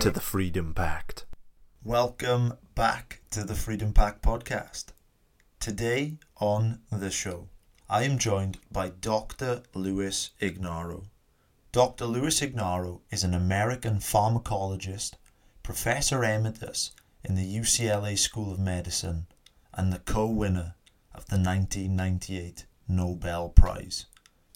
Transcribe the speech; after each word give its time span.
to 0.00 0.12
the 0.12 0.20
Freedom 0.20 0.72
Pact. 0.74 1.26
Welcome 1.82 2.54
back 2.76 3.20
to 3.32 3.42
the 3.42 3.56
Freedom 3.56 3.92
Pact 3.92 4.22
podcast. 4.22 4.92
Today 5.58 6.18
on 6.36 6.78
the 6.88 7.10
show, 7.10 7.48
I 7.90 8.04
am 8.04 8.16
joined 8.16 8.58
by 8.70 8.90
Dr. 8.90 9.64
Luis 9.74 10.30
Ignarro. 10.40 11.06
Dr. 11.72 12.04
Luis 12.04 12.40
Ignarro 12.40 13.00
is 13.10 13.24
an 13.24 13.34
American 13.34 13.96
pharmacologist, 13.96 15.14
professor 15.64 16.22
emeritus 16.22 16.92
in 17.24 17.34
the 17.34 17.56
UCLA 17.58 18.16
School 18.16 18.52
of 18.52 18.60
Medicine, 18.60 19.26
and 19.74 19.92
the 19.92 19.98
co 19.98 20.26
winner 20.26 20.76
of 21.12 21.26
the 21.26 21.38
1998 21.38 22.66
Nobel 22.86 23.48
Prize. 23.48 24.06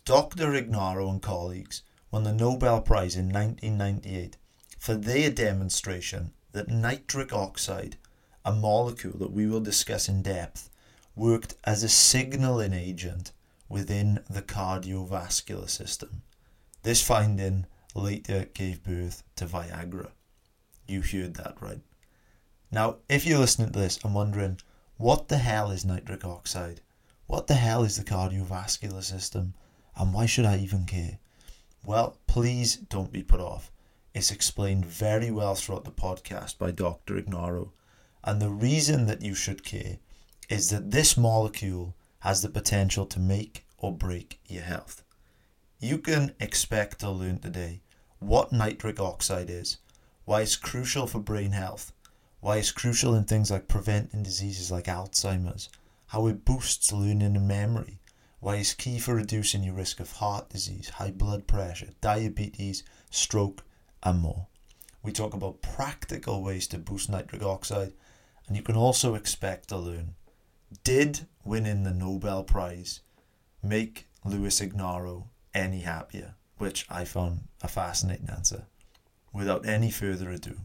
Dr. 0.04 0.54
Ignarro 0.54 1.10
and 1.10 1.20
colleagues 1.20 1.82
won 2.12 2.23
the 2.23 2.32
Nobel 2.32 2.80
Prize 2.80 3.16
in 3.16 3.29
1998 3.29 4.37
for 4.82 4.96
their 4.96 5.30
demonstration 5.30 6.32
that 6.50 6.66
nitric 6.66 7.32
oxide, 7.32 7.96
a 8.45 8.50
molecule 8.50 9.16
that 9.16 9.30
we 9.30 9.46
will 9.46 9.60
discuss 9.60 10.09
in 10.09 10.23
depth, 10.23 10.68
worked 11.15 11.54
as 11.62 11.84
a 11.84 11.88
signaling 11.88 12.73
agent 12.73 13.30
within 13.68 14.18
the 14.29 14.42
cardiovascular 14.42 15.70
system. 15.70 16.23
This 16.82 17.01
finding 17.01 17.66
later 17.95 18.48
gave 18.54 18.82
birth 18.82 19.23
to 19.37 19.46
Viagra. 19.46 20.10
You 20.88 21.01
heard 21.02 21.35
that 21.35 21.62
right. 21.62 21.82
Now, 22.73 22.96
if 23.09 23.24
you're 23.24 23.38
listening 23.38 23.70
to 23.70 23.79
this 23.79 24.01
and 24.02 24.16
wondering, 24.16 24.59
what 24.96 25.29
the 25.29 25.38
hell 25.38 25.70
is 25.70 25.85
nitric 25.85 26.24
oxide? 26.24 26.80
What 27.29 27.46
the 27.46 27.54
hell 27.54 27.85
is 27.85 27.98
the 27.98 28.02
cardiovascular 28.02 29.04
system? 29.04 29.54
And 29.95 30.12
why 30.12 30.26
should 30.26 30.45
I 30.45 30.57
even 30.57 30.87
care? 30.87 31.20
Well, 31.85 32.18
please 32.26 32.74
don't 32.74 33.12
be 33.12 33.23
put 33.23 33.38
off. 33.38 33.71
It's 34.15 34.30
explained 34.30 34.85
very 34.85 35.30
well 35.30 35.55
throughout 35.55 35.85
the 35.85 35.91
podcast 35.91 36.59
by 36.59 36.71
Dr. 36.71 37.16
Ignarro. 37.16 37.71
And 38.23 38.43
the 38.43 38.51
reason 38.51 39.07
that 39.07 39.23
you 39.23 39.35
should 39.35 39.65
care 39.65 39.99
is 40.51 40.69
that 40.69 40.91
this 40.91 41.16
molecule 41.16 41.95
has 42.19 42.43
the 42.43 42.51
potential 42.51 43.07
to 43.07 43.19
make 43.19 43.65
or 43.79 43.91
break 43.91 44.38
your 44.46 44.65
health. 44.65 45.02
You 45.80 45.96
can 45.96 46.35
expect 46.38 47.01
to 47.01 47.10
learn 47.10 47.38
today 47.38 47.80
what 48.19 48.52
nitric 48.52 49.01
oxide 49.01 49.49
is, 49.49 49.79
why 50.26 50.43
it's 50.43 50.57
crucial 50.57 51.07
for 51.07 51.19
brain 51.19 51.52
health, 51.52 51.93
why 52.41 52.59
it's 52.59 52.71
crucial 52.71 53.15
in 53.15 53.24
things 53.24 53.51
like 53.51 53.66
preventing 53.66 54.23
diseases 54.23 54.71
like 54.71 54.85
Alzheimer's, 54.85 55.71
how 56.09 56.26
it 56.26 56.45
boosts 56.45 56.93
learning 56.93 57.35
and 57.35 57.49
memory, 57.49 57.99
why 58.41 58.57
it's 58.57 58.74
key 58.74 58.99
for 58.99 59.15
reducing 59.15 59.65
your 59.65 59.74
risk 59.74 60.01
of 60.01 60.13
heart 60.13 60.51
disease, 60.51 60.91
high 60.91 61.10
blood 61.10 61.47
pressure, 61.47 61.88
diabetes, 62.02 62.85
stroke, 63.10 63.65
and 64.03 64.20
more. 64.20 64.47
We 65.03 65.12
talk 65.12 65.34
about 65.34 65.62
practical 65.62 66.42
ways 66.42 66.66
to 66.69 66.78
boost 66.78 67.10
nitric 67.10 67.42
oxide, 67.42 67.92
and 68.47 68.56
you 68.56 68.62
can 68.62 68.76
also 68.76 69.14
expect 69.14 69.69
to 69.69 69.76
learn 69.76 70.14
did 70.84 71.26
winning 71.44 71.82
the 71.84 71.92
Nobel 71.92 72.42
Prize 72.42 73.00
make 73.62 74.08
Luis 74.24 74.60
Ignarro 74.60 75.28
any 75.54 75.80
happier? 75.80 76.34
Which 76.56 76.86
I 76.88 77.04
found 77.04 77.48
a 77.60 77.68
fascinating 77.68 78.30
answer. 78.30 78.66
Without 79.32 79.66
any 79.66 79.91
further 79.91 80.30
ado, 80.30 80.56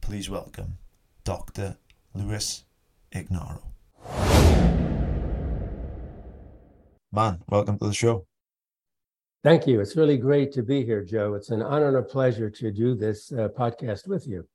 please 0.00 0.28
welcome 0.28 0.78
Dr. 1.24 1.76
Luis 2.14 2.64
Ignarro. 3.12 3.62
Man, 7.10 7.42
welcome 7.48 7.78
to 7.78 7.86
the 7.86 7.94
show. 7.94 8.26
Thank 9.44 9.66
you. 9.66 9.80
It's 9.80 9.96
really 9.96 10.18
great 10.18 10.52
to 10.52 10.62
be 10.62 10.84
here, 10.84 11.02
Joe. 11.02 11.34
It's 11.34 11.50
an 11.50 11.62
honor 11.62 11.88
and 11.88 11.96
a 11.96 12.02
pleasure 12.02 12.48
to 12.48 12.70
do 12.70 12.94
this 12.94 13.32
uh, 13.32 13.48
podcast 13.48 14.06
with 14.06 14.28
you. 14.28 14.46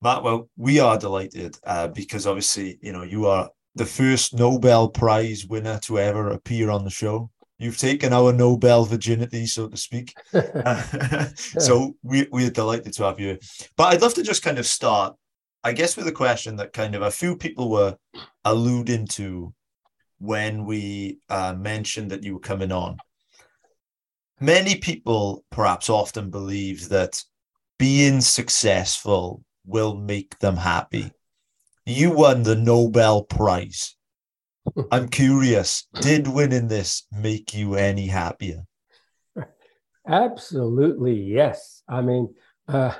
Matt, 0.00 0.24
well, 0.24 0.50
we 0.56 0.80
are 0.80 0.98
delighted 0.98 1.56
uh, 1.64 1.86
because 1.86 2.26
obviously, 2.26 2.78
you 2.82 2.92
know, 2.92 3.04
you 3.04 3.26
are 3.26 3.48
the 3.76 3.86
first 3.86 4.34
Nobel 4.34 4.88
Prize 4.88 5.46
winner 5.46 5.78
to 5.84 6.00
ever 6.00 6.30
appear 6.30 6.68
on 6.68 6.82
the 6.82 6.90
show. 6.90 7.30
You've 7.58 7.78
taken 7.78 8.12
our 8.12 8.32
Nobel 8.32 8.84
virginity, 8.84 9.46
so 9.46 9.68
to 9.68 9.76
speak. 9.76 10.12
so 11.36 11.94
we, 12.02 12.26
we're 12.32 12.50
delighted 12.50 12.92
to 12.94 13.04
have 13.04 13.20
you. 13.20 13.38
But 13.76 13.92
I'd 13.92 14.02
love 14.02 14.14
to 14.14 14.24
just 14.24 14.42
kind 14.42 14.58
of 14.58 14.66
start, 14.66 15.14
I 15.62 15.72
guess, 15.72 15.96
with 15.96 16.08
a 16.08 16.12
question 16.12 16.56
that 16.56 16.72
kind 16.72 16.96
of 16.96 17.02
a 17.02 17.10
few 17.12 17.36
people 17.36 17.70
were 17.70 17.96
alluding 18.44 19.06
to 19.08 19.54
when 20.18 20.64
we 20.66 21.18
uh, 21.28 21.54
mentioned 21.56 22.10
that 22.10 22.24
you 22.24 22.34
were 22.34 22.40
coming 22.40 22.72
on 22.72 22.96
many 24.42 24.76
people 24.76 25.44
perhaps 25.50 25.88
often 25.88 26.30
believe 26.30 26.88
that 26.88 27.22
being 27.78 28.20
successful 28.20 29.44
will 29.64 29.94
make 29.94 30.38
them 30.40 30.56
happy. 30.56 31.12
You 31.86 32.10
won 32.10 32.42
the 32.42 32.56
Nobel 32.56 33.22
Prize. 33.22 33.96
I'm 34.92 35.08
curious, 35.08 35.86
did 36.00 36.28
winning 36.28 36.68
this 36.68 37.06
make 37.12 37.54
you 37.54 37.74
any 37.74 38.06
happier? 38.06 38.64
Absolutely, 40.06 41.14
yes. 41.14 41.82
I 41.88 42.00
mean, 42.00 42.34
uh, 42.68 42.92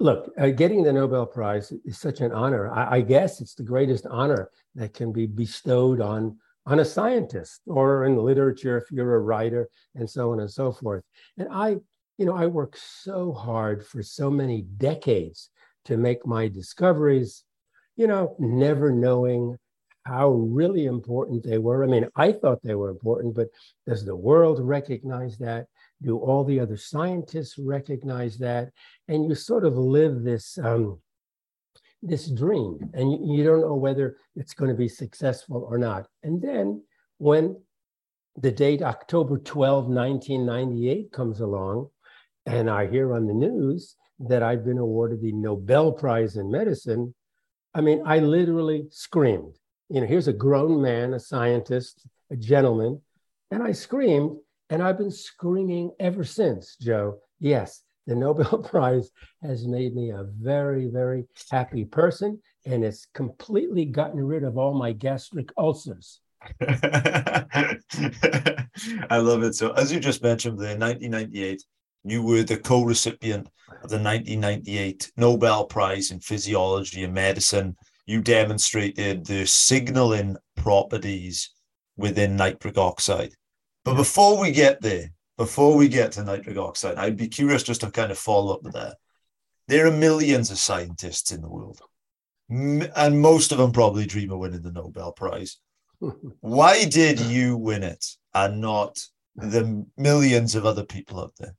look, 0.00 0.32
uh, 0.38 0.48
getting 0.48 0.82
the 0.82 0.92
Nobel 0.92 1.26
Prize 1.26 1.72
is 1.84 1.98
such 1.98 2.20
an 2.20 2.32
honor. 2.32 2.70
I, 2.70 2.96
I 2.96 3.00
guess 3.02 3.40
it's 3.40 3.54
the 3.54 3.62
greatest 3.62 4.06
honor 4.06 4.50
that 4.74 4.94
can 4.94 5.12
be 5.12 5.26
bestowed 5.26 6.00
on 6.00 6.38
on 6.68 6.80
a 6.80 6.84
scientist 6.84 7.62
or 7.66 8.04
in 8.04 8.16
literature 8.18 8.76
if 8.76 8.90
you're 8.90 9.14
a 9.14 9.20
writer 9.20 9.68
and 9.94 10.08
so 10.08 10.32
on 10.32 10.40
and 10.40 10.50
so 10.50 10.70
forth. 10.70 11.02
And 11.38 11.48
I, 11.50 11.76
you 12.18 12.26
know, 12.26 12.36
I 12.36 12.46
worked 12.46 12.78
so 12.78 13.32
hard 13.32 13.86
for 13.86 14.02
so 14.02 14.30
many 14.30 14.62
decades 14.76 15.48
to 15.86 15.96
make 15.96 16.26
my 16.26 16.46
discoveries, 16.46 17.44
you 17.96 18.06
know, 18.06 18.36
never 18.38 18.92
knowing 18.92 19.56
how 20.04 20.28
really 20.28 20.84
important 20.84 21.42
they 21.42 21.56
were. 21.56 21.84
I 21.84 21.86
mean, 21.86 22.06
I 22.16 22.32
thought 22.32 22.62
they 22.62 22.74
were 22.74 22.90
important, 22.90 23.34
but 23.34 23.48
does 23.86 24.04
the 24.04 24.16
world 24.16 24.60
recognize 24.60 25.38
that? 25.38 25.66
Do 26.02 26.18
all 26.18 26.44
the 26.44 26.60
other 26.60 26.76
scientists 26.76 27.58
recognize 27.58 28.36
that? 28.38 28.70
And 29.08 29.24
you 29.24 29.34
sort 29.34 29.64
of 29.64 29.78
live 29.78 30.22
this 30.22 30.58
um, 30.58 31.00
this 32.02 32.30
dream 32.30 32.78
and 32.94 33.10
you, 33.10 33.36
you 33.36 33.44
don't 33.44 33.60
know 33.60 33.74
whether 33.74 34.16
it's 34.36 34.54
going 34.54 34.70
to 34.70 34.76
be 34.76 34.88
successful 34.88 35.66
or 35.68 35.78
not. 35.78 36.06
And 36.22 36.40
then 36.40 36.82
when 37.18 37.60
the 38.36 38.52
date 38.52 38.82
October 38.82 39.38
12, 39.38 39.86
1998 39.86 41.12
comes 41.12 41.40
along, 41.40 41.88
and 42.46 42.70
I 42.70 42.86
hear 42.86 43.14
on 43.14 43.26
the 43.26 43.34
news 43.34 43.96
that 44.20 44.42
I've 44.42 44.64
been 44.64 44.78
awarded 44.78 45.20
the 45.20 45.32
Nobel 45.32 45.92
Prize 45.92 46.36
in 46.36 46.50
Medicine, 46.50 47.14
I 47.74 47.80
mean, 47.80 48.02
I 48.06 48.20
literally 48.20 48.86
screamed. 48.90 49.56
You 49.88 50.00
know, 50.00 50.06
here's 50.06 50.28
a 50.28 50.32
grown 50.32 50.80
man, 50.80 51.14
a 51.14 51.20
scientist, 51.20 52.06
a 52.30 52.36
gentleman, 52.36 53.00
and 53.50 53.62
I 53.62 53.72
screamed, 53.72 54.38
and 54.70 54.82
I've 54.82 54.98
been 54.98 55.10
screaming 55.10 55.92
ever 55.98 56.24
since, 56.24 56.76
Joe. 56.80 57.18
Yes, 57.40 57.82
the 58.08 58.16
Nobel 58.16 58.58
Prize 58.70 59.10
has 59.42 59.68
made 59.68 59.94
me 59.94 60.10
a 60.10 60.24
very, 60.40 60.86
very 60.86 61.26
happy 61.50 61.84
person, 61.84 62.40
and 62.66 62.82
it's 62.82 63.06
completely 63.14 63.84
gotten 63.84 64.18
rid 64.24 64.42
of 64.42 64.56
all 64.56 64.74
my 64.74 64.92
gastric 64.92 65.50
ulcers. 65.58 66.20
I 66.60 67.76
love 69.10 69.42
it. 69.42 69.54
So, 69.54 69.72
as 69.72 69.92
you 69.92 70.00
just 70.00 70.22
mentioned, 70.22 70.58
the 70.58 70.76
1998, 70.76 71.62
you 72.04 72.22
were 72.22 72.42
the 72.42 72.56
co 72.56 72.82
recipient 72.82 73.48
of 73.82 73.90
the 73.90 74.00
1998 74.00 75.12
Nobel 75.16 75.66
Prize 75.66 76.10
in 76.10 76.20
Physiology 76.20 77.04
and 77.04 77.12
Medicine. 77.12 77.76
You 78.06 78.22
demonstrated 78.22 79.26
the 79.26 79.44
signaling 79.44 80.36
properties 80.56 81.50
within 81.98 82.36
nitric 82.36 82.78
oxide. 82.78 83.32
But 83.84 83.96
before 83.96 84.40
we 84.40 84.50
get 84.52 84.80
there, 84.80 85.10
before 85.38 85.76
we 85.76 85.88
get 85.88 86.12
to 86.12 86.24
nitric 86.24 86.58
oxide, 86.58 86.98
I'd 86.98 87.16
be 87.16 87.28
curious 87.28 87.62
just 87.62 87.80
to 87.80 87.90
kind 87.90 88.10
of 88.10 88.18
follow 88.18 88.52
up 88.52 88.62
with 88.64 88.74
that. 88.74 88.96
There 89.68 89.86
are 89.86 89.92
millions 89.92 90.50
of 90.50 90.58
scientists 90.58 91.30
in 91.30 91.40
the 91.40 91.48
world, 91.48 91.80
and 92.50 93.20
most 93.20 93.52
of 93.52 93.58
them 93.58 93.72
probably 93.72 94.04
dream 94.04 94.32
of 94.32 94.40
winning 94.40 94.62
the 94.62 94.72
Nobel 94.72 95.12
Prize. 95.12 95.58
Why 96.40 96.84
did 96.84 97.20
you 97.20 97.56
win 97.56 97.82
it 97.82 98.04
and 98.34 98.60
not 98.60 98.98
the 99.36 99.86
millions 99.96 100.54
of 100.54 100.66
other 100.66 100.84
people 100.84 101.20
out 101.20 101.32
there? 101.38 101.54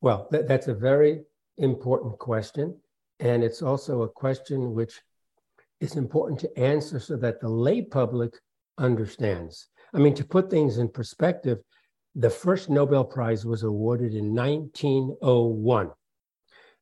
Well, 0.00 0.28
that, 0.30 0.46
that's 0.46 0.68
a 0.68 0.74
very 0.74 1.22
important 1.58 2.18
question. 2.18 2.78
And 3.20 3.42
it's 3.42 3.62
also 3.62 4.02
a 4.02 4.08
question 4.08 4.74
which 4.74 5.00
is 5.80 5.96
important 5.96 6.38
to 6.40 6.58
answer 6.58 7.00
so 7.00 7.16
that 7.16 7.40
the 7.40 7.48
lay 7.48 7.82
public 7.82 8.34
understands. 8.78 9.68
I 9.94 9.98
mean, 9.98 10.14
to 10.14 10.24
put 10.24 10.50
things 10.50 10.78
in 10.78 10.88
perspective, 10.88 11.58
the 12.14 12.30
first 12.30 12.70
Nobel 12.70 13.04
Prize 13.04 13.44
was 13.44 13.62
awarded 13.62 14.14
in 14.14 14.34
1901. 14.34 15.90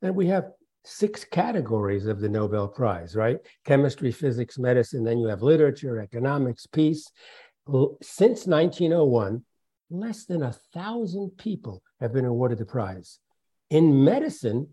And 0.03 0.15
we 0.15 0.27
have 0.27 0.51
six 0.85 1.25
categories 1.25 2.07
of 2.07 2.21
the 2.21 2.29
Nobel 2.29 2.69
Prize, 2.69 3.15
right? 3.17 3.39
Chemistry, 3.65 4.13
physics, 4.13 4.59
medicine, 4.59 5.05
then 5.05 5.19
you 5.19 5.29
have 5.29 5.43
literature, 5.43 6.01
economics, 6.01 6.67
peace. 6.67 7.11
Since 8.03 8.47
1901, 8.47 9.45
less 9.91 10.25
than 10.25 10.43
a 10.43 10.57
thousand 10.75 11.31
people 11.39 11.83
have 12.01 12.13
been 12.13 12.25
awarded 12.25 12.59
the 12.59 12.65
prize. 12.65 13.19
In 13.71 14.05
medicine, 14.05 14.69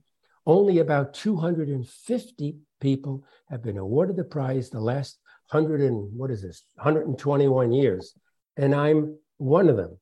only 0.46 0.80
about 0.80 1.14
250 1.14 2.58
people 2.82 3.24
have 3.50 3.62
been 3.62 3.78
awarded 3.78 4.16
the 4.16 4.24
prize 4.24 4.70
the 4.70 4.80
last 4.80 5.20
100 5.52 5.82
and 5.82 6.12
what 6.18 6.32
is 6.32 6.42
this 6.42 6.64
121 6.76 7.72
years 7.72 8.14
and 8.56 8.74
i'm 8.74 9.18
one 9.38 9.68
of 9.68 9.78
them 9.78 9.98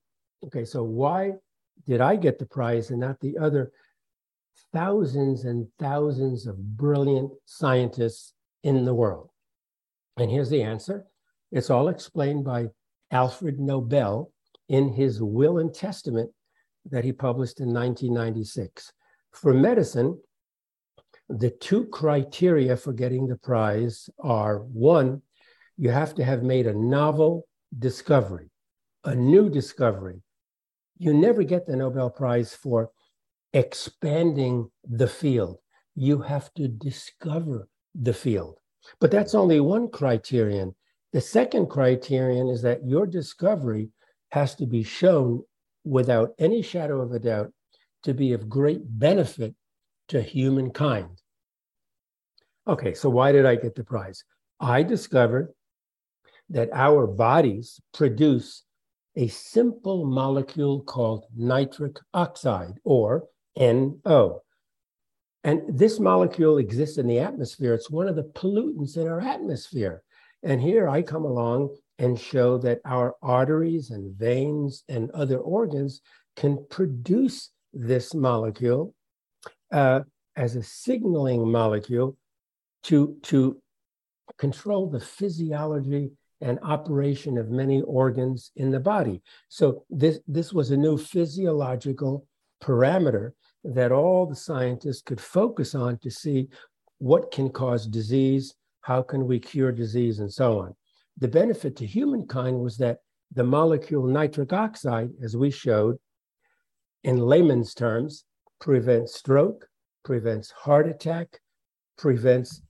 okay 0.45 0.65
so 0.65 0.83
why 0.83 1.33
did 1.85 2.01
i 2.01 2.15
get 2.15 2.39
the 2.39 2.45
prize 2.45 2.89
and 2.89 2.99
not 2.99 3.19
the 3.19 3.37
other 3.37 3.71
thousands 4.73 5.45
and 5.45 5.67
thousands 5.79 6.47
of 6.47 6.57
brilliant 6.77 7.31
scientists 7.45 8.33
in 8.63 8.85
the 8.85 8.93
world? 8.93 9.29
And 10.17 10.31
here's 10.31 10.49
the 10.49 10.63
answer. 10.63 11.05
It's 11.51 11.69
all 11.69 11.89
explained 11.89 12.43
by 12.43 12.67
alfred 13.11 13.59
nobel 13.59 14.31
in 14.67 14.89
his 14.89 15.21
will 15.21 15.59
and 15.59 15.73
testament 15.73 16.31
that 16.89 17.03
he 17.05 17.13
published 17.13 17.59
in 17.59 17.67
1996 17.67 18.91
for 19.31 19.53
medicine 19.53 20.19
the 21.29 21.49
two 21.49 21.85
criteria 21.87 22.77
for 22.77 22.93
getting 22.93 23.27
the 23.27 23.35
prize 23.35 24.09
are 24.19 24.59
one, 24.59 25.21
you 25.77 25.89
have 25.89 26.15
to 26.15 26.23
have 26.23 26.41
made 26.41 26.67
a 26.67 26.73
novel 26.73 27.47
discovery, 27.77 28.49
a 29.03 29.13
new 29.13 29.49
discovery. 29.49 30.21
You 30.97 31.13
never 31.13 31.43
get 31.43 31.65
the 31.65 31.75
Nobel 31.75 32.09
Prize 32.09 32.53
for 32.53 32.91
expanding 33.53 34.69
the 34.83 35.07
field. 35.07 35.59
You 35.95 36.21
have 36.21 36.53
to 36.55 36.67
discover 36.67 37.69
the 37.95 38.13
field. 38.13 38.59
But 38.99 39.11
that's 39.11 39.35
only 39.35 39.59
one 39.59 39.89
criterion. 39.89 40.75
The 41.13 41.21
second 41.21 41.67
criterion 41.67 42.49
is 42.49 42.61
that 42.63 42.85
your 42.85 43.05
discovery 43.05 43.89
has 44.31 44.55
to 44.55 44.65
be 44.65 44.83
shown 44.83 45.43
without 45.83 46.33
any 46.37 46.61
shadow 46.61 47.01
of 47.01 47.11
a 47.11 47.19
doubt 47.19 47.51
to 48.03 48.13
be 48.13 48.33
of 48.33 48.49
great 48.49 48.81
benefit 48.83 49.55
to 50.09 50.21
humankind. 50.21 51.21
Okay, 52.67 52.93
so 52.93 53.09
why 53.09 53.31
did 53.31 53.45
I 53.45 53.55
get 53.55 53.75
the 53.75 53.83
prize? 53.83 54.23
I 54.59 54.83
discovered 54.83 55.53
that 56.49 56.69
our 56.73 57.07
bodies 57.07 57.79
produce 57.93 58.63
a 59.17 59.27
simple 59.27 60.05
molecule 60.05 60.81
called 60.83 61.25
nitric 61.35 61.97
oxide, 62.13 62.75
or 62.83 63.25
NO. 63.57 64.41
And 65.43 65.61
this 65.67 65.99
molecule 65.99 66.59
exists 66.59 66.97
in 66.97 67.07
the 67.07 67.19
atmosphere. 67.19 67.73
It's 67.73 67.89
one 67.89 68.07
of 68.07 68.15
the 68.15 68.31
pollutants 68.35 68.95
in 68.95 69.07
our 69.07 69.19
atmosphere. 69.19 70.03
And 70.43 70.61
here 70.61 70.87
I 70.87 71.01
come 71.01 71.25
along 71.25 71.75
and 71.97 72.19
show 72.19 72.59
that 72.59 72.79
our 72.85 73.15
arteries 73.23 73.89
and 73.89 74.15
veins 74.15 74.83
and 74.87 75.09
other 75.11 75.39
organs 75.39 76.01
can 76.35 76.63
produce 76.69 77.49
this 77.73 78.13
molecule 78.13 78.93
uh, 79.71 80.01
as 80.35 80.55
a 80.55 80.63
signaling 80.63 81.51
molecule 81.51 82.15
to, 82.83 83.17
to 83.23 83.59
control 84.37 84.87
the 84.87 84.99
physiology 84.99 86.11
and 86.41 86.59
operation 86.61 87.37
of 87.37 87.49
many 87.49 87.81
organs 87.81 88.51
in 88.55 88.71
the 88.71 88.79
body. 88.79 89.21
So 89.49 89.83
this, 89.89 90.19
this 90.27 90.53
was 90.53 90.71
a 90.71 90.77
new 90.77 90.97
physiological 90.97 92.27
parameter 92.63 93.31
that 93.63 93.91
all 93.91 94.25
the 94.25 94.35
scientists 94.35 95.01
could 95.01 95.19
focus 95.19 95.75
on 95.75 95.97
to 95.99 96.11
see 96.11 96.47
what 96.99 97.31
can 97.31 97.49
cause 97.49 97.85
disease, 97.85 98.55
how 98.81 99.01
can 99.01 99.27
we 99.27 99.39
cure 99.39 99.71
disease, 99.71 100.19
and 100.19 100.31
so 100.31 100.59
on. 100.59 100.75
The 101.17 101.27
benefit 101.27 101.75
to 101.77 101.85
humankind 101.85 102.59
was 102.59 102.77
that 102.77 102.99
the 103.33 103.43
molecule 103.43 104.07
nitric 104.07 104.53
oxide, 104.53 105.09
as 105.23 105.35
we 105.35 105.51
showed, 105.51 105.97
in 107.03 107.17
layman's 107.17 107.73
terms, 107.73 108.25
prevents 108.59 109.15
stroke, 109.15 109.67
prevents 110.03 110.51
heart 110.51 110.87
attack, 110.87 111.39
prevents 111.97 112.61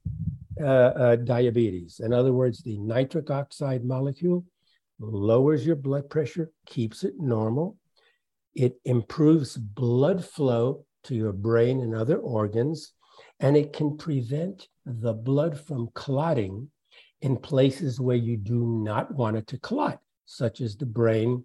uh, 0.61 0.65
uh, 0.65 1.15
diabetes. 1.17 2.01
In 2.03 2.13
other 2.13 2.33
words, 2.33 2.61
the 2.61 2.77
nitric 2.77 3.29
oxide 3.29 3.83
molecule 3.83 4.45
lowers 4.99 5.65
your 5.65 5.75
blood 5.75 6.09
pressure, 6.09 6.51
keeps 6.65 7.03
it 7.03 7.13
normal. 7.19 7.77
It 8.55 8.79
improves 8.85 9.55
blood 9.57 10.25
flow 10.25 10.85
to 11.03 11.15
your 11.15 11.33
brain 11.33 11.81
and 11.81 11.93
other 11.93 12.17
organs, 12.17 12.93
and 13.39 13.55
it 13.55 13.73
can 13.73 13.97
prevent 13.97 14.67
the 14.85 15.13
blood 15.13 15.59
from 15.59 15.89
clotting 15.93 16.69
in 17.21 17.37
places 17.37 17.99
where 17.99 18.15
you 18.15 18.37
do 18.37 18.65
not 18.83 19.13
want 19.13 19.37
it 19.37 19.47
to 19.47 19.57
clot, 19.59 19.99
such 20.25 20.61
as 20.61 20.75
the 20.75 20.85
brain 20.85 21.43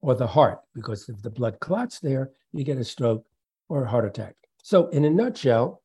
or 0.00 0.14
the 0.14 0.26
heart, 0.26 0.60
because 0.74 1.08
if 1.08 1.20
the 1.22 1.30
blood 1.30 1.58
clots 1.60 1.98
there, 1.98 2.30
you 2.52 2.64
get 2.64 2.78
a 2.78 2.84
stroke 2.84 3.24
or 3.68 3.84
a 3.84 3.88
heart 3.88 4.04
attack. 4.04 4.34
So, 4.62 4.88
in 4.88 5.04
a 5.04 5.10
nutshell, 5.10 5.82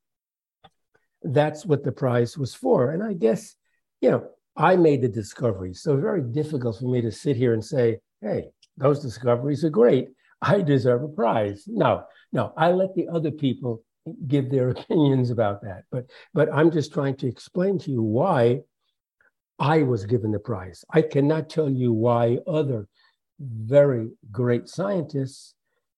that's 1.23 1.65
what 1.65 1.83
the 1.83 1.91
prize 1.91 2.37
was 2.37 2.53
for. 2.53 2.91
And 2.91 3.03
I 3.03 3.13
guess, 3.13 3.55
you 4.01 4.11
know, 4.11 4.27
I 4.55 4.75
made 4.75 5.01
the 5.01 5.07
discoveries. 5.07 5.81
So 5.81 5.97
very 5.97 6.21
difficult 6.21 6.79
for 6.79 6.85
me 6.85 7.01
to 7.01 7.11
sit 7.11 7.35
here 7.35 7.53
and 7.53 7.63
say, 7.63 7.99
hey, 8.21 8.49
those 8.77 9.01
discoveries 9.01 9.63
are 9.63 9.69
great. 9.69 10.09
I 10.41 10.61
deserve 10.61 11.03
a 11.03 11.07
prize. 11.07 11.63
No, 11.67 12.03
no, 12.33 12.53
I 12.57 12.71
let 12.71 12.93
the 12.95 13.07
other 13.07 13.31
people 13.31 13.83
give 14.27 14.51
their 14.51 14.69
opinions 14.71 15.29
about 15.29 15.61
that. 15.61 15.83
But 15.91 16.05
but 16.33 16.53
I'm 16.53 16.69
just 16.69 16.93
trying 16.93 17.15
to 17.17 17.27
explain 17.27 17.79
to 17.79 17.91
you 17.91 18.03
why 18.03 18.61
I 19.59 19.83
was 19.83 20.05
given 20.05 20.31
the 20.31 20.39
prize. 20.39 20.83
I 20.89 21.01
cannot 21.01 21.49
tell 21.49 21.69
you 21.69 21.93
why 21.93 22.39
other 22.45 22.87
very 23.39 24.09
great 24.31 24.67
scientists 24.67 25.53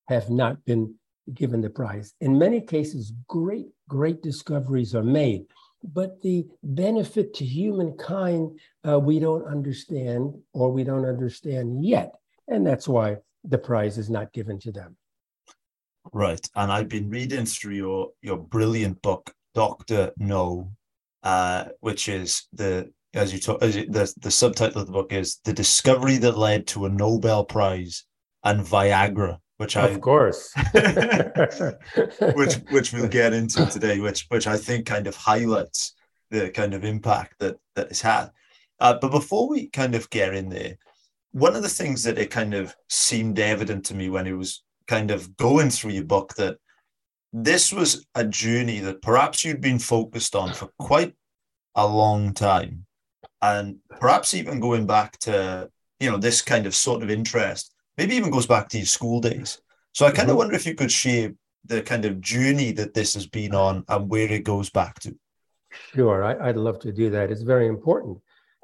have 0.08 0.30
not 0.30 0.64
been 0.64 0.94
given 1.34 1.60
the 1.60 1.70
prize. 1.70 2.14
In 2.20 2.38
many 2.38 2.60
cases, 2.60 3.12
great, 3.28 3.66
great 3.88 4.22
discoveries 4.22 4.94
are 4.94 5.02
made, 5.02 5.46
but 5.82 6.20
the 6.22 6.46
benefit 6.62 7.34
to 7.34 7.44
humankind 7.44 8.58
uh, 8.88 8.98
we 8.98 9.18
don't 9.18 9.46
understand 9.46 10.34
or 10.52 10.70
we 10.70 10.84
don't 10.84 11.04
understand 11.04 11.84
yet. 11.84 12.14
And 12.48 12.66
that's 12.66 12.88
why 12.88 13.18
the 13.44 13.58
prize 13.58 13.98
is 13.98 14.10
not 14.10 14.32
given 14.32 14.58
to 14.60 14.72
them. 14.72 14.96
Right. 16.12 16.46
And 16.54 16.70
I've 16.70 16.88
been 16.88 17.10
reading 17.10 17.46
through 17.46 17.74
your, 17.74 18.10
your 18.22 18.36
brilliant 18.36 19.02
book, 19.02 19.34
Dr. 19.54 20.12
No, 20.18 20.70
uh, 21.22 21.66
which 21.80 22.08
is 22.08 22.44
the 22.52 22.92
as 23.14 23.32
you 23.32 23.40
talk, 23.40 23.62
as 23.62 23.74
you, 23.74 23.86
the, 23.86 24.12
the 24.18 24.30
subtitle 24.30 24.82
of 24.82 24.86
the 24.86 24.92
book 24.92 25.12
is 25.12 25.40
The 25.44 25.52
Discovery 25.52 26.18
That 26.18 26.36
Led 26.36 26.66
to 26.68 26.84
a 26.84 26.90
Nobel 26.90 27.44
Prize 27.44 28.04
and 28.44 28.60
Viagra 28.60 29.38
which 29.58 29.76
I 29.76 29.88
of 29.88 30.00
course 30.00 30.52
which 32.34 32.54
which 32.70 32.92
we'll 32.92 33.08
get 33.08 33.32
into 33.32 33.66
today, 33.66 34.00
which 34.00 34.26
which 34.28 34.46
I 34.46 34.56
think 34.56 34.86
kind 34.86 35.06
of 35.06 35.16
highlights 35.16 35.94
the 36.30 36.50
kind 36.50 36.74
of 36.74 36.84
impact 36.84 37.34
that 37.38 37.56
that 37.74 37.88
it's 37.88 38.00
had. 38.00 38.30
Uh, 38.78 38.98
but 39.00 39.10
before 39.10 39.48
we 39.48 39.68
kind 39.68 39.94
of 39.94 40.10
get 40.10 40.34
in 40.34 40.48
there, 40.50 40.76
one 41.32 41.56
of 41.56 41.62
the 41.62 41.68
things 41.68 42.02
that 42.02 42.18
it 42.18 42.30
kind 42.30 42.54
of 42.54 42.74
seemed 42.88 43.38
evident 43.38 43.86
to 43.86 43.94
me 43.94 44.10
when 44.10 44.26
it 44.26 44.32
was 44.32 44.62
kind 44.86 45.10
of 45.10 45.36
going 45.36 45.70
through 45.70 45.92
your 45.92 46.04
book 46.04 46.34
that 46.34 46.58
this 47.32 47.72
was 47.72 48.06
a 48.14 48.24
journey 48.24 48.80
that 48.80 49.02
perhaps 49.02 49.44
you'd 49.44 49.60
been 49.60 49.78
focused 49.78 50.36
on 50.36 50.52
for 50.52 50.68
quite 50.78 51.14
a 51.74 51.86
long 51.86 52.32
time, 52.34 52.86
and 53.40 53.76
perhaps 54.00 54.34
even 54.34 54.60
going 54.60 54.86
back 54.86 55.18
to 55.18 55.70
you 55.98 56.10
know 56.10 56.18
this 56.18 56.42
kind 56.42 56.66
of 56.66 56.74
sort 56.74 57.02
of 57.02 57.10
interest 57.10 57.74
maybe 57.96 58.14
even 58.14 58.30
goes 58.30 58.46
back 58.46 58.68
to 58.70 58.78
your 58.78 58.86
school 58.86 59.20
days. 59.20 59.60
So 59.92 60.06
I 60.06 60.10
kind 60.10 60.22
of 60.22 60.28
mm-hmm. 60.28 60.38
wonder 60.38 60.54
if 60.54 60.66
you 60.66 60.74
could 60.74 60.92
share 60.92 61.32
the 61.64 61.82
kind 61.82 62.04
of 62.04 62.20
journey 62.20 62.72
that 62.72 62.94
this 62.94 63.14
has 63.14 63.26
been 63.26 63.54
on 63.54 63.84
and 63.88 64.08
where 64.08 64.30
it 64.30 64.44
goes 64.44 64.70
back 64.70 65.00
to. 65.00 65.16
Sure, 65.94 66.24
I, 66.24 66.46
would 66.46 66.56
love 66.56 66.78
to 66.80 66.92
do 66.92 67.10
that. 67.10 67.30
It's 67.30 67.42
very 67.42 67.66
important. 67.66 68.18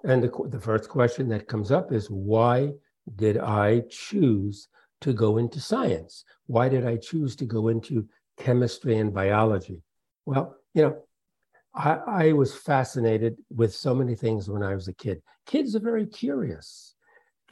And 0.04 0.22
the, 0.22 0.30
the 0.48 0.60
first 0.60 0.88
question 0.88 1.28
that 1.28 1.48
comes 1.48 1.70
up 1.70 1.92
is 1.92 2.08
why 2.08 2.72
did 3.16 3.38
I 3.38 3.82
choose 3.90 4.68
to 5.00 5.12
go 5.12 5.38
into 5.38 5.60
science? 5.60 6.24
Why 6.46 6.68
did 6.68 6.86
I 6.86 6.96
choose 6.96 7.36
to 7.36 7.44
go 7.44 7.68
into 7.68 8.08
chemistry 8.38 8.98
and 8.98 9.12
biology? 9.12 9.82
Well, 10.26 10.56
you 10.74 10.82
know, 10.82 10.96
I, 11.74 11.98
I 12.06 12.32
was 12.32 12.54
fascinated 12.54 13.36
with 13.50 13.74
so 13.74 13.94
many 13.94 14.14
things 14.14 14.48
when 14.48 14.62
I 14.62 14.74
was 14.74 14.88
a 14.88 14.92
kid. 14.92 15.22
Kids 15.46 15.74
are 15.74 15.80
very 15.80 16.06
curious 16.06 16.94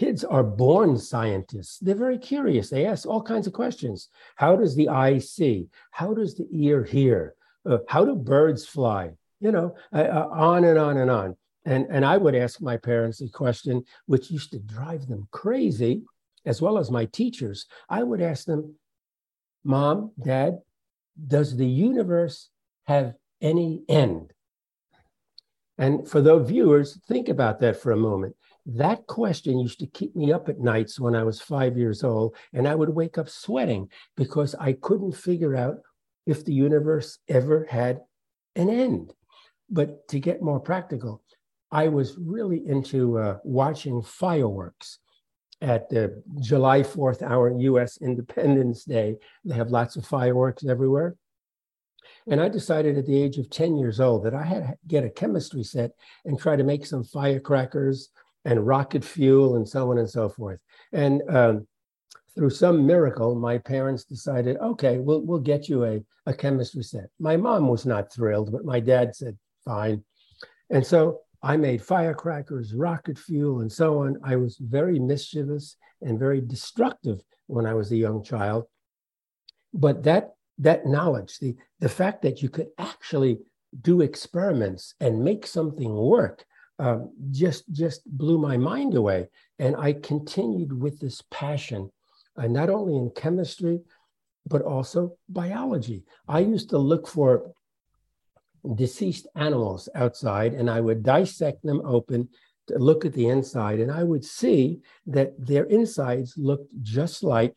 kids 0.01 0.25
are 0.25 0.43
born 0.43 0.97
scientists. 0.97 1.79
They're 1.79 1.95
very 1.95 2.17
curious. 2.17 2.71
They 2.71 2.87
ask 2.87 3.07
all 3.07 3.23
kinds 3.23 3.47
of 3.47 3.53
questions. 3.53 4.09
How 4.35 4.57
does 4.57 4.75
the 4.75 4.89
eye 4.89 5.19
see? 5.19 5.69
How 5.91 6.15
does 6.15 6.35
the 6.35 6.49
ear 6.51 6.83
hear? 6.83 7.35
Uh, 7.69 7.79
how 7.87 8.07
do 8.07 8.15
birds 8.17 8.65
fly? 8.65 9.11
You 9.41 9.53
know, 9.53 9.75
uh, 9.93 10.09
uh, 10.19 10.29
on 10.33 10.65
and 10.65 10.79
on 10.79 10.97
and 10.97 11.11
on. 11.11 11.37
And, 11.67 11.87
and 11.91 12.03
I 12.03 12.17
would 12.17 12.35
ask 12.35 12.63
my 12.63 12.79
parents 12.79 13.21
a 13.21 13.29
question 13.29 13.85
which 14.07 14.31
used 14.31 14.53
to 14.53 14.59
drive 14.59 15.07
them 15.07 15.29
crazy, 15.33 16.03
as 16.47 16.63
well 16.63 16.79
as 16.79 16.91
my 16.91 17.05
teachers. 17.05 17.67
I 17.91 18.03
would 18.03 18.23
ask 18.23 18.47
them, 18.47 18.77
Mom, 19.65 20.13
Dad, 20.19 20.61
does 21.27 21.55
the 21.59 21.69
universe 21.69 22.49
have 22.87 23.13
any 23.43 23.83
end? 23.87 24.33
And 25.77 26.09
for 26.09 26.23
those 26.23 26.49
viewers, 26.49 26.99
think 27.07 27.29
about 27.29 27.61
that 27.61 27.77
for 27.77 27.93
a 27.93 27.97
moment. 27.97 28.35
That 28.67 29.07
question 29.07 29.59
used 29.59 29.81
to 29.81 29.87
keep 29.87 30.15
me 30.15 30.33
up 30.33 30.49
at 30.49 30.61
nights 30.61 31.01
when 31.01 31.15
I 31.15 31.23
was 31.23 31.41
five 31.41 31.77
years 31.77 32.05
old, 32.05 32.37
and 32.53 32.69
I 32.69 32.75
would 32.75 32.91
wake 32.91 33.19
up 33.19 33.29
sweating 33.29 33.89
because 34.17 34.55
I 34.55 34.75
couldn't 34.75 35.13
figure 35.13 35.57
out 35.57 35.79
if 36.27 36.45
the 36.45 36.53
universe 36.53 37.19
ever 37.29 37.67
had 37.69 38.01
an 38.57 38.69
end. 38.69 39.13
But 39.71 40.07
to 40.09 40.21
get 40.21 40.43
more 40.43 40.61
practical, 40.61 41.23
I 41.71 41.89
was 41.89 42.17
really 42.19 42.67
into 42.67 43.19
uh, 43.19 43.39
watching 43.45 44.03
fireworks 44.03 44.99
at 45.61 45.89
the 45.89 46.23
July 46.41 46.81
4th, 46.81 47.23
our 47.23 47.51
US 47.59 47.99
Independence 48.01 48.85
Day. 48.85 49.17
They 49.45 49.55
have 49.55 49.71
lots 49.71 49.97
of 49.97 50.07
fireworks 50.07 50.65
everywhere. 50.65 51.17
And 52.27 52.41
I 52.41 52.49
decided 52.49 52.99
at 52.99 53.07
the 53.07 53.21
age 53.21 53.39
of 53.39 53.51
10 53.51 53.77
years 53.77 54.01
old 54.01 54.25
that 54.25 54.35
I 54.35 54.43
had 54.43 54.63
to 54.63 54.75
get 54.87 55.05
a 55.05 55.11
chemistry 55.11 55.63
set 55.63 55.93
and 56.25 56.39
try 56.39 56.57
to 56.57 56.65
make 56.65 56.87
some 56.87 57.05
firecrackers 57.05 58.11
and 58.45 58.67
rocket 58.67 59.05
fuel 59.05 59.57
and 59.57 59.69
so 59.69 59.91
on 59.91 59.99
and 59.99 60.09
so 60.09 60.29
forth. 60.29 60.59
And 60.93 61.23
um, 61.29 61.67
through 62.35 62.51
some 62.51 62.87
miracle, 62.87 63.35
my 63.35 63.59
parents 63.59 64.05
decided, 64.05 64.57
okay, 64.59 64.99
we'll, 64.99 65.23
we'll 65.23 65.41
get 65.41 65.69
you 65.69 65.85
a, 65.85 66.03
a 66.27 66.35
chemistry 66.35 66.83
set. 66.83 67.11
My 67.19 67.37
mom 67.37 67.69
was 67.69 67.85
not 67.85 68.13
thrilled, 68.13 68.53
but 68.53 68.65
my 68.65 68.81
dad 68.81 69.15
said, 69.15 69.37
fine. 69.65 70.05
And 70.71 70.87
so 70.87 71.21
I 71.43 71.57
made 71.57 71.83
firecrackers, 71.83 72.75
rocket 72.75 73.19
fuel, 73.19 73.61
and 73.61 73.71
so 73.71 74.03
on. 74.03 74.19
I 74.25 74.37
was 74.37 74.57
very 74.59 74.99
mischievous 74.99 75.77
and 76.03 76.19
very 76.19 76.41
destructive 76.41 77.21
when 77.47 77.67
I 77.67 77.75
was 77.75 77.91
a 77.91 77.97
young 77.97 78.23
child. 78.23 78.65
But 79.73 80.03
that 80.05 80.31
that 80.59 80.85
knowledge, 80.85 81.39
the, 81.39 81.57
the 81.79 81.89
fact 81.89 82.21
that 82.23 82.43
you 82.43 82.51
could 82.51 82.69
actually 82.79 83.39
do 83.81 84.03
experiments 84.03 84.95
and 85.01 85.25
make 85.25 85.47
something 85.47 85.95
work, 85.95 86.45
um, 86.81 87.13
just 87.31 87.71
just 87.71 88.01
blew 88.07 88.39
my 88.39 88.57
mind 88.57 88.95
away. 88.95 89.29
And 89.59 89.77
I 89.77 89.93
continued 89.93 90.73
with 90.73 90.99
this 90.99 91.23
passion, 91.31 91.91
uh, 92.37 92.47
not 92.47 92.71
only 92.71 92.97
in 92.97 93.11
chemistry, 93.11 93.81
but 94.47 94.63
also 94.63 95.17
biology. 95.29 96.05
I 96.27 96.41
used 96.41 96.71
to 96.71 96.79
look 96.79 97.07
for 97.07 97.53
deceased 98.75 99.27
animals 99.37 99.89
outside 99.95 100.55
and 100.55 100.71
I 100.71 100.81
would 100.81 101.03
dissect 101.03 101.63
them 101.63 101.83
open 101.85 102.29
to 102.69 102.79
look 102.79 103.05
at 103.05 103.13
the 103.13 103.29
inside 103.29 103.81
and 103.81 103.91
I 103.91 104.03
would 104.03 104.25
see 104.25 104.81
that 105.07 105.33
their 105.39 105.65
insides 105.65 106.35
looked 106.37 106.71
just 106.83 107.23
like 107.23 107.57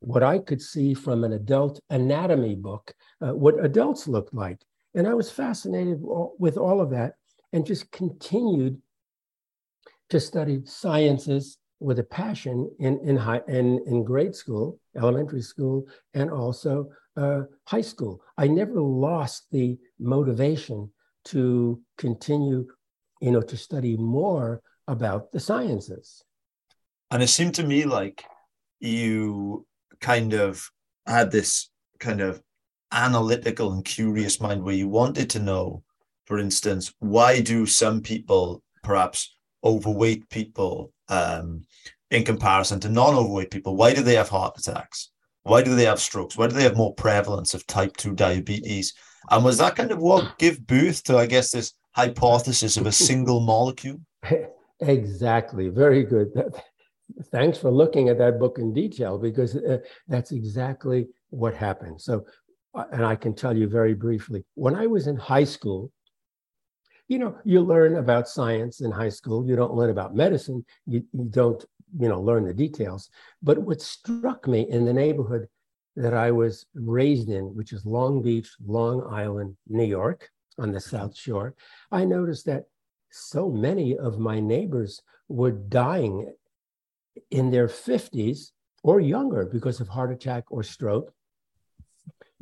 what 0.00 0.22
I 0.22 0.38
could 0.38 0.62
see 0.62 0.94
from 0.94 1.24
an 1.24 1.32
adult 1.32 1.80
anatomy 1.90 2.54
book, 2.54 2.92
uh, 3.20 3.34
what 3.34 3.64
adults 3.64 4.08
looked 4.08 4.34
like. 4.34 4.58
And 4.94 5.06
I 5.06 5.14
was 5.14 5.30
fascinated 5.30 5.98
with 6.00 6.56
all 6.56 6.80
of 6.80 6.90
that 6.90 7.14
and 7.54 7.64
just 7.64 7.90
continued 7.92 8.82
to 10.10 10.18
study 10.20 10.60
sciences 10.64 11.56
with 11.80 12.00
a 12.00 12.04
passion 12.04 12.68
in, 12.80 12.98
in, 13.00 13.16
high, 13.16 13.40
in, 13.46 13.80
in 13.86 14.04
grade 14.04 14.34
school, 14.34 14.78
elementary 14.96 15.40
school, 15.40 15.86
and 16.14 16.30
also 16.30 16.90
uh, 17.16 17.42
high 17.64 17.80
school. 17.80 18.20
I 18.36 18.48
never 18.48 18.80
lost 18.80 19.46
the 19.52 19.78
motivation 20.00 20.90
to 21.26 21.80
continue, 21.96 22.66
you 23.20 23.30
know, 23.30 23.40
to 23.40 23.56
study 23.56 23.96
more 23.96 24.60
about 24.88 25.30
the 25.30 25.40
sciences. 25.40 26.22
And 27.12 27.22
it 27.22 27.28
seemed 27.28 27.54
to 27.54 27.64
me 27.64 27.84
like 27.84 28.24
you 28.80 29.64
kind 30.00 30.32
of 30.32 30.68
had 31.06 31.30
this 31.30 31.70
kind 32.00 32.20
of 32.20 32.42
analytical 32.90 33.72
and 33.72 33.84
curious 33.84 34.40
mind 34.40 34.62
where 34.62 34.74
you 34.74 34.88
wanted 34.88 35.30
to 35.30 35.38
know, 35.38 35.84
for 36.24 36.38
instance, 36.38 36.92
why 36.98 37.40
do 37.40 37.66
some 37.66 38.00
people, 38.00 38.62
perhaps 38.82 39.34
overweight 39.62 40.28
people, 40.30 40.92
um, 41.08 41.62
in 42.10 42.24
comparison 42.24 42.80
to 42.80 42.88
non-overweight 42.88 43.50
people, 43.50 43.76
why 43.76 43.92
do 43.92 44.02
they 44.02 44.14
have 44.14 44.28
heart 44.28 44.58
attacks? 44.58 45.10
Why 45.42 45.62
do 45.62 45.74
they 45.74 45.84
have 45.84 46.00
strokes? 46.00 46.36
Why 46.36 46.46
do 46.46 46.54
they 46.54 46.62
have 46.62 46.76
more 46.76 46.94
prevalence 46.94 47.54
of 47.54 47.66
type 47.66 47.96
2 47.96 48.14
diabetes? 48.14 48.94
And 49.30 49.44
was 49.44 49.58
that 49.58 49.76
kind 49.76 49.90
of 49.90 49.98
what 49.98 50.38
gave 50.38 50.66
birth 50.66 51.02
to, 51.04 51.18
I 51.18 51.26
guess, 51.26 51.50
this 51.50 51.74
hypothesis 51.92 52.76
of 52.76 52.86
a 52.86 52.92
single 53.08 53.40
molecule? 53.40 54.00
Exactly. 54.80 55.68
Very 55.68 56.02
good. 56.02 56.28
Thanks 57.30 57.58
for 57.58 57.70
looking 57.70 58.08
at 58.08 58.18
that 58.18 58.38
book 58.38 58.58
in 58.58 58.72
detail 58.74 59.18
because 59.18 59.56
uh, 59.56 59.78
that's 60.08 60.32
exactly 60.32 61.06
what 61.30 61.54
happened. 61.54 62.00
So, 62.00 62.24
uh, 62.74 62.84
and 62.90 63.04
I 63.04 63.14
can 63.14 63.34
tell 63.34 63.56
you 63.56 63.68
very 63.68 63.94
briefly 63.94 64.44
when 64.54 64.74
I 64.74 64.86
was 64.86 65.06
in 65.06 65.16
high 65.16 65.44
school, 65.44 65.92
you 67.08 67.18
know, 67.18 67.36
you 67.44 67.60
learn 67.60 67.96
about 67.96 68.28
science 68.28 68.80
in 68.80 68.90
high 68.90 69.10
school. 69.10 69.46
You 69.46 69.56
don't 69.56 69.74
learn 69.74 69.90
about 69.90 70.14
medicine. 70.14 70.64
You, 70.86 71.04
you 71.12 71.24
don't 71.24 71.64
you 71.98 72.08
know 72.08 72.20
learn 72.20 72.44
the 72.44 72.54
details 72.54 73.10
but 73.42 73.58
what 73.58 73.80
struck 73.80 74.48
me 74.48 74.66
in 74.68 74.84
the 74.84 74.92
neighborhood 74.92 75.46
that 75.96 76.14
i 76.14 76.30
was 76.30 76.66
raised 76.74 77.28
in 77.28 77.44
which 77.54 77.72
is 77.72 77.86
long 77.86 78.22
beach 78.22 78.50
long 78.66 79.06
island 79.10 79.56
new 79.68 79.84
york 79.84 80.28
on 80.58 80.72
the 80.72 80.78
mm-hmm. 80.78 80.96
south 80.96 81.16
shore 81.16 81.54
i 81.92 82.04
noticed 82.04 82.46
that 82.46 82.64
so 83.10 83.48
many 83.48 83.96
of 83.96 84.18
my 84.18 84.40
neighbors 84.40 85.00
were 85.28 85.52
dying 85.52 86.32
in 87.30 87.50
their 87.50 87.68
50s 87.68 88.50
or 88.82 89.00
younger 89.00 89.46
because 89.46 89.80
of 89.80 89.88
heart 89.88 90.12
attack 90.12 90.44
or 90.50 90.62
stroke 90.62 91.12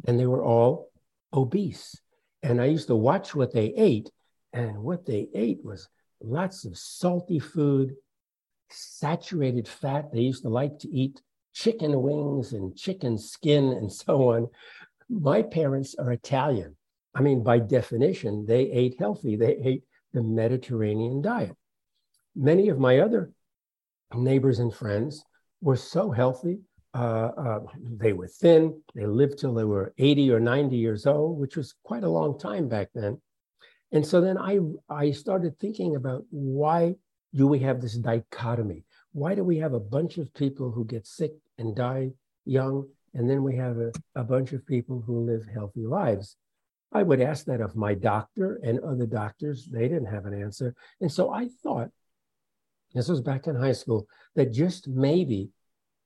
and 0.06 0.18
they 0.18 0.26
were 0.26 0.42
all 0.42 0.88
obese 1.34 2.00
and 2.42 2.60
i 2.60 2.64
used 2.64 2.86
to 2.86 2.96
watch 2.96 3.34
what 3.34 3.52
they 3.52 3.66
ate 3.76 4.10
and 4.52 4.78
what 4.78 5.06
they 5.06 5.28
ate 5.34 5.64
was 5.64 5.88
lots 6.20 6.64
of 6.64 6.76
salty 6.76 7.38
food 7.38 7.94
saturated 8.70 9.68
fat. 9.68 10.12
They 10.12 10.20
used 10.20 10.42
to 10.42 10.48
like 10.48 10.78
to 10.80 10.88
eat 10.90 11.20
chicken 11.52 12.00
wings 12.00 12.52
and 12.52 12.76
chicken 12.76 13.18
skin 13.18 13.72
and 13.72 13.92
so 14.04 14.32
on. 14.32 14.48
My 15.08 15.42
parents 15.42 15.94
are 15.98 16.12
Italian. 16.12 16.76
I 17.14 17.20
mean, 17.20 17.42
by 17.42 17.58
definition, 17.58 18.46
they 18.46 18.70
ate 18.70 18.96
healthy. 18.98 19.36
They 19.36 19.56
ate 19.62 19.84
the 20.12 20.22
Mediterranean 20.22 21.20
diet. 21.20 21.56
Many 22.34 22.70
of 22.70 22.78
my 22.78 23.00
other 23.00 23.32
neighbors 24.14 24.58
and 24.58 24.72
friends 24.72 25.22
were 25.60 25.76
so 25.76 26.10
healthy. 26.10 26.60
Uh, 26.94 27.30
uh, 27.36 27.60
they 27.98 28.12
were 28.12 28.28
thin. 28.28 28.82
They 28.94 29.06
lived 29.06 29.38
till 29.38 29.54
they 29.54 29.64
were 29.64 29.94
80 29.98 30.30
or 30.32 30.40
90 30.40 30.76
years 30.76 31.06
old, 31.06 31.38
which 31.38 31.56
was 31.56 31.74
quite 31.82 32.04
a 32.04 32.08
long 32.08 32.38
time 32.38 32.68
back 32.68 32.88
then. 32.94 33.20
And 33.92 34.06
so 34.06 34.20
then 34.20 34.38
I, 34.38 34.58
I 34.88 35.10
started 35.10 35.58
thinking 35.58 35.96
about 35.96 36.24
why 36.30 36.94
do 37.34 37.46
we 37.46 37.58
have 37.60 37.80
this 37.80 37.96
dichotomy? 37.96 38.84
Why 39.12 39.34
do 39.34 39.44
we 39.44 39.58
have 39.58 39.74
a 39.74 39.80
bunch 39.80 40.18
of 40.18 40.32
people 40.34 40.70
who 40.70 40.84
get 40.84 41.06
sick 41.06 41.32
and 41.58 41.76
die 41.76 42.12
young, 42.44 42.88
and 43.14 43.28
then 43.28 43.42
we 43.42 43.56
have 43.56 43.76
a, 43.76 43.92
a 44.14 44.24
bunch 44.24 44.52
of 44.52 44.66
people 44.66 45.02
who 45.06 45.26
live 45.26 45.46
healthy 45.52 45.86
lives? 45.86 46.36
I 46.92 47.02
would 47.02 47.20
ask 47.20 47.46
that 47.46 47.60
of 47.60 47.76
my 47.76 47.94
doctor 47.94 48.60
and 48.62 48.80
other 48.80 49.06
doctors. 49.06 49.66
They 49.70 49.88
didn't 49.88 50.12
have 50.12 50.26
an 50.26 50.40
answer. 50.40 50.74
And 51.00 51.10
so 51.10 51.32
I 51.32 51.48
thought, 51.62 51.88
this 52.94 53.08
was 53.08 53.22
back 53.22 53.46
in 53.46 53.56
high 53.56 53.72
school, 53.72 54.06
that 54.34 54.52
just 54.52 54.88
maybe 54.88 55.50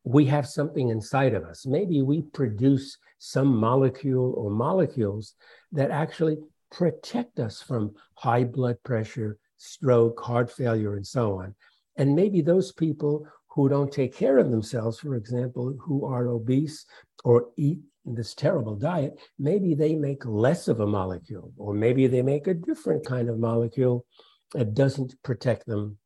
we 0.05 0.25
have 0.27 0.47
something 0.47 0.91
inside 0.91 1.35
of 1.35 1.43
us. 1.45 1.67
Maybe 1.67 2.03
we 2.03 2.23
produce 2.23 2.97
some 3.19 3.57
molecule 3.57 4.35
or 4.37 4.51
molecules 4.51 5.35
that 5.73 5.91
actually 5.91 6.39
protect 6.71 7.39
us 7.39 7.63
from 7.63 7.95
high 8.15 8.45
blood 8.45 8.77
pressure, 8.83 9.39
stroke, 9.57 10.21
heart 10.21 10.51
failure, 10.51 10.97
and 10.97 11.07
so 11.07 11.41
on. 11.41 11.55
And 11.97 12.15
maybe 12.15 12.41
those 12.41 12.73
people 12.73 13.27
who 13.49 13.69
don't 13.69 13.91
take 13.91 14.15
care 14.15 14.39
of 14.39 14.51
themselves, 14.51 14.99
for 14.99 15.15
example, 15.15 15.75
who 15.81 16.05
are 16.05 16.29
obese 16.29 16.85
or 17.25 17.49
eat 17.57 17.81
this 18.05 18.35
terrible 18.35 18.77
diet, 18.77 19.19
maybe 19.39 19.75
they 19.75 19.95
make 19.95 20.25
less 20.25 20.69
of 20.69 20.81
a 20.81 20.87
molecule, 20.87 21.53
or 21.57 21.75
maybe 21.75 22.07
they 22.07 22.23
make 22.23 22.47
a 22.47 22.55
different 22.55 23.05
kind 23.05 23.29
of 23.29 23.39
molecule 23.39 24.05
that 24.53 24.75
doesn't 24.75 25.15
protect 25.23 25.67
them 25.67 25.99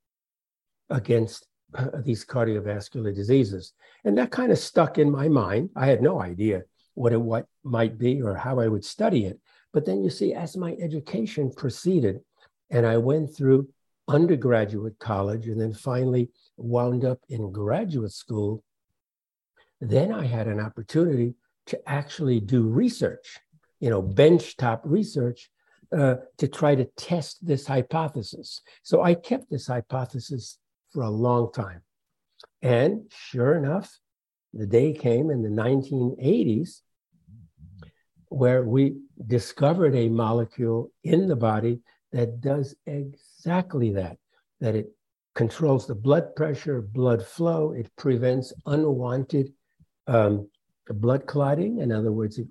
against 0.88 1.46
uh, 1.74 1.88
these 2.04 2.24
cardiovascular 2.24 3.14
diseases. 3.14 3.72
And 4.04 4.16
that 4.18 4.30
kind 4.30 4.50
of 4.50 4.58
stuck 4.58 4.98
in 4.98 5.10
my 5.10 5.28
mind. 5.28 5.70
I 5.76 5.86
had 5.86 6.02
no 6.02 6.20
idea 6.20 6.62
what 6.94 7.12
it 7.12 7.20
what 7.20 7.46
might 7.64 7.98
be 7.98 8.22
or 8.22 8.34
how 8.34 8.60
I 8.60 8.68
would 8.68 8.84
study 8.84 9.26
it. 9.26 9.38
But 9.72 9.86
then 9.86 10.02
you 10.02 10.10
see, 10.10 10.34
as 10.34 10.56
my 10.56 10.72
education 10.80 11.50
proceeded, 11.50 12.20
and 12.70 12.86
I 12.86 12.96
went 12.96 13.34
through 13.34 13.68
undergraduate 14.08 14.98
college 14.98 15.46
and 15.46 15.60
then 15.60 15.72
finally 15.72 16.30
wound 16.56 17.04
up 17.04 17.20
in 17.28 17.52
graduate 17.52 18.12
school, 18.12 18.62
then 19.80 20.12
I 20.12 20.26
had 20.26 20.46
an 20.46 20.60
opportunity 20.60 21.34
to 21.66 21.88
actually 21.88 22.40
do 22.40 22.62
research, 22.62 23.38
you 23.78 23.90
know, 23.90 24.02
benchtop 24.02 24.80
research 24.84 25.50
uh, 25.96 26.16
to 26.38 26.48
try 26.48 26.74
to 26.74 26.84
test 26.96 27.44
this 27.46 27.66
hypothesis. 27.66 28.60
So 28.82 29.02
I 29.02 29.14
kept 29.14 29.50
this 29.50 29.66
hypothesis 29.66 30.58
for 30.92 31.02
a 31.02 31.10
long 31.10 31.52
time. 31.52 31.82
And 32.62 33.10
sure 33.10 33.56
enough, 33.56 33.98
the 34.52 34.66
day 34.66 34.92
came 34.92 35.30
in 35.30 35.42
the 35.42 35.48
1980s 35.48 36.80
where 38.30 38.62
we 38.62 38.96
discovered 39.26 39.94
a 39.94 40.08
molecule 40.08 40.90
in 41.04 41.28
the 41.28 41.36
body 41.36 41.80
that 42.12 42.40
does 42.40 42.74
exactly 42.86 43.92
that, 43.92 44.16
that 44.60 44.74
it 44.74 44.90
controls 45.34 45.86
the 45.86 45.94
blood 45.94 46.34
pressure, 46.34 46.80
blood 46.80 47.24
flow, 47.24 47.72
it 47.72 47.90
prevents 47.96 48.52
unwanted 48.66 49.52
um, 50.06 50.48
blood 50.88 51.26
clotting. 51.26 51.78
In 51.78 51.92
other 51.92 52.12
words, 52.12 52.38
it 52.38 52.46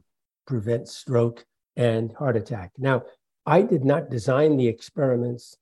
prevents 0.46 0.96
stroke 0.96 1.46
and 1.76 2.12
heart 2.14 2.36
attack. 2.36 2.72
Now, 2.78 3.04
I 3.46 3.62
did 3.62 3.86
not 3.86 4.10
design 4.10 4.58
the 4.58 4.68
experiments 4.68 5.58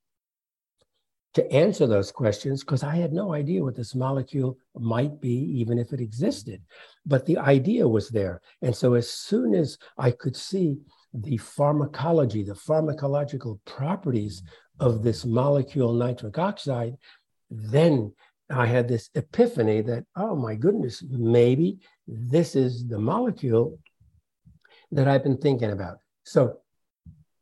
to 1.36 1.52
answer 1.52 1.86
those 1.86 2.12
questions 2.12 2.64
because 2.64 2.82
I 2.82 2.96
had 2.96 3.14
no 3.14 3.34
idea 3.34 3.64
what 3.64 3.76
this 3.76 3.94
molecule 3.94 4.58
might 4.76 5.22
be, 5.22 5.36
even 5.60 5.78
if 5.78 5.94
it 5.94 6.02
existed. 6.02 6.64
But 7.08 7.26
the 7.26 7.38
idea 7.38 7.88
was 7.88 8.10
there. 8.10 8.42
And 8.62 8.76
so 8.76 8.94
as 8.94 9.10
soon 9.10 9.56
as 9.56 9.78
I 9.98 10.12
could 10.12 10.36
see 10.36 10.78
the 11.14 11.38
pharmacology, 11.38 12.44
the 12.44 12.54
pharmacological 12.54 13.60
properties 13.66 14.44
of 14.80 15.04
this 15.04 15.26
molecule 15.26 15.94
nitric 15.94 16.38
oxide, 16.38 16.96
then 17.50 18.14
I 18.50 18.66
had 18.66 18.88
this 18.88 19.10
epiphany 19.16 19.82
that, 19.82 20.06
oh 20.16 20.36
my 20.36 20.56
goodness, 20.56 21.04
maybe 21.10 21.80
this 22.08 22.56
is 22.56 22.86
the 22.88 23.00
molecule 23.00 23.80
that 24.92 25.08
I've 25.08 25.24
been 25.24 25.38
thinking 25.38 25.72
about. 25.72 25.98
So 26.24 26.60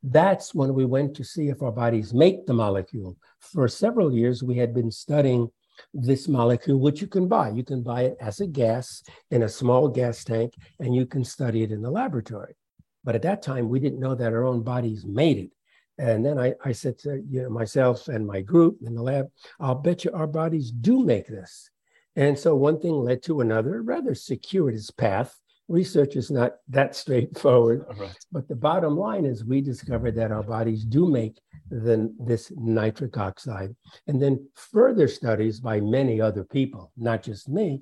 that's 0.03 0.53
when 0.53 0.73
we 0.73 0.85
went 0.85 1.15
to 1.15 1.23
see 1.23 1.49
if 1.49 1.63
our 1.63 1.71
bodies 1.71 2.13
make 2.13 2.45
the 2.45 2.53
molecule. 2.53 3.17
For 3.39 3.67
several 3.67 4.13
years, 4.13 4.43
we 4.43 4.55
had 4.57 4.73
been 4.73 4.91
studying 4.91 5.49
this 5.93 6.27
molecule, 6.27 6.79
which 6.79 7.01
you 7.01 7.07
can 7.07 7.27
buy. 7.27 7.49
You 7.49 7.63
can 7.63 7.81
buy 7.81 8.03
it 8.03 8.17
as 8.19 8.39
a 8.39 8.47
gas 8.47 9.03
in 9.31 9.43
a 9.43 9.49
small 9.49 9.87
gas 9.87 10.23
tank, 10.23 10.53
and 10.79 10.95
you 10.95 11.05
can 11.05 11.23
study 11.23 11.63
it 11.63 11.71
in 11.71 11.81
the 11.81 11.91
laboratory. 11.91 12.55
But 13.03 13.15
at 13.15 13.21
that 13.21 13.41
time, 13.41 13.69
we 13.69 13.79
didn't 13.79 13.99
know 13.99 14.15
that 14.15 14.33
our 14.33 14.45
own 14.45 14.63
bodies 14.63 15.05
made 15.05 15.37
it. 15.37 15.51
And 15.97 16.25
then 16.25 16.37
I, 16.37 16.53
I 16.63 16.71
said 16.71 16.97
to 16.99 17.23
you 17.29 17.43
know, 17.43 17.49
myself 17.49 18.07
and 18.07 18.27
my 18.27 18.41
group 18.41 18.79
in 18.85 18.95
the 18.95 19.01
lab, 19.01 19.27
I'll 19.59 19.75
bet 19.75 20.03
you 20.03 20.11
our 20.11 20.27
bodies 20.27 20.71
do 20.71 21.03
make 21.03 21.27
this. 21.27 21.69
And 22.15 22.37
so 22.37 22.55
one 22.55 22.79
thing 22.79 22.93
led 22.93 23.23
to 23.23 23.41
another, 23.41 23.81
rather 23.81 24.15
circuitous 24.15 24.91
path 24.91 25.39
research 25.67 26.15
is 26.15 26.29
not 26.31 26.53
that 26.69 26.95
straightforward. 26.95 27.85
Right. 27.97 28.17
But 28.31 28.47
the 28.47 28.55
bottom 28.55 28.97
line 28.97 29.25
is 29.25 29.45
we 29.45 29.61
discovered 29.61 30.15
that 30.15 30.31
our 30.31 30.43
bodies 30.43 30.83
do 30.83 31.07
make 31.07 31.39
the, 31.69 32.13
this 32.19 32.51
nitric 32.55 33.17
oxide. 33.17 33.75
And 34.07 34.21
then 34.21 34.47
further 34.55 35.07
studies 35.07 35.59
by 35.59 35.79
many 35.79 36.21
other 36.21 36.43
people, 36.43 36.91
not 36.97 37.23
just 37.23 37.49
me, 37.49 37.81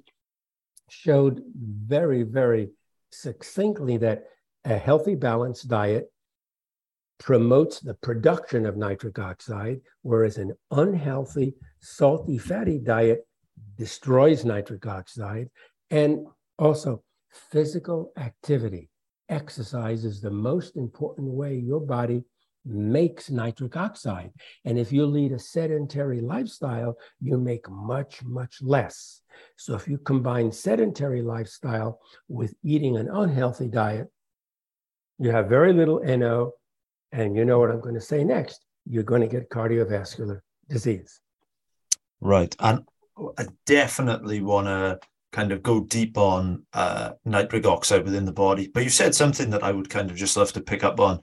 showed 0.90 1.44
very, 1.56 2.24
very 2.24 2.70
succinctly 3.12 3.98
that 3.98 4.24
a 4.66 4.78
healthy, 4.78 5.16
balanced 5.16 5.68
diet 5.68 6.12
promotes 7.20 7.80
the 7.80 7.94
production 7.96 8.66
of 8.66 8.76
nitric 8.76 9.20
oxide, 9.20 9.80
whereas 10.02 10.38
an 10.38 10.54
unhealthy, 10.72 11.54
salty, 11.80 12.38
fatty 12.38 12.80
diet 12.80 13.26
destroys 13.78 14.46
nitric 14.46 14.86
oxide. 14.86 15.50
And 15.90 16.26
also, 16.58 17.04
physical 17.52 18.12
activity. 18.18 18.90
Exercise 19.30 20.06
is 20.06 20.22
the 20.22 20.32
most 20.32 20.76
important 20.76 21.28
way 21.28 21.56
your 21.56 21.80
body 21.80 22.24
makes 22.66 23.30
nitric 23.30 23.76
oxide. 23.76 24.32
And 24.66 24.78
if 24.78 24.92
you 24.92 25.06
lead 25.06 25.32
a 25.32 25.40
sedentary 25.40 26.22
lifestyle, 26.22 26.98
you 27.20 27.38
make 27.38 27.70
much, 27.70 28.24
much 28.24 28.62
less. 28.62 29.22
So 29.58 29.76
if 29.76 29.88
you 29.88 29.98
combine 29.98 30.52
sedentary 30.52 31.22
lifestyle 31.22 32.00
with 32.28 32.54
eating 32.64 32.98
an 32.98 33.10
unhealthy 33.10 33.68
diet, 33.68 34.08
you 35.20 35.32
have 35.32 35.50
very 35.50 35.74
little 35.74 36.00
NO. 36.00 36.54
And 37.12 37.36
you 37.36 37.46
know 37.46 37.60
what 37.60 37.70
I'm 37.70 37.82
going 37.82 37.96
to 37.96 38.02
say 38.02 38.24
next. 38.24 38.66
You're 38.86 39.04
going 39.04 39.22
to 39.22 39.28
get 39.28 39.50
cardiovascular 39.50 40.42
disease. 40.70 41.22
Right. 42.20 42.56
And 42.60 42.84
I 43.38 43.48
definitely 43.66 44.42
want 44.42 44.68
to 44.68 45.00
kind 45.32 45.52
of 45.52 45.62
go 45.64 45.82
deep 45.82 46.18
on 46.18 46.66
uh, 46.74 47.12
nitric 47.26 47.66
oxide 47.66 48.06
within 48.06 48.26
the 48.26 48.32
body. 48.32 48.70
But 48.74 48.84
you 48.84 48.90
said 48.90 49.14
something 49.14 49.50
that 49.50 49.64
I 49.64 49.72
would 49.72 49.90
kind 49.90 50.10
of 50.10 50.16
just 50.16 50.38
love 50.38 50.54
to 50.54 50.62
pick 50.62 50.84
up 50.84 51.00
on. 51.00 51.20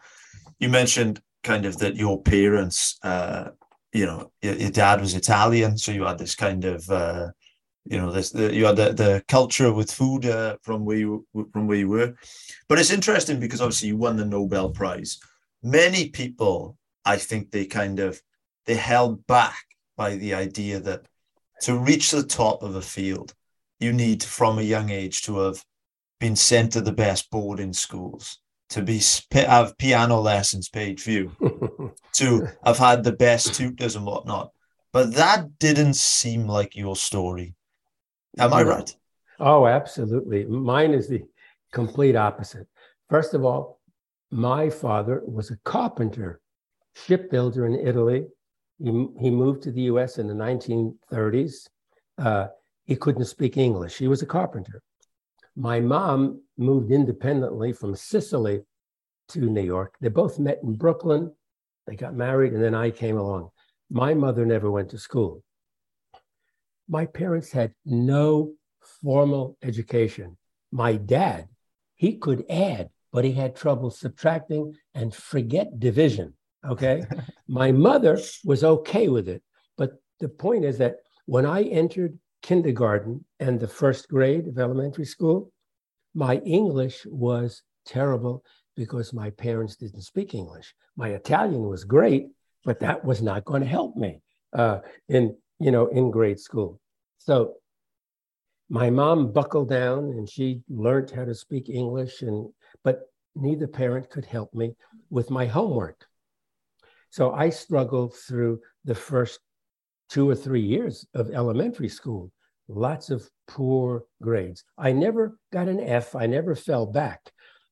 You 0.58 0.68
mentioned 0.68 1.20
kind 1.42 1.66
of 1.66 1.78
that 1.78 1.96
your 1.96 2.20
parents, 2.22 2.98
uh, 3.02 3.50
you 3.92 4.06
know, 4.06 4.30
your, 4.42 4.54
your, 4.54 4.70
dad 4.70 5.00
was 5.00 5.14
Italian, 5.14 5.76
so 5.76 5.92
you 5.92 6.04
had 6.04 6.18
this 6.18 6.34
kind 6.34 6.64
of, 6.64 6.88
uh, 6.90 7.28
you 7.84 7.98
know, 7.98 8.12
this 8.12 8.30
the, 8.30 8.54
you 8.54 8.66
had 8.66 8.76
the, 8.76 8.92
the 8.92 9.24
culture 9.28 9.72
with 9.72 9.90
food 9.90 10.26
uh, 10.26 10.56
from 10.62 10.84
where 10.84 10.98
you 10.98 11.26
from 11.52 11.66
where 11.66 11.78
you 11.78 11.88
were. 11.88 12.14
But 12.68 12.78
it's 12.78 12.92
interesting 12.92 13.40
because 13.40 13.60
obviously 13.60 13.88
you 13.88 13.96
won 13.96 14.16
the 14.16 14.24
Nobel 14.24 14.70
Prize. 14.70 15.18
Many 15.62 16.08
people, 16.10 16.76
I 17.04 17.16
think, 17.16 17.50
they 17.50 17.64
kind 17.66 17.98
of 18.00 18.20
they 18.66 18.74
held 18.74 19.26
back 19.26 19.64
by 19.96 20.16
the 20.16 20.34
idea 20.34 20.80
that 20.80 21.06
to 21.62 21.78
reach 21.78 22.10
the 22.10 22.22
top 22.22 22.62
of 22.62 22.74
a 22.74 22.82
field 22.82 23.34
you 23.80 23.92
need 23.92 24.22
from 24.22 24.58
a 24.58 24.62
young 24.62 24.90
age 24.90 25.22
to 25.22 25.38
have 25.38 25.64
been 26.20 26.36
sent 26.36 26.72
to 26.72 26.80
the 26.82 26.92
best 26.92 27.30
boarding 27.30 27.72
schools, 27.72 28.38
to 28.70 28.82
be 28.82 29.00
have 29.32 29.76
piano 29.78 30.20
lessons 30.20 30.68
paid 30.68 31.00
for 31.00 31.10
you, 31.10 31.32
to 32.12 32.48
have 32.64 32.78
had 32.78 33.04
the 33.04 33.12
best 33.12 33.54
tutors 33.54 33.96
and 33.96 34.06
whatnot. 34.06 34.50
But 34.92 35.14
that 35.14 35.58
didn't 35.58 35.94
seem 35.94 36.46
like 36.46 36.76
your 36.76 36.96
story. 36.96 37.54
Am 38.38 38.52
I 38.52 38.62
right? 38.62 38.96
Oh, 39.38 39.66
absolutely. 39.66 40.44
Mine 40.44 40.92
is 40.92 41.08
the 41.08 41.22
complete 41.72 42.16
opposite. 42.16 42.66
First 43.08 43.34
of 43.34 43.44
all, 43.44 43.80
my 44.30 44.70
father 44.70 45.22
was 45.24 45.50
a 45.50 45.56
carpenter, 45.64 46.40
shipbuilder 46.94 47.66
in 47.66 47.74
Italy. 47.74 48.26
He, 48.78 49.06
he 49.18 49.30
moved 49.30 49.62
to 49.62 49.72
the 49.72 49.82
US 49.82 50.18
in 50.18 50.28
the 50.28 50.34
1930s. 50.34 51.68
Uh, 52.18 52.46
he 52.84 52.96
couldn't 52.96 53.24
speak 53.24 53.56
English. 53.56 53.98
He 53.98 54.08
was 54.08 54.22
a 54.22 54.26
carpenter. 54.26 54.82
My 55.56 55.80
mom 55.80 56.42
moved 56.56 56.90
independently 56.90 57.72
from 57.72 57.94
Sicily 57.94 58.62
to 59.30 59.40
New 59.40 59.62
York. 59.62 59.94
They 60.00 60.08
both 60.08 60.38
met 60.38 60.60
in 60.62 60.74
Brooklyn. 60.74 61.32
They 61.86 61.96
got 61.96 62.14
married, 62.14 62.52
and 62.52 62.62
then 62.62 62.74
I 62.74 62.90
came 62.90 63.16
along. 63.16 63.50
My 63.90 64.14
mother 64.14 64.46
never 64.46 64.70
went 64.70 64.90
to 64.90 64.98
school. 64.98 65.42
My 66.88 67.06
parents 67.06 67.50
had 67.50 67.72
no 67.84 68.52
formal 69.02 69.56
education. 69.62 70.36
My 70.72 70.96
dad, 70.96 71.48
he 71.96 72.16
could 72.16 72.44
add, 72.48 72.90
but 73.12 73.24
he 73.24 73.32
had 73.32 73.56
trouble 73.56 73.90
subtracting 73.90 74.74
and 74.94 75.14
forget 75.14 75.78
division. 75.78 76.34
Okay. 76.68 77.02
My 77.48 77.72
mother 77.72 78.18
was 78.44 78.64
okay 78.64 79.08
with 79.08 79.28
it. 79.28 79.42
But 79.76 79.92
the 80.20 80.28
point 80.28 80.64
is 80.64 80.78
that 80.78 80.96
when 81.26 81.46
I 81.46 81.62
entered 81.62 82.18
kindergarten 82.42 83.24
and 83.38 83.58
the 83.58 83.68
first 83.68 84.08
grade 84.08 84.46
of 84.48 84.58
elementary 84.58 85.04
school, 85.04 85.52
my 86.14 86.36
English 86.38 87.06
was 87.06 87.62
terrible 87.86 88.44
because 88.76 89.12
my 89.12 89.30
parents 89.30 89.76
didn't 89.76 90.02
speak 90.02 90.34
English. 90.34 90.74
My 90.96 91.10
Italian 91.10 91.62
was 91.64 91.84
great, 91.84 92.28
but 92.64 92.80
that 92.80 93.04
was 93.04 93.22
not 93.22 93.44
going 93.44 93.62
to 93.62 93.68
help 93.68 93.96
me 93.96 94.22
uh, 94.52 94.80
in 95.08 95.36
you 95.58 95.70
know 95.70 95.86
in 95.88 96.10
grade 96.10 96.40
school. 96.40 96.80
So 97.18 97.54
my 98.68 98.88
mom 98.90 99.32
buckled 99.32 99.68
down 99.68 100.04
and 100.04 100.28
she 100.28 100.62
learned 100.68 101.10
how 101.10 101.24
to 101.24 101.34
speak 101.34 101.68
English, 101.68 102.22
and 102.22 102.48
but 102.84 103.00
neither 103.34 103.66
parent 103.66 104.10
could 104.10 104.24
help 104.24 104.52
me 104.54 104.74
with 105.10 105.30
my 105.30 105.46
homework. 105.46 106.06
So 107.10 107.32
I 107.32 107.50
struggled 107.50 108.14
through 108.14 108.60
the 108.84 108.94
first 108.94 109.40
two 110.10 110.28
or 110.28 110.34
three 110.34 110.60
years 110.60 111.06
of 111.14 111.30
elementary 111.30 111.88
school, 111.88 112.30
lots 112.68 113.10
of 113.10 113.28
poor 113.46 114.04
grades. 114.20 114.64
I 114.76 114.92
never 114.92 115.38
got 115.52 115.68
an 115.68 115.80
F, 115.80 116.14
I 116.14 116.26
never 116.26 116.54
fell 116.54 116.86
back, 116.86 117.20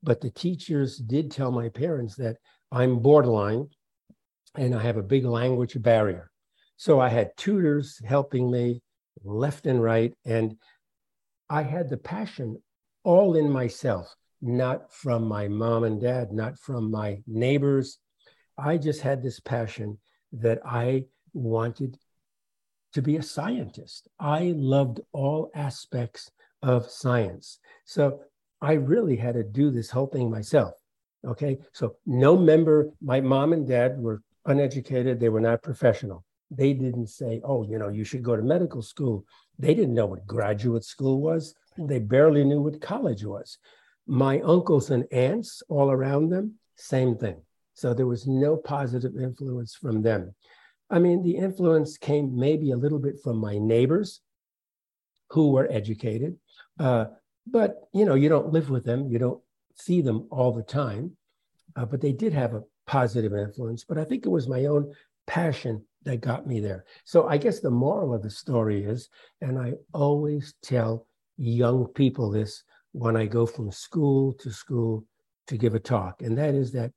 but 0.03 0.21
the 0.21 0.31
teachers 0.31 0.97
did 0.97 1.31
tell 1.31 1.51
my 1.51 1.69
parents 1.69 2.15
that 2.17 2.37
I'm 2.71 3.01
borderline 3.01 3.69
and 4.55 4.75
I 4.75 4.83
have 4.83 4.97
a 4.97 5.03
big 5.03 5.25
language 5.25 5.81
barrier. 5.81 6.31
So 6.77 7.01
I 7.01 7.09
had 7.09 7.37
tutors 7.37 8.01
helping 8.05 8.51
me 8.51 8.83
left 9.25 9.67
and 9.67 9.83
right, 9.83 10.15
and 10.25 10.57
I 11.51 11.63
had 11.63 11.89
the 11.89 11.97
passion 11.97 12.63
all 13.03 13.37
in 13.37 13.51
myself, 13.51 14.15
not 14.41 14.93
from 14.93 15.25
my 15.25 15.49
mom 15.49 15.85
and 15.85 16.01
dad, 16.01 16.33
not 16.33 16.59
from 16.59 16.91
my 16.91 17.19
neighbors. 17.27 17.99
I 18.57 18.77
just 18.77 19.01
had 19.01 19.23
this 19.23 19.41
passion 19.41 19.99
that 20.33 20.61
I 20.65 21.07
wanted 21.33 21.99
to 22.93 23.03
be 23.03 23.17
a 23.17 23.23
scientist. 23.23 24.09
I 24.19 24.55
loved 24.57 25.01
all 25.13 25.51
aspects 25.55 26.31
of 26.63 26.91
science. 26.91 27.59
So 27.85 28.21
I 28.61 28.75
really 28.75 29.17
had 29.17 29.35
to 29.35 29.45
do 29.45 29.71
this 29.71 29.91
whole 29.91 30.07
thing 30.07 30.31
myself. 30.31 30.75
Okay. 31.27 31.59
So 31.73 31.97
no 32.07 32.37
member, 32.37 32.91
my 33.01 33.21
mom 33.21 33.53
and 33.53 33.67
dad 33.67 33.99
were 33.99 34.23
uneducated, 34.47 35.21
they 35.21 35.29
were 35.29 35.41
not 35.41 35.63
professional. 35.63 36.25
They 36.51 36.73
didn't 36.73 37.09
say, 37.09 37.41
oh, 37.45 37.65
you 37.65 37.79
know, 37.79 37.89
you 37.89 38.05
should 38.05 38.23
go 38.23 38.35
to 38.35 38.43
medical 38.43 38.83
school. 38.83 39.25
They 39.59 39.75
didn't 39.75 39.95
know 39.95 40.07
what 40.07 40.27
graduate 40.27 40.85
school 40.85 41.21
was. 41.21 41.55
They 41.77 41.99
barely 41.99 42.45
knew 42.45 42.63
what 42.63 42.81
college 42.81 43.25
was. 43.25 43.59
My 44.07 44.41
uncles 44.41 44.91
and 44.91 45.05
aunts 45.13 45.63
all 45.69 45.91
around 45.91 46.31
them, 46.31 46.55
same 46.77 47.17
thing. 47.17 47.43
So 47.75 47.93
there 47.93 48.07
was 48.07 48.27
no 48.27 48.57
positive 48.57 49.17
influence 49.17 49.75
from 49.75 50.03
them. 50.03 50.35
I 50.91 50.99
mean, 50.99 51.23
the 51.23 51.37
influence 51.37 51.99
came 51.99 52.39
maybe 52.39 52.71
a 52.71 52.77
little 52.77 52.99
bit 52.99 53.17
from 53.23 53.39
my 53.39 53.59
neighbors 53.59 54.21
who 55.31 55.53
were 55.53 55.71
educated. 55.71 56.37
Uh, 56.79 57.07
but, 57.47 57.89
you 57.93 58.05
know, 58.05 58.15
you 58.15 58.29
don't 58.29 58.53
live 58.53 58.71
with 58.71 58.85
them, 58.85 59.09
you 59.09 59.19
don't 59.19 59.41
see 59.75 60.01
them 60.01 60.27
all 60.31 60.53
the 60.53 60.63
time. 60.63 61.17
Uh, 61.77 61.85
but 61.85 62.01
they 62.01 62.13
did 62.13 62.33
have 62.33 62.55
a 62.55 62.63
positive 62.87 63.35
influence. 63.35 63.85
But 63.85 63.99
I 63.99 64.05
think 64.05 64.25
it 64.25 64.31
was 64.31 64.49
my 64.49 64.65
own 64.65 64.93
passion 65.27 65.85
that 66.05 66.21
got 66.21 66.47
me 66.47 66.61
there. 66.61 66.85
So 67.05 67.29
I 67.29 67.37
guess 67.37 67.61
the 67.61 67.71
moral 67.71 68.15
of 68.15 68.23
the 68.23 68.31
story 68.31 68.85
is, 68.85 69.09
and 69.41 69.59
I 69.59 69.75
always 69.93 70.55
tell 70.63 71.07
young 71.37 71.87
people 71.89 72.31
this 72.31 72.65
when 72.93 73.17
I 73.17 73.27
go 73.27 73.45
from 73.47 73.71
school 73.71 74.33
to 74.35 74.51
school 74.51 75.05
to 75.49 75.57
give 75.57 75.75
a 75.75 75.81
talk, 75.81 76.23
and 76.23 76.37
that 76.39 76.55
is 76.55 76.73
that 76.73 76.93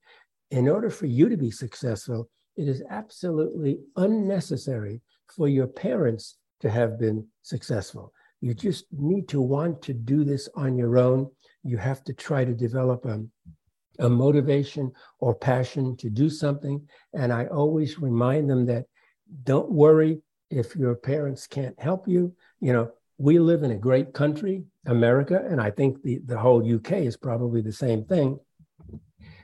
in 0.49 0.67
order 0.67 0.89
for 0.89 1.05
you 1.05 1.29
to 1.29 1.37
be 1.37 1.51
successful, 1.51 2.29
it 2.57 2.67
is 2.67 2.83
absolutely 2.89 3.79
unnecessary 3.95 5.01
for 5.35 5.47
your 5.47 5.67
parents 5.67 6.37
to 6.59 6.69
have 6.69 6.99
been 6.99 7.25
successful. 7.41 8.13
You 8.41 8.53
just 8.53 8.85
need 8.91 9.27
to 9.29 9.41
want 9.41 9.81
to 9.83 9.93
do 9.93 10.23
this 10.23 10.49
on 10.55 10.77
your 10.77 10.97
own. 10.97 11.29
You 11.63 11.77
have 11.77 12.03
to 12.05 12.13
try 12.13 12.43
to 12.43 12.53
develop 12.53 13.05
a, 13.05 13.23
a 13.99 14.09
motivation 14.09 14.91
or 15.19 15.35
passion 15.35 15.95
to 15.97 16.09
do 16.09 16.29
something. 16.29 16.87
And 17.13 17.31
I 17.31 17.45
always 17.45 17.99
remind 17.99 18.49
them 18.49 18.65
that 18.65 18.85
don't 19.43 19.71
worry 19.71 20.21
if 20.49 20.75
your 20.75 20.95
parents 20.95 21.47
can't 21.47 21.79
help 21.79 22.07
you. 22.07 22.33
You 22.59 22.73
know, 22.73 22.91
we 23.17 23.37
live 23.37 23.63
in 23.63 23.71
a 23.71 23.77
great 23.77 24.13
country, 24.13 24.63
America, 24.87 25.45
and 25.47 25.61
I 25.61 25.69
think 25.69 26.01
the, 26.01 26.19
the 26.25 26.37
whole 26.37 26.75
UK 26.75 26.93
is 26.93 27.15
probably 27.15 27.61
the 27.61 27.71
same 27.71 28.03
thing. 28.05 28.39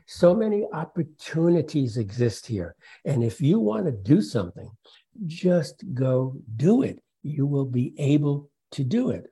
So 0.08 0.34
many 0.34 0.66
opportunities 0.72 1.98
exist 1.98 2.48
here. 2.48 2.76
And 3.04 3.24
if 3.24 3.42
you 3.42 3.60
want 3.60 3.86
to 3.86 3.92
do 3.92 4.22
something, 4.22 4.70
just 5.26 5.84
go 5.94 6.38
do 6.56 6.82
it. 6.82 7.00
You 7.24 7.46
will 7.46 7.66
be 7.66 7.94
able 7.98 8.50
to 8.72 8.86
do 8.86 9.10
it. 9.10 9.26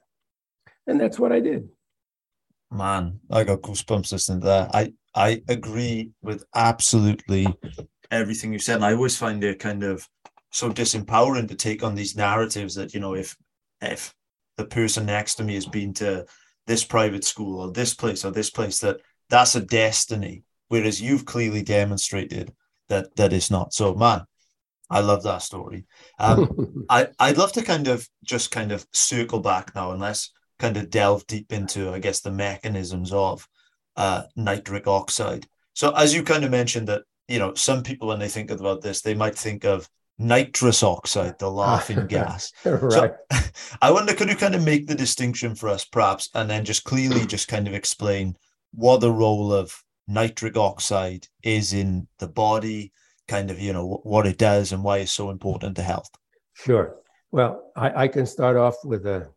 And 0.85 0.99
that's 0.99 1.17
what 1.17 1.31
I 1.31 1.39
did. 1.39 1.69
Man, 2.71 3.19
I 3.31 3.45
got 3.45 3.61
goosebumps 3.61 4.11
listening 4.11 4.41
to 4.41 4.47
that. 4.47 4.75
I, 4.75 4.93
I 5.15 5.41
agree 5.47 6.11
with 6.21 6.43
absolutely 6.53 7.47
everything 8.11 8.51
you 8.51 8.59
said. 8.59 8.75
And 8.75 8.85
I 8.85 8.93
always 8.93 9.17
find 9.17 9.41
it 9.45 9.59
kind 9.59 9.81
of 9.81 10.05
so 10.51 10.69
disempowering 10.69 11.47
to 11.47 11.55
take 11.55 11.83
on 11.83 11.95
these 11.95 12.17
narratives 12.17 12.75
that, 12.75 12.93
you 12.93 12.99
know, 12.99 13.15
if 13.15 13.35
if 13.81 14.13
the 14.57 14.65
person 14.65 15.05
next 15.05 15.35
to 15.35 15.43
me 15.43 15.53
has 15.55 15.65
been 15.65 15.93
to 15.95 16.25
this 16.67 16.83
private 16.83 17.23
school 17.23 17.61
or 17.61 17.71
this 17.71 17.93
place 17.93 18.25
or 18.25 18.31
this 18.31 18.49
place, 18.49 18.79
that 18.79 18.97
that's 19.29 19.55
a 19.55 19.61
destiny 19.61 20.43
whereas 20.67 21.01
you've 21.01 21.25
clearly 21.25 21.61
demonstrated 21.61 22.53
that 22.89 23.15
that 23.15 23.33
is 23.33 23.49
not. 23.49 23.73
So, 23.73 23.95
man, 23.95 24.25
I 24.89 24.99
love 25.01 25.23
that 25.23 25.41
story. 25.41 25.85
Um, 26.19 26.85
I 26.89 27.07
I'd 27.19 27.37
love 27.37 27.51
to 27.53 27.63
kind 27.63 27.87
of 27.87 28.07
just 28.23 28.51
kind 28.51 28.71
of 28.71 28.85
circle 28.93 29.39
back 29.39 29.73
now, 29.75 29.91
and 29.91 30.01
let's 30.01 30.31
kind 30.59 30.77
of 30.77 30.89
delve 30.89 31.25
deep 31.27 31.51
into, 31.51 31.91
I 31.91 31.99
guess, 31.99 32.21
the 32.21 32.31
mechanisms 32.31 33.11
of 33.11 33.47
uh, 33.95 34.23
nitric 34.35 34.87
oxide. 34.87 35.47
So, 35.73 35.91
as 35.91 36.13
you 36.13 36.23
kind 36.23 36.43
of 36.43 36.51
mentioned 36.51 36.87
that 36.87 37.03
you 37.27 37.39
know 37.39 37.53
some 37.53 37.83
people 37.83 38.07
when 38.07 38.19
they 38.19 38.29
think 38.29 38.51
about 38.51 38.81
this, 38.81 39.01
they 39.01 39.15
might 39.15 39.35
think 39.35 39.65
of 39.65 39.89
nitrous 40.17 40.83
oxide, 40.83 41.37
the 41.39 41.49
laughing 41.49 42.07
gas. 42.09 42.51
right. 42.63 42.91
So 43.31 43.37
I 43.81 43.91
wonder, 43.91 44.13
could 44.13 44.29
you 44.29 44.35
kind 44.35 44.55
of 44.55 44.63
make 44.63 44.87
the 44.87 44.95
distinction 44.95 45.55
for 45.55 45.69
us, 45.69 45.85
perhaps, 45.85 46.29
and 46.33 46.49
then 46.49 46.65
just 46.65 46.83
clearly 46.83 47.25
just 47.25 47.47
kind 47.47 47.67
of 47.67 47.73
explain 47.73 48.37
what 48.73 49.01
the 49.01 49.11
role 49.11 49.53
of 49.53 49.73
nitric 50.07 50.57
oxide 50.57 51.27
is 51.43 51.73
in 51.73 52.07
the 52.19 52.27
body, 52.27 52.91
kind 53.27 53.49
of, 53.49 53.59
you 53.59 53.73
know, 53.73 54.01
what 54.03 54.27
it 54.27 54.37
does 54.37 54.71
and 54.71 54.83
why 54.83 54.99
it's 54.99 55.11
so 55.11 55.29
important 55.29 55.75
to 55.75 55.81
health? 55.81 56.09
Sure. 56.53 56.95
Well, 57.31 57.71
I, 57.75 58.03
I 58.03 58.07
can 58.07 58.25
start 58.25 58.55
off 58.55 58.75
with 58.83 59.05
a, 59.05 59.27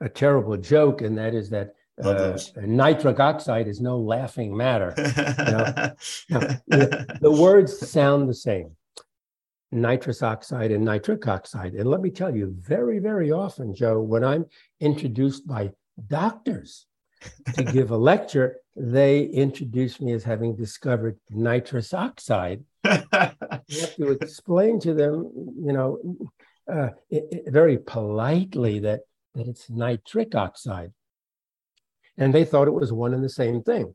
a 0.00 0.08
terrible 0.08 0.56
joke, 0.56 1.02
and 1.02 1.18
that 1.18 1.34
is 1.34 1.50
that 1.50 1.74
uh, 2.02 2.36
nitric 2.56 3.20
oxide 3.20 3.68
is 3.68 3.80
no 3.80 3.98
laughing 3.98 4.56
matter. 4.56 4.94
You 4.96 5.44
know? 5.44 5.94
now, 6.30 6.40
the, 6.68 7.18
the 7.20 7.30
words 7.30 7.90
sound 7.90 8.28
the 8.28 8.34
same 8.34 8.74
nitrous 9.74 10.22
oxide 10.22 10.70
and 10.70 10.84
nitric 10.84 11.26
oxide. 11.26 11.74
And 11.74 11.90
let 11.90 12.00
me 12.00 12.10
tell 12.10 12.34
you, 12.34 12.54
very, 12.58 12.98
very 13.00 13.30
often, 13.30 13.74
Joe, 13.74 14.00
when 14.00 14.24
I'm 14.24 14.46
introduced 14.80 15.46
by 15.46 15.72
doctors 16.08 16.86
to 17.54 17.64
give 17.64 17.90
a 17.90 17.96
lecture, 17.96 18.56
they 18.76 19.24
introduced 19.24 20.00
me 20.00 20.12
as 20.12 20.24
having 20.24 20.56
discovered 20.56 21.18
nitrous 21.30 21.94
oxide. 21.94 22.64
you 22.84 22.90
have 22.92 23.94
to 23.96 24.10
explain 24.20 24.80
to 24.80 24.94
them, 24.94 25.30
you 25.60 25.72
know, 25.72 25.98
uh, 26.70 26.88
it, 27.10 27.24
it, 27.46 27.52
very 27.52 27.78
politely 27.78 28.80
that, 28.80 29.00
that 29.34 29.46
it's 29.46 29.70
nitric 29.70 30.34
oxide. 30.34 30.92
And 32.16 32.32
they 32.32 32.44
thought 32.44 32.68
it 32.68 32.72
was 32.72 32.92
one 32.92 33.14
and 33.14 33.24
the 33.24 33.28
same 33.28 33.62
thing. 33.62 33.94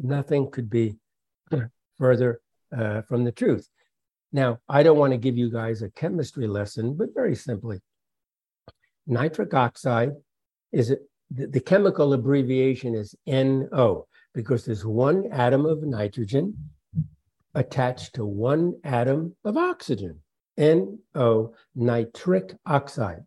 Nothing 0.00 0.50
could 0.50 0.70
be 0.70 0.96
further 1.98 2.40
uh, 2.76 3.02
from 3.02 3.24
the 3.24 3.32
truth. 3.32 3.68
Now, 4.32 4.58
I 4.68 4.82
don't 4.82 4.98
want 4.98 5.12
to 5.12 5.18
give 5.18 5.36
you 5.36 5.50
guys 5.50 5.82
a 5.82 5.90
chemistry 5.90 6.46
lesson, 6.46 6.94
but 6.94 7.14
very 7.14 7.34
simply, 7.34 7.80
nitric 9.06 9.54
oxide 9.54 10.12
is 10.72 10.94
the, 11.30 11.46
the 11.46 11.60
chemical 11.60 12.12
abbreviation 12.12 12.94
is 12.94 13.14
NO 13.26 14.06
because 14.34 14.64
there's 14.64 14.84
one 14.84 15.24
atom 15.32 15.66
of 15.66 15.82
nitrogen 15.82 16.54
attached 17.54 18.14
to 18.14 18.26
one 18.26 18.74
atom 18.84 19.34
of 19.44 19.56
oxygen, 19.56 20.20
NO, 20.58 21.54
nitric 21.74 22.54
oxide. 22.66 23.24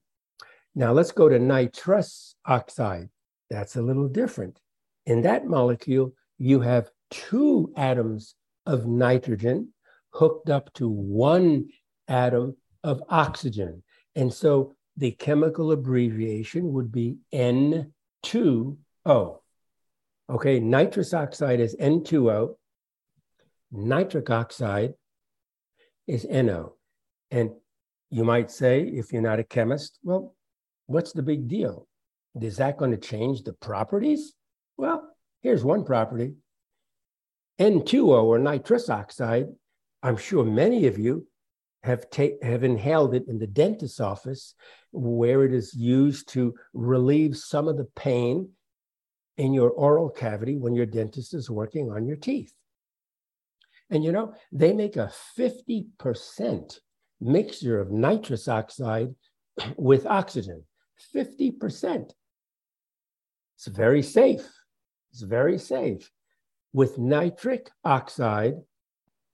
Now 0.75 0.91
let's 0.91 1.11
go 1.11 1.27
to 1.27 1.39
nitrous 1.39 2.35
oxide. 2.45 3.09
That's 3.49 3.75
a 3.75 3.81
little 3.81 4.07
different. 4.07 4.59
In 5.05 5.23
that 5.23 5.47
molecule, 5.47 6.13
you 6.37 6.59
have 6.61 6.91
two 7.09 7.73
atoms 7.75 8.35
of 8.65 8.85
nitrogen 8.85 9.73
hooked 10.11 10.49
up 10.49 10.71
to 10.73 10.87
one 10.87 11.67
atom 12.07 12.55
of 12.83 13.01
oxygen. 13.09 13.83
And 14.15 14.31
so 14.31 14.75
the 14.99 15.11
chemical 15.11 15.71
abbreviation 15.71 16.73
would 16.73 16.91
be 16.91 17.15
N2O. 17.33 17.87
Okay, 20.29 20.59
nitrous 20.59 21.13
oxide 21.13 21.61
is 21.61 21.73
N2O. 21.77 22.55
Nitric 23.71 24.29
oxide 24.29 24.95
is 26.05 26.25
NO. 26.29 26.73
And 27.31 27.51
you 28.09 28.25
might 28.25 28.51
say, 28.51 28.81
if 28.81 29.13
you're 29.13 29.21
not 29.21 29.39
a 29.39 29.43
chemist, 29.45 29.99
well, 30.03 30.35
what's 30.87 31.13
the 31.13 31.23
big 31.23 31.47
deal? 31.47 31.87
Is 32.39 32.57
that 32.57 32.77
going 32.77 32.91
to 32.91 32.97
change 32.97 33.43
the 33.43 33.53
properties? 33.53 34.33
Well, 34.75 35.09
here's 35.41 35.63
one 35.63 35.85
property. 35.85 36.33
N2O 37.57 38.23
or 38.23 38.37
nitrous 38.37 38.89
oxide, 38.89 39.47
I'm 40.03 40.17
sure 40.17 40.43
many 40.43 40.87
of 40.87 40.99
you 40.99 41.25
have, 41.83 42.09
ta- 42.09 42.37
have 42.41 42.63
inhaled 42.63 43.15
it 43.15 43.27
in 43.27 43.39
the 43.39 43.47
dentist's 43.47 43.99
office 43.99 44.55
where 44.91 45.43
it 45.43 45.53
is 45.53 45.73
used 45.73 46.29
to 46.29 46.55
relieve 46.73 47.37
some 47.37 47.67
of 47.67 47.77
the 47.77 47.87
pain 47.95 48.49
in 49.37 49.53
your 49.53 49.69
oral 49.69 50.09
cavity 50.09 50.57
when 50.57 50.75
your 50.75 50.85
dentist 50.85 51.33
is 51.33 51.49
working 51.49 51.89
on 51.91 52.05
your 52.05 52.17
teeth. 52.17 52.53
And 53.89 54.03
you 54.03 54.11
know, 54.11 54.33
they 54.51 54.73
make 54.73 54.97
a 54.97 55.11
50% 55.37 56.79
mixture 57.21 57.79
of 57.79 57.91
nitrous 57.91 58.47
oxide 58.47 59.15
with 59.77 60.05
oxygen. 60.05 60.63
50%. 61.15 62.11
It's 63.55 63.67
very 63.67 64.03
safe. 64.03 64.47
It's 65.11 65.21
very 65.21 65.57
safe. 65.57 66.09
With 66.73 66.97
nitric 66.97 67.71
oxide, 67.83 68.55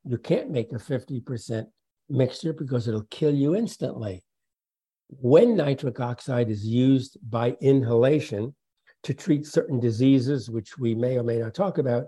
you 0.05 0.17
can't 0.17 0.51
make 0.51 0.71
a 0.71 0.75
50% 0.75 1.65
mixture 2.09 2.53
because 2.53 2.87
it'll 2.87 3.07
kill 3.09 3.33
you 3.33 3.55
instantly. 3.55 4.23
When 5.09 5.55
nitric 5.55 5.99
oxide 5.99 6.49
is 6.49 6.65
used 6.65 7.17
by 7.29 7.55
inhalation 7.61 8.55
to 9.03 9.13
treat 9.13 9.45
certain 9.45 9.79
diseases, 9.79 10.49
which 10.49 10.77
we 10.77 10.95
may 10.95 11.17
or 11.17 11.23
may 11.23 11.37
not 11.37 11.53
talk 11.53 11.77
about, 11.77 12.05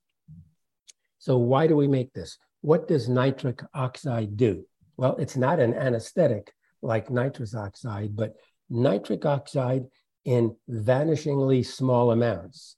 So, 1.18 1.36
why 1.36 1.66
do 1.66 1.76
we 1.76 1.88
make 1.88 2.12
this? 2.12 2.38
What 2.60 2.88
does 2.88 3.08
nitric 3.08 3.62
oxide 3.74 4.36
do? 4.36 4.64
Well, 4.96 5.16
it's 5.16 5.36
not 5.36 5.60
an 5.60 5.74
anesthetic 5.74 6.52
like 6.82 7.10
nitrous 7.10 7.54
oxide, 7.54 8.16
but 8.16 8.34
nitric 8.70 9.26
oxide 9.26 9.84
in 10.24 10.56
vanishingly 10.70 11.64
small 11.64 12.10
amounts 12.10 12.76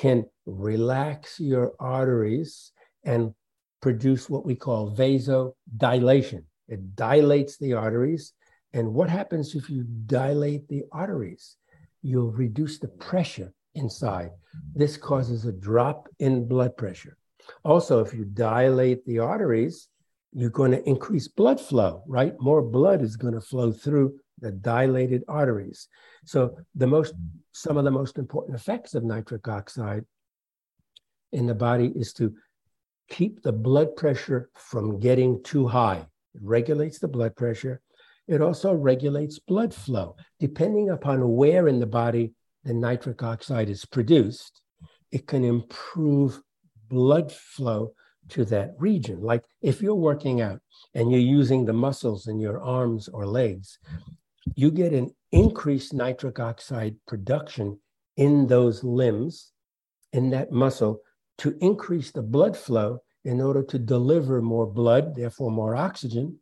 can 0.00 0.24
relax 0.46 1.38
your 1.38 1.74
arteries 1.78 2.72
and 3.04 3.34
produce 3.82 4.30
what 4.30 4.46
we 4.46 4.54
call 4.54 4.96
vasodilation. 4.96 6.42
It 6.68 6.96
dilates 6.96 7.58
the 7.58 7.74
arteries. 7.74 8.32
And 8.72 8.94
what 8.94 9.10
happens 9.10 9.54
if 9.54 9.68
you 9.68 9.84
dilate 10.06 10.66
the 10.68 10.84
arteries? 10.90 11.56
You'll 12.00 12.32
reduce 12.32 12.78
the 12.78 12.88
pressure 12.88 13.52
inside. 13.74 14.30
This 14.74 14.96
causes 14.96 15.44
a 15.44 15.52
drop 15.52 16.08
in 16.18 16.48
blood 16.48 16.78
pressure. 16.78 17.18
Also, 17.62 18.00
if 18.00 18.14
you 18.14 18.24
dilate 18.24 19.04
the 19.04 19.18
arteries, 19.18 19.88
you're 20.32 20.48
going 20.48 20.70
to 20.70 20.88
increase 20.88 21.28
blood 21.28 21.60
flow, 21.60 22.02
right? 22.06 22.32
More 22.40 22.62
blood 22.62 23.02
is 23.02 23.16
going 23.16 23.34
to 23.34 23.40
flow 23.42 23.70
through 23.70 24.18
the 24.40 24.52
dilated 24.52 25.24
arteries. 25.28 25.88
So 26.24 26.56
the 26.74 26.86
most 26.86 27.14
some 27.52 27.76
of 27.76 27.84
the 27.84 27.90
most 27.90 28.18
important 28.18 28.56
effects 28.58 28.94
of 28.94 29.04
nitric 29.04 29.48
oxide 29.48 30.04
in 31.32 31.46
the 31.46 31.54
body 31.54 31.92
is 31.94 32.12
to 32.14 32.34
keep 33.08 33.42
the 33.42 33.52
blood 33.52 33.96
pressure 33.96 34.50
from 34.54 35.00
getting 35.00 35.42
too 35.42 35.66
high. 35.66 36.06
It 36.34 36.40
regulates 36.42 36.98
the 36.98 37.08
blood 37.08 37.34
pressure. 37.36 37.80
It 38.28 38.40
also 38.40 38.72
regulates 38.72 39.40
blood 39.40 39.74
flow. 39.74 40.16
Depending 40.38 40.90
upon 40.90 41.34
where 41.34 41.66
in 41.66 41.80
the 41.80 41.86
body 41.86 42.32
the 42.64 42.72
nitric 42.72 43.22
oxide 43.22 43.68
is 43.68 43.84
produced, 43.84 44.62
it 45.10 45.26
can 45.26 45.44
improve 45.44 46.40
blood 46.88 47.32
flow 47.32 47.92
to 48.28 48.44
that 48.44 48.74
region. 48.78 49.20
Like 49.20 49.44
if 49.60 49.82
you're 49.82 49.94
working 49.94 50.40
out 50.40 50.60
and 50.94 51.10
you're 51.10 51.20
using 51.20 51.64
the 51.64 51.72
muscles 51.72 52.28
in 52.28 52.38
your 52.38 52.60
arms 52.62 53.08
or 53.08 53.26
legs, 53.26 53.78
you 54.56 54.70
get 54.70 54.92
an 54.92 55.14
increased 55.32 55.94
nitric 55.94 56.38
oxide 56.38 56.96
production 57.06 57.78
in 58.16 58.46
those 58.46 58.84
limbs, 58.84 59.52
in 60.12 60.30
that 60.30 60.52
muscle, 60.52 61.00
to 61.38 61.56
increase 61.60 62.10
the 62.10 62.22
blood 62.22 62.56
flow 62.56 62.98
in 63.24 63.40
order 63.40 63.62
to 63.62 63.78
deliver 63.78 64.42
more 64.42 64.66
blood, 64.66 65.14
therefore 65.14 65.50
more 65.50 65.76
oxygen, 65.76 66.38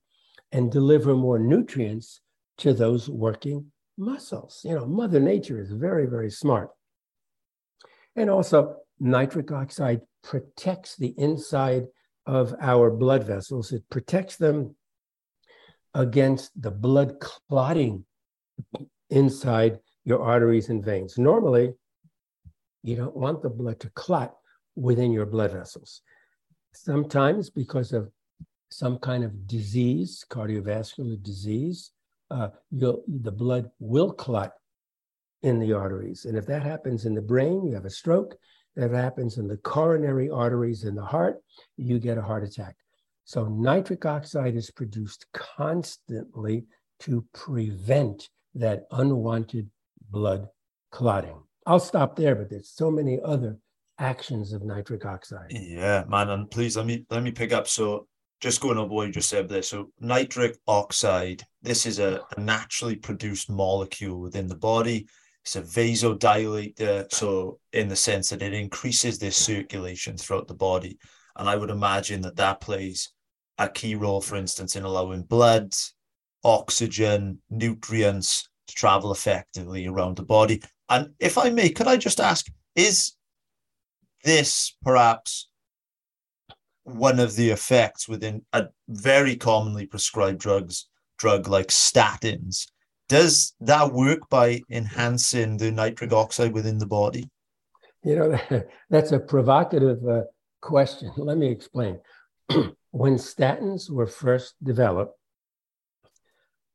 and 0.53 0.73
deliver 0.73 1.15
more 1.15 1.39
nutrients 1.39 2.21
to 2.57 2.73
those 2.73 3.09
working 3.09 3.67
muscles. 3.97 4.61
You 4.65 4.75
know, 4.75 4.87
Mother 4.87 5.21
Nature 5.21 5.61
is 5.61 5.71
very, 5.71 6.07
very 6.07 6.31
smart. 6.31 6.71
And 8.17 8.31
also, 8.31 8.77
nitric 8.99 9.53
oxide 9.53 10.01
protects 10.23 10.97
the 10.97 11.15
inside 11.19 11.85
of 12.27 12.55
our 12.61 12.91
blood 12.91 13.25
vessels, 13.25 13.73
it 13.73 13.89
protects 13.89 14.37
them 14.37 14.77
against 15.95 16.51
the 16.61 16.71
blood 16.71 17.19
clotting 17.21 18.05
inside 19.11 19.79
your 20.05 20.23
arteries 20.23 20.69
and 20.69 20.85
veins. 20.85 21.19
Normally, 21.19 21.73
you 22.83 22.97
don't 22.97 23.17
want 23.17 23.43
the 23.43 23.51
blood 23.51 23.81
to 23.81 23.91
clot 23.91 24.35
within 24.77 25.13
your 25.13 25.27
blood 25.27 25.53
vessels. 25.53 26.03
Sometimes, 26.75 27.51
because 27.51 27.93
of 27.93 28.11
some 28.71 28.99
kind 28.99 29.25
of 29.25 29.47
disease, 29.47 30.25
cardiovascular 30.31 31.23
disease, 31.23 31.93
uh, 32.31 32.49
the 32.71 33.33
blood 33.33 33.71
will 33.79 34.13
clot 34.13 34.53
in 35.43 35.59
the 35.59 35.73
arteries. 35.73 36.25
And 36.27 36.37
if 36.37 36.47
that 36.47 36.63
happens 36.63 37.07
in 37.07 37.15
the 37.15 37.23
brain, 37.23 37.65
you 37.67 37.75
have 37.75 37.87
a 37.87 37.91
stroke. 37.91 38.37
If 38.77 38.93
it 38.93 38.95
happens 38.95 39.39
in 39.39 39.49
the 39.49 39.57
coronary 39.57 40.31
arteries 40.31 40.85
in 40.85 40.95
the 40.95 41.05
heart, 41.05 41.39
you 41.77 41.99
get 41.99 42.19
a 42.19 42.23
heart 42.23 42.45
attack. 42.45 42.77
So 43.29 43.45
nitric 43.45 44.07
oxide 44.07 44.57
is 44.57 44.71
produced 44.71 45.27
constantly 45.35 46.65
to 47.01 47.27
prevent 47.35 48.31
that 48.55 48.87
unwanted 48.91 49.69
blood 50.11 50.49
clotting. 50.91 51.37
I'll 51.67 51.79
stop 51.79 52.17
there, 52.17 52.35
but 52.35 52.49
there's 52.49 52.71
so 52.71 52.91
many 52.91 53.21
other 53.23 53.59
actions 53.99 54.55
of 54.55 54.63
nitric 54.63 55.05
oxide. 55.05 55.51
Yeah, 55.51 56.05
man, 56.09 56.31
and 56.31 56.51
please 56.51 56.75
let 56.79 56.87
me 56.87 57.05
let 57.11 57.23
me 57.23 57.31
pick 57.31 57.53
up. 57.53 57.69
So 57.69 58.07
just 58.41 58.63
going 58.63 58.79
on 58.79 58.89
what 58.89 59.09
you 59.09 59.13
just 59.13 59.29
said 59.29 59.47
there. 59.47 59.61
So 59.61 59.91
nitric 60.01 60.57
oxide, 60.67 61.43
this 61.61 61.85
is 61.85 61.99
a, 61.99 62.23
a 62.35 62.41
naturally 62.41 62.97
produced 62.97 63.51
molecule 63.51 64.21
within 64.21 64.47
the 64.47 64.57
body. 64.57 65.07
It's 65.45 65.55
a 65.57 65.61
vasodilator, 65.61 67.13
so 67.13 67.59
in 67.75 67.89
the 67.89 67.97
sense 67.97 68.31
that 68.31 68.41
it 68.41 68.55
increases 68.55 69.19
this 69.19 69.37
circulation 69.37 70.17
throughout 70.17 70.49
the 70.49 70.55
body. 70.55 70.99
And 71.37 71.47
I 71.47 71.57
would 71.57 71.71
imagine 71.71 72.23
that 72.23 72.37
that 72.37 72.63
plays 72.63 73.13
a 73.59 73.69
key 73.69 73.95
role, 73.95 74.21
for 74.21 74.37
instance, 74.37 74.77
in 74.77 74.85
allowing 74.85 75.23
blood, 75.23 75.75
oxygen, 76.45 77.41
nutrients 77.51 78.49
to 78.69 78.75
travel 78.75 79.13
effectively 79.13 79.87
around 79.87 80.17
the 80.17 80.23
body. 80.23 80.63
And 80.89 81.11
if 81.19 81.37
I 81.37 81.51
may, 81.51 81.71
could 81.71 81.89
I 81.89 81.97
just 81.97 82.21
ask, 82.21 82.47
is 82.75 83.15
this 84.25 84.77
perhaps 84.83 85.49
one 86.85 87.21
of 87.21 87.37
the 87.37 87.51
effects 87.51 88.09
within 88.09 88.45
a 88.53 88.69
very 88.89 89.37
commonly 89.37 89.87
prescribed 89.87 90.39
drugs, 90.39 90.89
drug 91.19 91.49
like 91.49 91.69
statins? 91.69 92.67
Does 93.09 93.55
that 93.61 93.93
work 93.93 94.29
by 94.29 94.61
enhancing 94.71 95.57
the 95.57 95.71
nitric 95.71 96.13
oxide 96.13 96.53
within 96.53 96.79
the 96.79 96.87
body? 96.87 97.29
You 98.05 98.17
know, 98.17 98.63
that's 98.91 99.13
a 99.13 99.19
provocative 99.19 100.07
uh, 100.07 100.23
question. 100.61 101.11
Let 101.17 101.39
me 101.39 101.49
explain. 101.49 101.99
when 102.91 103.17
statins 103.17 103.91
were 103.91 104.07
first 104.07 104.55
developed, 104.63 105.17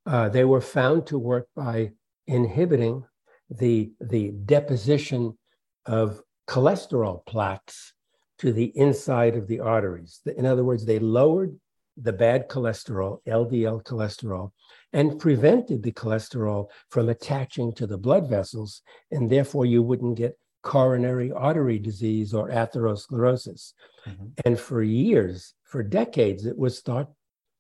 uh, 0.06 0.30
they 0.30 0.44
were 0.44 0.62
found 0.62 1.08
to 1.08 1.18
work 1.18 1.48
by 1.56 1.92
inhibiting 2.28 3.04
the, 3.50 3.92
the 4.00 4.32
deposition 4.46 5.38
of 5.86 6.22
cholesterol 6.48 7.26
plaques 7.26 7.94
to 8.40 8.52
the 8.52 8.72
inside 8.76 9.36
of 9.36 9.48
the 9.48 9.60
arteries. 9.60 10.22
In 10.38 10.46
other 10.46 10.64
words, 10.64 10.86
they 10.86 11.00
lowered 11.00 11.58
the 11.98 12.14
bad 12.14 12.50
cholesterol, 12.50 13.20
LDL 13.28 13.84
cholesterol, 13.84 14.52
and 14.92 15.20
prevented 15.20 15.84
the 15.84 15.92
cholesterol 15.92 16.68
from 16.90 17.10
attaching 17.10 17.74
to 17.74 17.88
the 17.88 17.98
blood 17.98 18.28
vessels, 18.28 18.82
and 19.12 19.30
therefore 19.30 19.66
you 19.66 19.82
wouldn't 19.82 20.18
get 20.18 20.38
coronary 20.64 21.32
artery 21.32 21.78
disease 21.78 22.34
or 22.34 22.50
atherosclerosis. 22.50 23.74
Mm-hmm. 24.08 24.26
And 24.46 24.60
for 24.60 24.82
years, 24.82 25.54
for 25.74 25.82
decades, 25.82 26.46
it 26.46 26.56
was 26.56 26.82
thought 26.82 27.10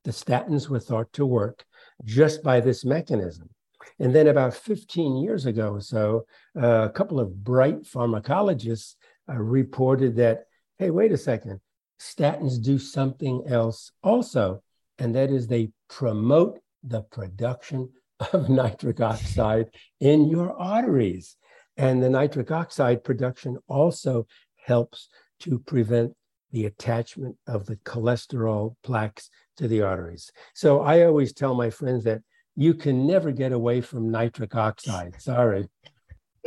the 0.03 0.11
statins 0.11 0.69
were 0.69 0.79
thought 0.79 1.11
to 1.13 1.25
work 1.25 1.65
just 2.05 2.43
by 2.43 2.59
this 2.59 2.85
mechanism. 2.85 3.49
And 3.97 4.13
then 4.13 4.27
about 4.27 4.53
15 4.53 5.15
years 5.15 5.47
ago 5.47 5.69
or 5.69 5.81
so, 5.81 6.27
uh, 6.55 6.83
a 6.83 6.91
couple 6.91 7.19
of 7.19 7.43
bright 7.43 7.81
pharmacologists 7.81 8.97
uh, 9.27 9.33
reported 9.33 10.15
that, 10.17 10.43
hey, 10.77 10.91
wait 10.91 11.11
a 11.11 11.17
second, 11.17 11.59
statins 11.99 12.61
do 12.61 12.77
something 12.77 13.45
else 13.47 13.91
also, 14.03 14.61
and 14.99 15.15
that 15.15 15.31
is 15.31 15.47
they 15.47 15.71
promote 15.89 16.59
the 16.83 17.01
production 17.01 17.89
of 18.31 18.47
nitric 18.61 19.01
oxide 19.01 19.69
in 19.99 20.29
your 20.29 20.53
arteries. 20.53 21.35
And 21.77 22.03
the 22.03 22.11
nitric 22.11 22.51
oxide 22.51 23.03
production 23.03 23.57
also 23.67 24.27
helps 24.67 25.09
to 25.39 25.57
prevent 25.57 26.13
the 26.53 26.65
attachment 26.67 27.35
of 27.47 27.65
the 27.65 27.75
cholesterol 27.77 28.75
plaques 28.83 29.29
to 29.57 29.67
the 29.67 29.81
arteries. 29.81 30.31
So 30.53 30.81
I 30.81 31.03
always 31.03 31.33
tell 31.33 31.55
my 31.55 31.69
friends 31.69 32.05
that 32.05 32.21
you 32.55 32.75
can 32.75 33.07
never 33.07 33.31
get 33.31 33.51
away 33.51 33.81
from 33.81 34.11
nitric 34.11 34.55
oxide. 34.55 35.19
Sorry. 35.19 35.67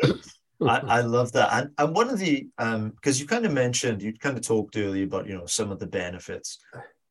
I, 0.02 0.78
I, 0.78 1.00
love 1.00 1.32
that. 1.32 1.50
And, 1.52 1.70
and 1.76 1.94
one 1.94 2.08
of 2.08 2.18
the, 2.18 2.48
because 2.56 2.76
um, 2.76 2.92
you 3.02 3.26
kind 3.26 3.44
of 3.44 3.52
mentioned, 3.52 4.00
you 4.00 4.12
kind 4.14 4.36
of 4.36 4.46
talked 4.46 4.76
earlier 4.76 5.04
about, 5.04 5.26
you 5.26 5.36
know, 5.36 5.46
some 5.46 5.70
of 5.70 5.80
the 5.80 5.86
benefits, 5.86 6.58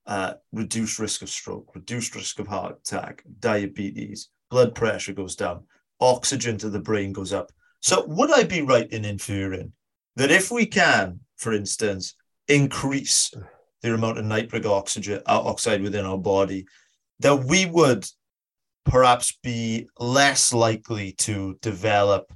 uh, 0.07 0.33
reduced 0.51 0.97
risk 0.97 1.21
of 1.21 1.29
stroke, 1.29 1.75
reduced 1.75 2.15
risk 2.15 2.39
of 2.39 2.47
heart 2.47 2.79
attack, 2.79 3.23
diabetes, 3.39 4.29
blood 4.49 4.73
pressure 4.73 5.13
goes 5.13 5.35
down, 5.35 5.63
oxygen 5.99 6.57
to 6.57 6.69
the 6.69 6.79
brain 6.79 7.11
goes 7.11 7.33
up. 7.33 7.51
So 7.81 8.05
would 8.07 8.31
I 8.31 8.43
be 8.43 8.61
right 8.61 8.89
in 8.89 9.05
inferring 9.05 9.73
that 10.15 10.31
if 10.31 10.49
we 10.49 10.65
can, 10.65 11.19
for 11.37 11.53
instance, 11.53 12.15
increase 12.47 13.33
the 13.81 13.93
amount 13.93 14.17
of 14.17 14.25
nitric 14.25 14.65
oxygen 14.65 15.21
uh, 15.25 15.41
oxide 15.41 15.81
within 15.81 16.05
our 16.05 16.17
body, 16.17 16.65
that 17.19 17.35
we 17.45 17.65
would 17.65 18.05
perhaps 18.85 19.37
be 19.43 19.87
less 19.99 20.53
likely 20.53 21.11
to 21.13 21.57
develop 21.61 22.31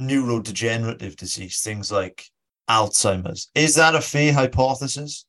neurodegenerative 0.00 1.16
disease, 1.16 1.60
things 1.60 1.90
like 1.92 2.26
Alzheimer's. 2.68 3.50
Is 3.54 3.74
that 3.76 3.94
a 3.94 4.00
fair 4.00 4.32
hypothesis? 4.32 5.26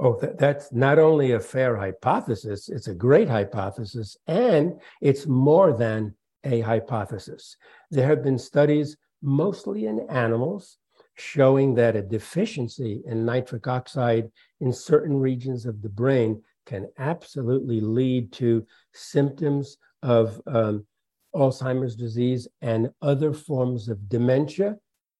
Oh, 0.00 0.18
that's 0.38 0.72
not 0.72 0.98
only 0.98 1.32
a 1.32 1.40
fair 1.40 1.76
hypothesis, 1.76 2.68
it's 2.68 2.86
a 2.86 2.94
great 2.94 3.28
hypothesis, 3.28 4.16
and 4.28 4.80
it's 5.00 5.26
more 5.26 5.72
than 5.72 6.14
a 6.44 6.60
hypothesis. 6.60 7.56
There 7.90 8.06
have 8.06 8.22
been 8.22 8.38
studies, 8.38 8.96
mostly 9.22 9.86
in 9.86 10.06
animals, 10.08 10.78
showing 11.18 11.74
that 11.74 11.96
a 11.96 12.02
deficiency 12.02 13.02
in 13.06 13.24
nitric 13.24 13.66
oxide 13.66 14.30
in 14.60 14.72
certain 14.72 15.18
regions 15.18 15.66
of 15.66 15.82
the 15.82 15.88
brain 15.88 16.40
can 16.64 16.88
absolutely 16.98 17.80
lead 17.80 18.32
to 18.32 18.64
symptoms 18.92 19.78
of 20.02 20.40
um, 20.46 20.86
Alzheimer's 21.34 21.96
disease 21.96 22.46
and 22.62 22.90
other 23.02 23.32
forms 23.32 23.88
of 23.88 24.08
dementia 24.08 24.76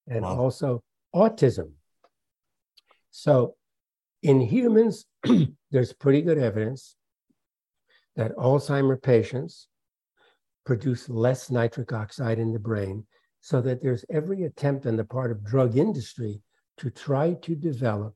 and 0.06 0.22
wow. 0.22 0.36
also 0.36 0.82
autism. 1.14 1.72
So, 3.10 3.56
in 4.22 4.40
humans, 4.40 5.04
there's 5.70 5.92
pretty 5.92 6.22
good 6.22 6.38
evidence 6.38 6.96
that 8.16 8.36
Alzheimer 8.36 9.00
patients 9.00 9.68
produce 10.64 11.08
less 11.08 11.50
nitric 11.50 11.92
oxide 11.92 12.38
in 12.38 12.52
the 12.52 12.58
brain 12.58 13.06
so 13.40 13.60
that 13.60 13.82
there's 13.82 14.04
every 14.10 14.44
attempt 14.44 14.86
on 14.86 14.96
the 14.96 15.04
part 15.04 15.30
of 15.30 15.44
drug 15.44 15.76
industry 15.76 16.40
to 16.78 16.90
try 16.90 17.34
to 17.34 17.54
develop 17.54 18.14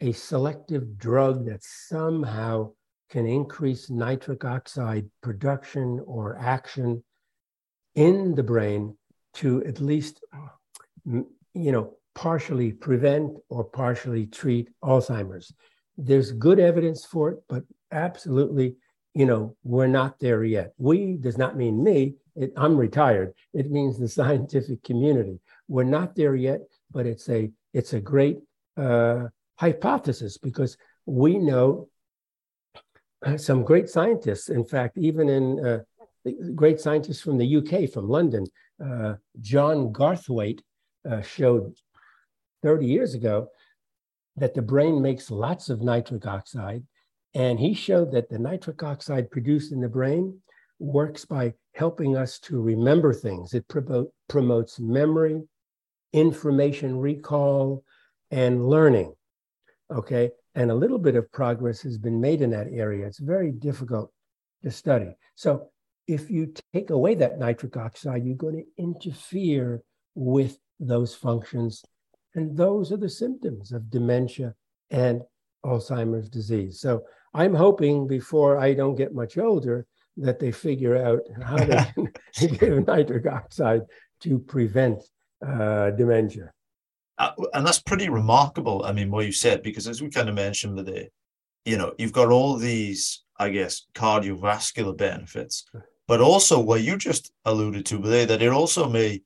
a 0.00 0.12
selective 0.12 0.98
drug 0.98 1.46
that 1.46 1.62
somehow 1.62 2.70
can 3.10 3.26
increase 3.26 3.90
nitric 3.90 4.44
oxide 4.44 5.08
production 5.22 6.00
or 6.06 6.36
action 6.38 7.02
in 7.94 8.34
the 8.34 8.42
brain 8.42 8.96
to 9.34 9.64
at 9.64 9.80
least 9.80 10.20
mm, 11.06 11.24
you 11.54 11.72
know 11.72 11.96
partially 12.14 12.72
prevent 12.72 13.36
or 13.48 13.64
partially 13.64 14.26
treat 14.26 14.68
alzheimer's. 14.82 15.52
There's 15.96 16.32
good 16.32 16.58
evidence 16.60 17.04
for 17.04 17.30
it 17.30 17.38
but 17.48 17.62
absolutely 17.92 18.76
you 19.14 19.26
know 19.26 19.56
we're 19.64 19.86
not 19.86 20.18
there 20.18 20.44
yet. 20.44 20.74
We 20.78 21.16
does 21.16 21.38
not 21.38 21.56
mean 21.56 21.82
me. 21.82 22.14
It, 22.36 22.52
i'm 22.56 22.76
retired. 22.76 23.32
It 23.52 23.70
means 23.70 23.98
the 23.98 24.08
scientific 24.20 24.82
community. 24.82 25.40
We're 25.68 25.84
not 25.84 26.14
there 26.14 26.34
yet 26.34 26.60
but 26.94 27.04
it's 27.04 27.28
a 27.28 27.50
it's 27.74 27.92
a 27.92 28.00
great 28.00 28.38
uh, 28.78 29.24
hypothesis 29.56 30.38
because 30.38 30.78
we 31.04 31.38
know 31.38 31.88
some 33.36 33.64
great 33.64 33.90
scientists. 33.90 34.48
In 34.48 34.64
fact 34.64 34.96
even 34.96 35.28
in 35.28 35.66
uh, 35.66 35.78
great 36.54 36.80
scientists 36.80 37.20
from 37.20 37.36
the 37.36 37.56
uk 37.56 37.90
from 37.90 38.08
london 38.08 38.46
uh, 38.82 39.12
john 39.42 39.92
garthwaite 39.92 40.60
uh, 41.10 41.20
showed 41.20 41.74
30 42.62 42.86
years 42.86 43.12
ago 43.12 43.48
that 44.36 44.54
the 44.54 44.62
brain 44.62 45.02
makes 45.02 45.30
lots 45.30 45.68
of 45.68 45.82
nitric 45.82 46.26
oxide 46.26 46.82
and 47.34 47.58
he 47.58 47.74
showed 47.74 48.12
that 48.12 48.28
the 48.28 48.38
nitric 48.38 48.82
oxide 48.82 49.30
produced 49.30 49.72
in 49.72 49.80
the 49.80 49.88
brain 49.88 50.40
works 50.78 51.24
by 51.24 51.54
helping 51.74 52.16
us 52.16 52.38
to 52.38 52.60
remember 52.60 53.12
things. 53.12 53.54
It 53.54 53.66
promote, 53.68 54.12
promotes 54.28 54.78
memory, 54.78 55.42
information 56.12 56.98
recall, 56.98 57.84
and 58.30 58.66
learning. 58.66 59.14
Okay. 59.90 60.30
And 60.54 60.70
a 60.70 60.74
little 60.74 60.98
bit 60.98 61.16
of 61.16 61.30
progress 61.32 61.82
has 61.82 61.98
been 61.98 62.20
made 62.20 62.40
in 62.40 62.50
that 62.50 62.68
area. 62.70 63.06
It's 63.06 63.18
very 63.18 63.50
difficult 63.50 64.12
to 64.62 64.70
study. 64.70 65.16
So 65.34 65.68
if 66.06 66.30
you 66.30 66.54
take 66.72 66.90
away 66.90 67.16
that 67.16 67.38
nitric 67.38 67.76
oxide, 67.76 68.24
you're 68.24 68.36
going 68.36 68.64
to 68.64 68.82
interfere 68.82 69.82
with 70.14 70.58
those 70.78 71.14
functions. 71.14 71.84
And 72.36 72.56
those 72.56 72.92
are 72.92 72.96
the 72.96 73.08
symptoms 73.08 73.72
of 73.72 73.90
dementia 73.90 74.54
and 74.90 75.22
Alzheimer's 75.64 76.28
disease. 76.28 76.80
So 76.80 77.04
I'm 77.34 77.54
hoping 77.54 78.06
before 78.06 78.58
I 78.58 78.74
don't 78.74 78.94
get 78.94 79.14
much 79.14 79.38
older 79.38 79.86
that 80.16 80.38
they 80.38 80.52
figure 80.52 80.96
out 80.96 81.20
how 81.42 81.56
to 81.56 81.92
give 82.48 82.86
nitric 82.86 83.26
oxide 83.26 83.82
to 84.20 84.38
prevent 84.38 85.02
uh, 85.46 85.90
dementia. 85.90 86.52
Uh, 87.18 87.32
and 87.52 87.66
that's 87.66 87.80
pretty 87.80 88.08
remarkable. 88.08 88.84
I 88.84 88.92
mean, 88.92 89.10
what 89.10 89.26
you 89.26 89.32
said, 89.32 89.62
because 89.62 89.86
as 89.86 90.02
we 90.02 90.08
kind 90.10 90.28
of 90.28 90.34
mentioned 90.34 90.76
with 90.76 90.86
the, 90.86 91.08
you 91.64 91.76
know, 91.76 91.92
you've 91.98 92.12
got 92.12 92.30
all 92.30 92.56
these, 92.56 93.22
I 93.38 93.50
guess, 93.50 93.86
cardiovascular 93.94 94.96
benefits, 94.96 95.64
but 96.06 96.20
also 96.20 96.60
what 96.60 96.82
you 96.82 96.96
just 96.96 97.32
alluded 97.44 97.86
to 97.86 98.00
today, 98.00 98.24
that 98.24 98.42
it 98.42 98.52
also 98.52 98.88
may 98.88 99.22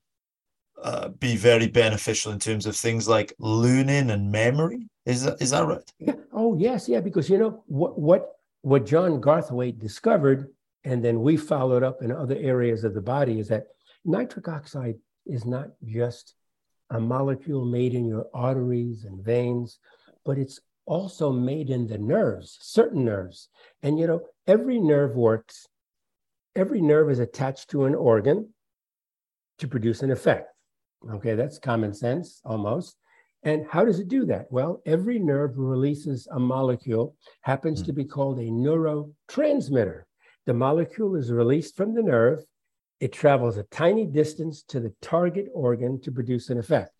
uh, 0.81 1.09
be 1.09 1.35
very 1.35 1.67
beneficial 1.67 2.31
in 2.31 2.39
terms 2.39 2.65
of 2.65 2.75
things 2.75 3.07
like 3.07 3.33
learning 3.39 4.11
and 4.11 4.31
memory. 4.31 4.87
Is 5.05 5.23
that 5.23 5.41
is 5.41 5.51
that 5.51 5.65
right? 5.65 5.91
Yeah. 5.99 6.13
Oh 6.33 6.57
yes, 6.57 6.87
yeah. 6.87 6.99
Because 6.99 7.29
you 7.29 7.37
know 7.37 7.63
what 7.67 7.97
what 7.99 8.31
what 8.61 8.85
John 8.85 9.21
Garthwaite 9.21 9.79
discovered, 9.79 10.47
and 10.83 11.03
then 11.03 11.21
we 11.21 11.37
followed 11.37 11.83
up 11.83 12.01
in 12.01 12.11
other 12.11 12.35
areas 12.35 12.83
of 12.83 12.93
the 12.93 13.01
body, 13.01 13.39
is 13.39 13.47
that 13.47 13.67
nitric 14.05 14.47
oxide 14.47 14.97
is 15.25 15.45
not 15.45 15.69
just 15.85 16.35
a 16.89 16.99
molecule 16.99 17.65
made 17.65 17.93
in 17.93 18.05
your 18.05 18.27
arteries 18.33 19.05
and 19.05 19.23
veins, 19.23 19.79
but 20.25 20.37
it's 20.37 20.59
also 20.85 21.31
made 21.31 21.69
in 21.69 21.87
the 21.87 21.97
nerves, 21.97 22.57
certain 22.61 23.05
nerves. 23.05 23.49
And 23.83 23.99
you 23.99 24.07
know, 24.07 24.21
every 24.47 24.79
nerve 24.79 25.15
works. 25.15 25.67
Every 26.55 26.81
nerve 26.81 27.09
is 27.09 27.19
attached 27.19 27.69
to 27.69 27.85
an 27.85 27.95
organ 27.95 28.49
to 29.59 29.67
produce 29.67 30.01
an 30.01 30.11
effect. 30.11 30.51
Okay, 31.09 31.35
that's 31.35 31.59
common 31.59 31.93
sense 31.93 32.41
almost. 32.43 32.97
And 33.43 33.65
how 33.69 33.85
does 33.85 33.99
it 33.99 34.09
do 34.09 34.25
that? 34.25 34.51
Well, 34.51 34.81
every 34.85 35.17
nerve 35.19 35.57
releases 35.57 36.27
a 36.27 36.39
molecule, 36.39 37.15
happens 37.41 37.81
mm. 37.81 37.85
to 37.85 37.93
be 37.93 38.05
called 38.05 38.39
a 38.39 38.43
neurotransmitter. 38.43 40.03
The 40.45 40.53
molecule 40.53 41.15
is 41.15 41.31
released 41.31 41.77
from 41.77 41.93
the 41.93 42.03
nerve. 42.03 42.43
It 42.99 43.13
travels 43.13 43.57
a 43.57 43.63
tiny 43.63 44.05
distance 44.05 44.63
to 44.63 44.79
the 44.79 44.93
target 45.01 45.47
organ 45.53 46.01
to 46.01 46.11
produce 46.11 46.49
an 46.49 46.57
effect. 46.57 46.91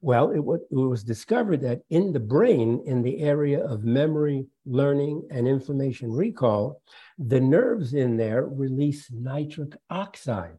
Well, 0.00 0.30
it, 0.30 0.38
it 0.70 0.76
was 0.76 1.04
discovered 1.04 1.60
that 1.62 1.82
in 1.90 2.12
the 2.12 2.20
brain, 2.20 2.82
in 2.86 3.02
the 3.02 3.20
area 3.20 3.64
of 3.64 3.84
memory, 3.84 4.46
learning, 4.64 5.28
and 5.30 5.46
information 5.46 6.12
recall, 6.12 6.82
the 7.18 7.40
nerves 7.40 7.94
in 7.94 8.16
there 8.16 8.46
release 8.46 9.10
nitric 9.10 9.76
oxide 9.90 10.58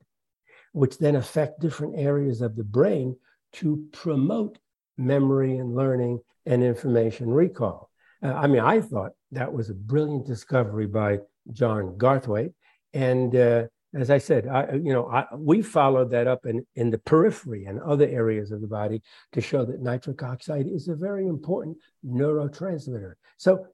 which 0.71 0.97
then 0.97 1.15
affect 1.15 1.59
different 1.59 1.97
areas 1.97 2.41
of 2.41 2.55
the 2.55 2.63
brain 2.63 3.15
to 3.53 3.87
promote 3.91 4.59
memory 4.97 5.57
and 5.57 5.75
learning 5.75 6.19
and 6.45 6.63
information 6.63 7.29
recall. 7.29 7.89
Uh, 8.21 8.33
I 8.33 8.47
mean, 8.47 8.61
I 8.61 8.81
thought 8.81 9.11
that 9.31 9.51
was 9.51 9.69
a 9.69 9.73
brilliant 9.73 10.25
discovery 10.25 10.87
by 10.87 11.19
John 11.51 11.95
Garthwaite. 11.97 12.53
And 12.93 13.35
uh, 13.35 13.67
as 13.93 14.09
I 14.09 14.17
said, 14.17 14.47
I, 14.47 14.73
you 14.73 14.93
know, 14.93 15.07
I, 15.09 15.25
we 15.35 15.61
followed 15.61 16.11
that 16.11 16.27
up 16.27 16.45
in, 16.45 16.65
in 16.75 16.89
the 16.89 16.97
periphery 16.97 17.65
and 17.65 17.79
other 17.79 18.07
areas 18.07 18.51
of 18.51 18.61
the 18.61 18.67
body 18.67 19.01
to 19.31 19.41
show 19.41 19.65
that 19.65 19.81
nitric 19.81 20.21
oxide 20.21 20.67
is 20.67 20.87
a 20.87 20.95
very 20.95 21.27
important 21.27 21.77
neurotransmitter. 22.05 23.13
So 23.37 23.65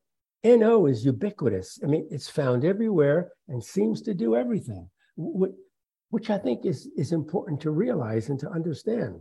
NO 0.43 0.85
is 0.85 1.03
ubiquitous. 1.03 1.79
I 1.83 1.87
mean, 1.87 2.07
it's 2.11 2.29
found 2.29 2.63
everywhere 2.63 3.31
and 3.47 3.63
seems 3.63 4.01
to 4.03 4.13
do 4.13 4.35
everything, 4.35 4.89
which 5.17 6.29
I 6.29 6.37
think 6.37 6.65
is, 6.65 6.87
is 6.95 7.11
important 7.11 7.61
to 7.61 7.71
realize 7.71 8.29
and 8.29 8.39
to 8.39 8.49
understand. 8.49 9.15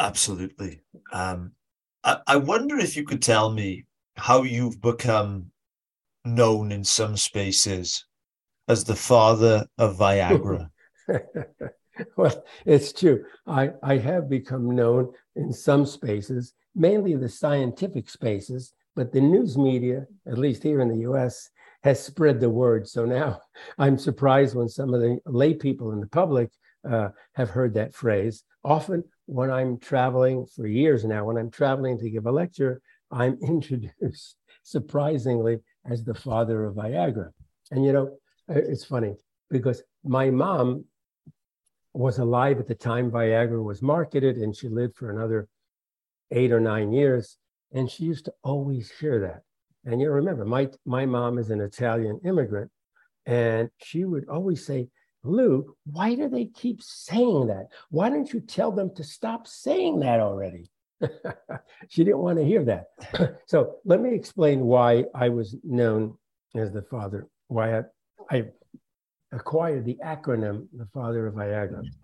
Absolutely. 0.00 0.80
Um, 1.12 1.52
I, 2.02 2.16
I 2.26 2.36
wonder 2.36 2.78
if 2.78 2.96
you 2.96 3.04
could 3.04 3.20
tell 3.20 3.52
me 3.52 3.84
how 4.16 4.42
you've 4.42 4.80
become 4.80 5.50
known 6.24 6.72
in 6.72 6.84
some 6.84 7.18
spaces 7.18 8.06
as 8.66 8.84
the 8.84 8.96
father 8.96 9.66
of 9.76 9.98
Viagra. 9.98 10.70
well, 12.16 12.44
it's 12.64 12.92
true. 12.92 13.24
I, 13.46 13.72
I 13.82 13.98
have 13.98 14.30
become 14.30 14.74
known 14.74 15.12
in 15.36 15.52
some 15.52 15.84
spaces, 15.84 16.54
mainly 16.74 17.14
the 17.14 17.28
scientific 17.28 18.08
spaces, 18.08 18.72
but 18.96 19.12
the 19.12 19.20
news 19.20 19.58
media, 19.58 20.06
at 20.26 20.38
least 20.38 20.62
here 20.62 20.80
in 20.80 20.88
the 20.88 21.08
US, 21.10 21.50
has 21.82 22.02
spread 22.02 22.40
the 22.40 22.48
word. 22.48 22.88
So 22.88 23.04
now 23.04 23.40
I'm 23.78 23.98
surprised 23.98 24.54
when 24.54 24.68
some 24.68 24.94
of 24.94 25.02
the 25.02 25.18
lay 25.26 25.52
people 25.52 25.92
in 25.92 26.00
the 26.00 26.06
public 26.06 26.50
uh, 26.88 27.10
have 27.34 27.50
heard 27.50 27.74
that 27.74 27.94
phrase. 27.94 28.44
Often, 28.64 29.04
when 29.30 29.48
I'm 29.48 29.78
traveling 29.78 30.44
for 30.44 30.66
years 30.66 31.04
now, 31.04 31.24
when 31.24 31.36
I'm 31.36 31.52
traveling 31.52 31.96
to 32.00 32.10
give 32.10 32.26
a 32.26 32.32
lecture, 32.32 32.82
I'm 33.12 33.38
introduced 33.42 34.36
surprisingly 34.64 35.58
as 35.88 36.02
the 36.02 36.14
father 36.14 36.64
of 36.64 36.74
Viagra. 36.74 37.30
And 37.70 37.84
you 37.84 37.92
know, 37.92 38.16
it's 38.48 38.84
funny 38.84 39.14
because 39.48 39.84
my 40.04 40.30
mom 40.30 40.84
was 41.92 42.18
alive 42.18 42.58
at 42.58 42.66
the 42.66 42.74
time 42.74 43.10
Viagra 43.10 43.62
was 43.62 43.82
marketed, 43.82 44.36
and 44.36 44.54
she 44.54 44.68
lived 44.68 44.96
for 44.96 45.10
another 45.10 45.48
eight 46.32 46.50
or 46.50 46.60
nine 46.60 46.92
years. 46.92 47.36
And 47.72 47.88
she 47.88 48.04
used 48.04 48.24
to 48.24 48.32
always 48.42 48.90
hear 48.90 49.20
that. 49.20 49.42
And 49.88 50.00
you 50.00 50.10
remember, 50.10 50.44
my, 50.44 50.68
my 50.84 51.06
mom 51.06 51.38
is 51.38 51.50
an 51.50 51.60
Italian 51.60 52.20
immigrant, 52.24 52.70
and 53.26 53.70
she 53.78 54.04
would 54.04 54.28
always 54.28 54.66
say, 54.66 54.88
Lou, 55.22 55.76
why 55.84 56.14
do 56.14 56.28
they 56.28 56.46
keep 56.46 56.82
saying 56.82 57.48
that? 57.48 57.68
Why 57.90 58.08
don't 58.08 58.32
you 58.32 58.40
tell 58.40 58.72
them 58.72 58.94
to 58.94 59.04
stop 59.04 59.46
saying 59.46 60.00
that 60.00 60.20
already? 60.20 60.70
she 61.88 62.04
didn't 62.04 62.18
want 62.18 62.38
to 62.38 62.44
hear 62.44 62.64
that. 62.64 62.86
so 63.46 63.76
let 63.84 64.00
me 64.00 64.14
explain 64.14 64.60
why 64.60 65.04
I 65.14 65.28
was 65.28 65.56
known 65.62 66.16
as 66.54 66.72
the 66.72 66.82
father, 66.82 67.26
why 67.48 67.78
I, 67.78 67.82
I 68.30 68.44
acquired 69.32 69.84
the 69.84 69.98
acronym, 70.04 70.66
the 70.72 70.86
father 70.86 71.26
of 71.26 71.34
Viagra. 71.34 71.84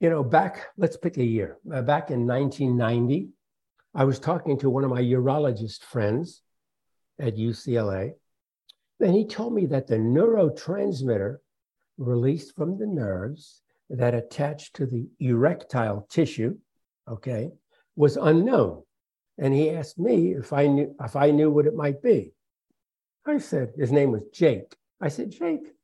You 0.00 0.10
know, 0.10 0.22
back, 0.22 0.68
let's 0.76 0.96
pick 0.96 1.16
a 1.16 1.24
year. 1.24 1.56
Uh, 1.66 1.82
back 1.82 2.12
in 2.12 2.24
1990, 2.24 3.30
I 3.96 4.04
was 4.04 4.20
talking 4.20 4.56
to 4.60 4.70
one 4.70 4.84
of 4.84 4.90
my 4.90 5.02
urologist 5.02 5.82
friends 5.82 6.40
at 7.18 7.36
UCLA, 7.36 8.12
and 9.00 9.14
he 9.14 9.26
told 9.26 9.54
me 9.54 9.66
that 9.66 9.86
the 9.86 9.96
neurotransmitter 9.96 11.38
released 11.98 12.54
from 12.56 12.78
the 12.78 12.86
nerves 12.86 13.62
that 13.90 14.14
attach 14.14 14.72
to 14.74 14.86
the 14.86 15.08
erectile 15.20 16.06
tissue, 16.10 16.56
okay, 17.08 17.50
was 17.96 18.16
unknown. 18.16 18.82
And 19.38 19.54
he 19.54 19.70
asked 19.70 19.98
me 19.98 20.34
if 20.34 20.52
I 20.52 20.66
knew 20.66 20.94
if 21.02 21.14
I 21.16 21.30
knew 21.30 21.50
what 21.50 21.66
it 21.66 21.74
might 21.74 22.02
be. 22.02 22.32
I 23.26 23.38
said, 23.38 23.72
his 23.76 23.92
name 23.92 24.12
was 24.12 24.24
Jake. 24.32 24.74
I 25.00 25.08
said, 25.08 25.30
Jake, 25.30 25.74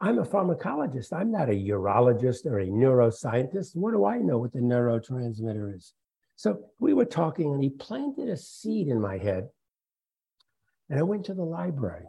I'm 0.00 0.18
a 0.18 0.24
pharmacologist. 0.24 1.12
I'm 1.12 1.30
not 1.30 1.48
a 1.48 1.52
urologist 1.52 2.46
or 2.46 2.58
a 2.58 2.66
neuroscientist. 2.66 3.76
What 3.76 3.92
do 3.92 4.04
I 4.04 4.18
know 4.18 4.38
what 4.38 4.52
the 4.52 4.60
neurotransmitter 4.60 5.76
is? 5.76 5.92
So 6.36 6.64
we 6.78 6.94
were 6.94 7.04
talking, 7.04 7.52
and 7.52 7.62
he 7.62 7.70
planted 7.70 8.28
a 8.28 8.36
seed 8.36 8.88
in 8.88 9.00
my 9.00 9.18
head. 9.18 9.48
And 10.88 10.98
I 10.98 11.02
went 11.02 11.26
to 11.26 11.34
the 11.34 11.44
library. 11.44 12.06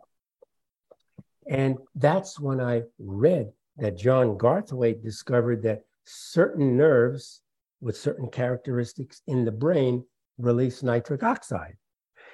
And 1.48 1.78
that's 1.96 2.40
when 2.40 2.62
I 2.62 2.84
read 3.00 3.52
that 3.78 3.98
John 3.98 4.38
Garthwaite 4.38 5.02
discovered 5.02 5.64
that 5.64 5.84
certain 6.06 6.78
nerves 6.78 7.42
with 7.80 7.98
certain 7.98 8.30
characteristics 8.30 9.22
in 9.28 9.44
the 9.46 9.52
brain 9.52 10.04
release 10.38 10.84
nitric 10.84 11.24
oxide. 11.24 11.78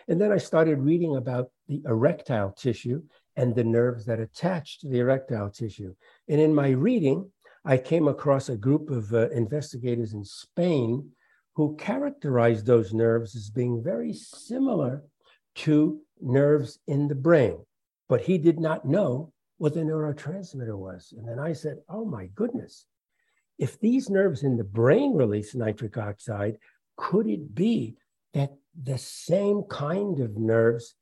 And 0.07 0.19
then 0.19 0.31
I 0.31 0.37
started 0.37 0.79
reading 0.79 1.15
about 1.15 1.49
the 1.67 1.81
erectile 1.85 2.51
tissue 2.51 3.01
and 3.35 3.53
the 3.53 3.63
nerves 3.63 4.05
that 4.05 4.19
attach 4.19 4.79
to 4.79 4.87
the 4.87 4.99
erectile 4.99 5.49
tissue. 5.49 5.93
And 6.27 6.39
in 6.39 6.53
my 6.53 6.69
reading, 6.69 7.29
I 7.65 7.77
came 7.77 8.07
across 8.07 8.49
a 8.49 8.57
group 8.57 8.89
of 8.89 9.13
uh, 9.13 9.29
investigators 9.29 10.13
in 10.13 10.23
Spain 10.23 11.11
who 11.55 11.75
characterized 11.75 12.65
those 12.65 12.93
nerves 12.93 13.35
as 13.35 13.49
being 13.49 13.83
very 13.83 14.13
similar 14.13 15.03
to 15.55 15.99
nerves 16.21 16.79
in 16.87 17.07
the 17.07 17.15
brain. 17.15 17.57
But 18.09 18.21
he 18.21 18.37
did 18.37 18.59
not 18.59 18.85
know 18.85 19.33
what 19.57 19.73
the 19.73 19.81
neurotransmitter 19.81 20.77
was. 20.77 21.13
And 21.17 21.27
then 21.27 21.39
I 21.39 21.53
said, 21.53 21.77
Oh 21.89 22.05
my 22.05 22.27
goodness, 22.35 22.85
if 23.57 23.79
these 23.79 24.09
nerves 24.09 24.43
in 24.43 24.57
the 24.57 24.63
brain 24.63 25.13
release 25.13 25.55
nitric 25.55 25.97
oxide, 25.97 26.57
could 26.95 27.27
it 27.27 27.53
be 27.55 27.95
that 28.33 28.51
the 28.81 28.97
same 28.97 29.63
kind 29.69 30.19
of 30.19 30.37
nerves 30.37 30.95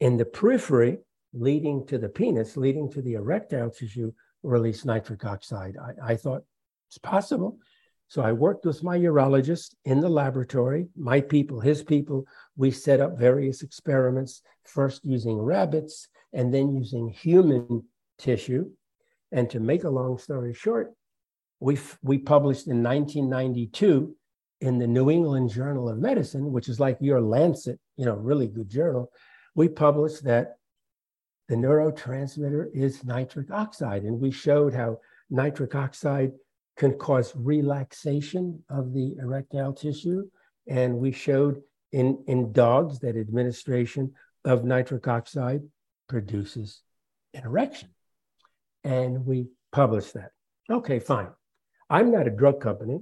in 0.00 0.16
the 0.16 0.24
periphery 0.24 0.98
leading 1.32 1.86
to 1.86 1.98
the 1.98 2.08
penis, 2.08 2.56
leading 2.56 2.90
to 2.90 3.02
the 3.02 3.14
erectile 3.14 3.70
tissue, 3.70 4.12
release 4.42 4.84
nitric 4.84 5.24
oxide? 5.24 5.76
I, 5.76 6.12
I 6.12 6.16
thought 6.16 6.42
it's 6.88 6.98
possible. 6.98 7.58
So 8.08 8.22
I 8.22 8.32
worked 8.32 8.66
with 8.66 8.82
my 8.82 8.98
urologist 8.98 9.76
in 9.84 10.00
the 10.00 10.08
laboratory, 10.08 10.88
my 10.96 11.20
people, 11.20 11.60
his 11.60 11.84
people. 11.84 12.24
We 12.56 12.72
set 12.72 12.98
up 13.00 13.16
various 13.16 13.62
experiments, 13.62 14.42
first 14.64 15.04
using 15.04 15.38
rabbits 15.38 16.08
and 16.32 16.52
then 16.52 16.74
using 16.74 17.08
human 17.08 17.84
tissue. 18.18 18.70
And 19.32 19.48
to 19.50 19.60
make 19.60 19.84
a 19.84 19.90
long 19.90 20.18
story 20.18 20.54
short, 20.54 20.92
we, 21.60 21.78
we 22.02 22.18
published 22.18 22.66
in 22.66 22.82
1992 22.82 24.14
in 24.60 24.78
the 24.78 24.86
New 24.86 25.10
England 25.10 25.50
Journal 25.50 25.88
of 25.88 25.98
Medicine, 25.98 26.52
which 26.52 26.68
is 26.68 26.80
like 26.80 26.98
your 27.00 27.20
Lancet, 27.20 27.78
you 27.96 28.04
know, 28.04 28.14
really 28.14 28.46
good 28.46 28.68
journal. 28.68 29.10
We 29.54 29.68
published 29.68 30.24
that 30.24 30.56
the 31.48 31.56
neurotransmitter 31.56 32.66
is 32.72 33.04
nitric 33.04 33.50
oxide. 33.50 34.04
And 34.04 34.20
we 34.20 34.30
showed 34.30 34.72
how 34.72 34.98
nitric 35.30 35.74
oxide 35.74 36.32
can 36.76 36.94
cause 36.94 37.32
relaxation 37.34 38.62
of 38.68 38.94
the 38.94 39.16
erectile 39.18 39.72
tissue. 39.72 40.28
And 40.68 40.98
we 40.98 41.12
showed 41.12 41.60
in, 41.92 42.22
in 42.26 42.52
dogs 42.52 43.00
that 43.00 43.16
administration 43.16 44.12
of 44.44 44.64
nitric 44.64 45.08
oxide 45.08 45.62
produces 46.10 46.82
an 47.34 47.44
erection. 47.44 47.88
And 48.82 49.24
we 49.24 49.46
published 49.70 50.14
that. 50.14 50.32
Okay, 50.68 50.98
fine. 50.98 51.28
I'm 51.88 52.10
not 52.10 52.26
a 52.26 52.30
drug 52.30 52.60
company. 52.60 52.98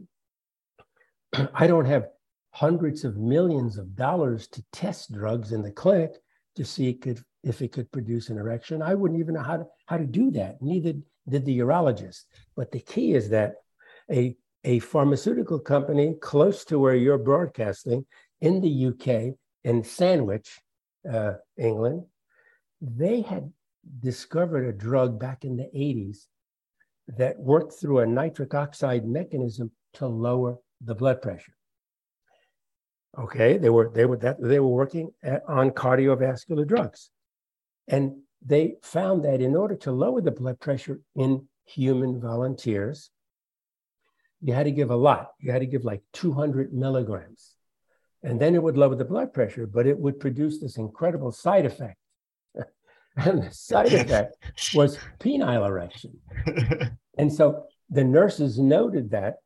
I 1.55 1.67
don't 1.67 1.87
have 1.87 2.09
hundreds 2.51 3.05
of 3.05 3.17
millions 3.17 3.79
of 3.79 3.97
dollars 3.97 4.47
to 4.49 4.63
test 4.73 5.11
drugs 5.13 5.53
in 5.53 5.63
the 5.63 5.73
clinic 5.73 6.13
to 6.57 6.65
see 6.65 6.99
if 7.43 7.63
it 7.63 7.73
could 7.73 7.91
produce 7.93 8.29
an 8.29 8.37
erection. 8.37 8.83
I 8.83 8.95
wouldn't 8.95 9.21
even 9.21 9.35
know 9.35 9.43
how 9.43 9.57
to, 9.57 9.67
how 9.87 9.97
to 9.97 10.07
do 10.07 10.31
that. 10.33 10.61
Neither 10.61 10.93
did 11.29 11.47
the 11.47 11.59
urologist. 11.61 12.25
But 12.57 12.73
the 12.73 12.81
key 12.81 13.15
is 13.15 13.31
that 13.31 13.55
a, 14.11 14.37
a 14.65 14.81
pharmaceutical 14.81 15.61
company 15.61 16.15
close 16.21 16.65
to 16.67 16.79
where 16.79 16.95
you're 16.95 17.19
broadcasting 17.19 18.05
in 18.43 18.61
the 18.61 18.87
UK, 18.89 19.35
in 19.65 19.83
Sandwich, 19.83 20.61
uh, 21.11 21.35
England, 21.57 22.05
they 22.81 23.23
had 23.23 23.53
discovered 24.01 24.67
a 24.67 24.73
drug 24.73 25.19
back 25.19 25.45
in 25.45 25.57
the 25.57 25.71
80s 25.75 26.27
that 27.17 27.39
worked 27.39 27.73
through 27.73 28.01
a 28.01 28.07
nitric 28.07 28.55
oxide 28.55 29.07
mechanism 29.07 29.71
to 29.95 30.07
lower 30.07 30.59
the 30.81 30.95
blood 30.95 31.23
pressure. 31.23 31.55
Okay, 33.19 33.59
they 33.59 33.71
were 33.71 33.91
they 33.93 34.05
were 34.05 34.19
that 34.19 34.41
they 34.41 34.61
were 34.61 34.69
working 34.69 35.11
at, 35.23 35.43
on 35.49 35.71
cardiovascular 35.71 36.67
drugs, 36.67 37.11
and 37.89 38.21
they 38.45 38.77
found 38.83 39.25
that 39.25 39.41
in 39.41 39.57
order 39.57 39.75
to 39.77 39.91
lower 39.91 40.21
the 40.21 40.31
blood 40.31 40.61
pressure 40.61 41.01
in 41.17 41.49
human 41.65 42.21
volunteers, 42.21 43.11
you 44.41 44.53
had 44.53 44.65
to 44.65 44.71
give 44.71 44.91
a 44.91 44.97
lot. 44.97 45.33
You 45.41 45.51
had 45.51 45.61
to 45.61 45.67
give 45.67 45.85
like 45.85 46.03
200 46.13 46.73
milligrams, 46.73 47.55
and 48.23 48.39
then 48.39 48.55
it 48.55 48.63
would 48.63 48.77
lower 48.77 48.95
the 48.95 49.05
blood 49.05 49.33
pressure, 49.33 49.67
but 49.67 49.87
it 49.87 49.99
would 49.99 50.21
produce 50.21 50.61
this 50.61 50.77
incredible 50.77 51.33
side 51.33 51.67
effect 51.67 51.99
and 53.17 53.43
the 53.43 53.51
side 53.51 53.93
effect 53.93 54.37
was 54.75 54.99
penile 55.19 55.67
erection. 55.67 56.19
and 57.19 57.33
so 57.33 57.65
the 57.91 58.05
nurses 58.05 58.59
noted 58.59 59.11
that, 59.11 59.37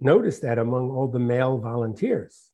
noticed 0.00 0.42
that 0.42 0.58
among 0.58 0.90
all 0.90 1.08
the 1.08 1.18
male 1.18 1.58
volunteers. 1.58 2.50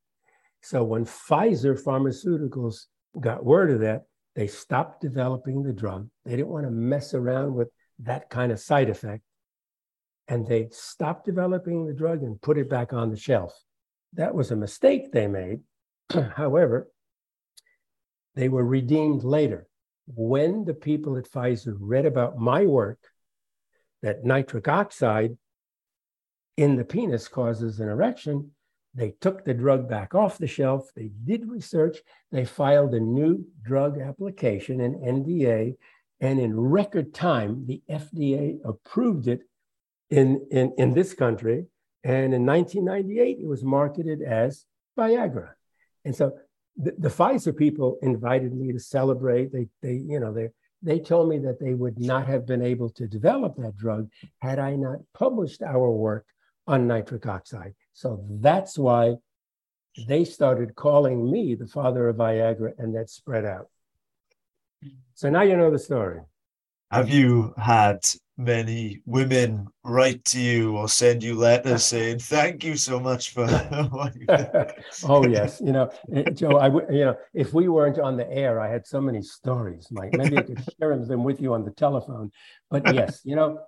So 0.63 0.85
when 0.85 1.05
Pfizer 1.05 1.81
Pharmaceuticals 1.83 2.87
got 3.19 3.45
word 3.45 3.71
of 3.71 3.81
that, 3.81 4.05
they 4.35 4.47
stopped 4.47 5.01
developing 5.01 5.63
the 5.63 5.73
drug. 5.73 6.09
They 6.25 6.33
didn't 6.33 6.49
want 6.49 6.67
to 6.67 6.71
mess 6.71 7.15
around 7.15 7.55
with 7.55 7.69
that 8.01 8.31
kind 8.31 8.53
of 8.53 8.61
side 8.61 8.89
effect. 8.89 9.23
And 10.29 10.47
they 10.47 10.69
stopped 10.71 11.27
developing 11.27 11.87
the 11.87 11.95
drug 11.95 12.23
and 12.23 12.41
put 12.41 12.59
it 12.59 12.71
back 12.71 12.93
on 12.93 13.11
the 13.11 13.17
shelf. 13.17 13.53
That 14.15 14.35
was 14.35 14.51
a 14.51 14.57
mistake 14.57 15.13
they 15.13 15.27
made. 15.27 15.61
However, 16.37 16.91
they 18.37 18.49
were 18.49 18.65
redeemed 18.65 19.25
later. 19.25 19.67
When 20.15 20.65
the 20.65 20.75
people 20.75 21.17
at 21.17 21.31
Pfizer 21.31 21.77
read 21.79 22.07
about 22.07 22.39
my 22.39 22.67
work, 22.67 22.99
that 24.03 24.25
nitric 24.25 24.69
oxide 24.69 25.37
in 26.57 26.77
the 26.77 26.85
penis 26.85 27.29
causes 27.29 27.81
an 27.81 27.89
erection, 27.89 28.51
they 28.95 29.15
took 29.21 29.45
the 29.45 29.55
drug 29.55 29.89
back 29.89 30.15
off 30.15 30.39
the 30.39 30.47
shelf. 30.47 30.91
They 30.97 31.11
did 31.25 31.49
research. 31.49 31.99
They 32.33 32.45
filed 32.45 32.95
a 32.95 33.01
new 33.01 33.47
drug 33.63 34.01
application, 34.01 34.81
an 34.81 34.95
NDA, 34.95 35.77
and 36.21 36.39
in 36.39 36.59
record 36.59 37.15
time, 37.15 37.67
the 37.67 37.83
FDA 37.89 38.59
approved 38.65 39.29
it 39.29 39.41
in, 40.11 40.47
in, 40.51 40.75
in 40.77 40.93
this 40.93 41.15
country. 41.15 41.67
And 42.05 42.35
in 42.35 42.45
1998, 42.45 43.39
it 43.41 43.47
was 43.47 43.63
marketed 43.63 44.23
as 44.23 44.67
Viagra. 44.99 45.51
And 46.05 46.15
so 46.15 46.39
the, 46.77 46.95
the 46.99 47.09
Pfizer 47.09 47.57
people 47.57 47.99
invited 48.03 48.55
me 48.55 48.73
to 48.73 48.79
celebrate. 48.79 49.53
They, 49.53 49.69
they, 49.83 49.95
you 49.95 50.21
know, 50.21 50.33
they, 50.33 50.49
they 50.83 50.99
told 50.99 51.29
me 51.29 51.39
that 51.41 51.61
they 51.61 51.75
would 51.75 51.99
not 51.99 52.27
have 52.27 52.47
been 52.47 52.63
able 52.63 52.89
to 52.91 53.07
develop 53.07 53.57
that 53.57 53.77
drug 53.77 54.09
had 54.39 54.59
I 54.59 54.77
not 54.77 55.01
published 55.15 55.63
our 55.63 55.91
work 55.91 56.27
on 56.67 56.87
nitric 56.87 57.27
oxide. 57.27 57.75
So 57.93 58.25
that's 58.29 58.79
why 58.79 59.17
they 60.07 60.25
started 60.25 60.75
calling 60.75 61.31
me 61.31 61.55
the 61.55 61.67
father 61.67 62.09
of 62.09 62.17
Viagra, 62.17 62.73
and 62.79 62.95
that 62.95 63.11
spread 63.11 63.45
out. 63.45 63.67
So 65.15 65.29
now 65.29 65.43
you 65.43 65.57
know 65.57 65.71
the 65.71 65.79
story. 65.79 66.21
Have 66.91 67.11
you 67.11 67.55
had 67.57 68.01
many 68.41 69.03
women 69.07 69.69
write 69.85 70.25
to 70.25 70.41
you 70.41 70.77
or 70.77 70.89
send 70.89 71.23
you 71.23 71.35
letters 71.35 71.85
saying 71.93 72.19
thank 72.19 72.65
you 72.65 72.77
so 72.77 72.99
much 72.99 73.31
for 73.31 73.47
what 73.91 74.15
you 74.17 74.27
did? 74.27 74.49
oh 75.05 75.27
yes. 75.27 75.61
You 75.61 75.73
know 75.73 75.91
eh, 76.15 76.31
joe 76.31 76.57
i 76.57 76.69
you 76.93 77.05
know 77.05 77.17
if 77.35 77.53
we 77.53 77.69
weren't 77.69 77.99
on 77.99 78.17
the 78.17 78.31
air 78.31 78.61
i 78.61 78.69
had 78.69 78.87
so 78.87 79.01
many 79.01 79.23
stories 79.23 79.89
mike. 79.91 80.13
Maybe 80.15 80.39
i 80.39 80.43
could 80.43 80.63
share 80.79 80.97
them 80.97 81.25
with 81.25 81.41
you 81.41 81.55
on 81.55 81.65
the 81.65 81.73
telephone. 81.73 82.31
But 82.71 82.95
yes 82.95 83.21
you 83.25 83.37
know 83.37 83.61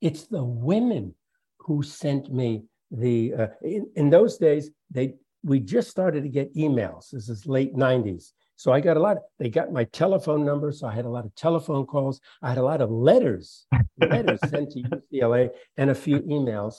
it's 0.00 0.26
the 0.26 0.44
women 0.44 1.14
who 1.58 1.82
sent 1.82 2.32
me 2.32 2.64
the 2.90 3.34
uh, 3.34 3.46
in, 3.62 3.90
in 3.96 4.10
those 4.10 4.38
days 4.38 4.70
they 4.90 5.14
we 5.44 5.60
just 5.60 5.88
started 5.88 6.22
to 6.22 6.28
get 6.28 6.54
emails. 6.56 7.10
This 7.10 7.28
is 7.28 7.46
late 7.46 7.74
90s 7.74 8.32
so 8.58 8.72
i 8.72 8.80
got 8.80 8.96
a 8.96 9.00
lot 9.00 9.16
of, 9.16 9.22
they 9.38 9.48
got 9.48 9.72
my 9.72 9.84
telephone 9.84 10.44
number 10.44 10.70
so 10.70 10.86
i 10.86 10.94
had 10.94 11.06
a 11.06 11.14
lot 11.16 11.24
of 11.24 11.34
telephone 11.34 11.86
calls. 11.86 12.20
I 12.42 12.48
had 12.50 12.58
a 12.58 12.68
lot 12.70 12.80
of 12.80 12.90
letters 12.90 13.66
letters 13.98 14.40
sent 14.50 14.72
to 14.72 14.82
ucla 14.82 15.50
and 15.76 15.90
a 15.90 15.94
few 15.94 16.18
emails 16.36 16.74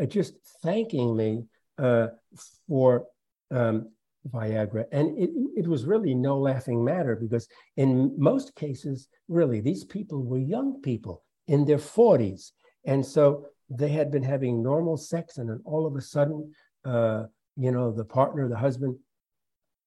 uh, 0.00 0.06
just 0.06 0.32
thanking 0.62 1.16
me 1.16 1.44
uh, 1.78 2.08
for 2.66 3.06
um, 3.50 3.90
viagra. 4.30 4.84
And 4.90 5.16
it, 5.16 5.30
it 5.56 5.66
was 5.66 5.84
really 5.84 6.14
no 6.14 6.38
laughing 6.38 6.84
matter 6.84 7.14
because 7.14 7.46
in 7.76 8.14
most 8.18 8.54
cases 8.56 9.08
really 9.28 9.60
these 9.60 9.84
people 9.84 10.24
were 10.24 10.38
young 10.38 10.80
people 10.82 11.24
in 11.46 11.64
their 11.64 11.78
40s 11.78 12.50
and 12.84 13.04
so 13.04 13.46
they 13.70 13.90
had 13.90 14.10
been 14.10 14.22
having 14.22 14.62
normal 14.62 14.96
sex, 14.96 15.38
and 15.38 15.48
then 15.50 15.60
all 15.64 15.86
of 15.86 15.94
a 15.96 16.00
sudden, 16.00 16.52
uh, 16.84 17.24
you 17.56 17.70
know, 17.70 17.92
the 17.92 18.04
partner, 18.04 18.48
the 18.48 18.56
husband, 18.56 18.96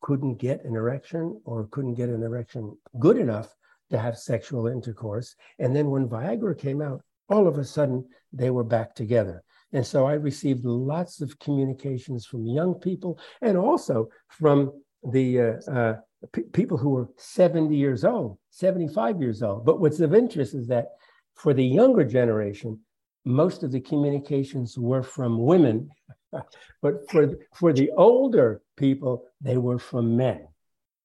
couldn't 0.02 0.36
get 0.36 0.64
an 0.66 0.76
erection 0.76 1.40
or 1.46 1.68
couldn't 1.72 1.96
get 1.96 2.10
an 2.10 2.24
erection 2.24 2.78
good 3.00 3.18
enough 3.18 3.56
to 3.90 3.98
have 3.98 4.18
sexual 4.18 4.68
intercourse. 4.68 5.36
And 5.60 5.76
then 5.76 5.90
when 5.90 6.10
Viagra 6.10 6.58
came 6.58 6.82
out, 6.82 7.02
all 7.30 7.48
of 7.48 7.58
a 7.58 7.64
sudden 7.64 8.06
they 8.34 8.50
were 8.50 8.64
back 8.64 8.96
together. 8.96 9.44
And 9.74 9.86
so 9.86 10.06
I 10.06 10.14
received 10.14 10.66
lots 10.66 11.22
of 11.22 11.40
communications 11.40 12.26
from 12.26 12.46
young 12.46 12.74
people 12.76 13.20
and 13.42 13.58
also 13.58 14.10
from 14.28 14.72
the 15.04 15.40
uh, 15.40 15.72
uh, 15.72 15.96
p- 16.34 16.44
people 16.54 16.78
who 16.78 16.90
were 16.90 17.10
70 17.18 17.76
years 17.76 18.04
old, 18.04 18.38
75 18.50 19.22
years 19.22 19.42
old. 19.42 19.66
But 19.66 19.80
what's 19.80 20.00
of 20.02 20.14
interest 20.14 20.54
is 20.54 20.68
that 20.68 20.88
for 21.36 21.54
the 21.54 21.66
younger 21.66 22.04
generation, 22.04 22.80
most 23.26 23.64
of 23.64 23.72
the 23.72 23.82
communications 23.82 24.78
were 24.78 25.04
from 25.04 25.44
women, 25.44 25.90
but 26.82 27.10
for 27.10 27.38
for 27.54 27.74
the 27.74 27.92
older 27.98 28.62
people, 28.78 29.26
they 29.42 29.58
were 29.58 29.80
from 29.80 30.16
men. 30.16 30.48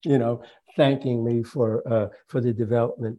You 0.05 0.19
know, 0.19 0.43
thanking 0.77 1.25
me 1.25 1.43
for 1.43 1.87
uh, 1.91 2.09
for 2.29 2.41
the 2.41 2.53
development 2.53 3.19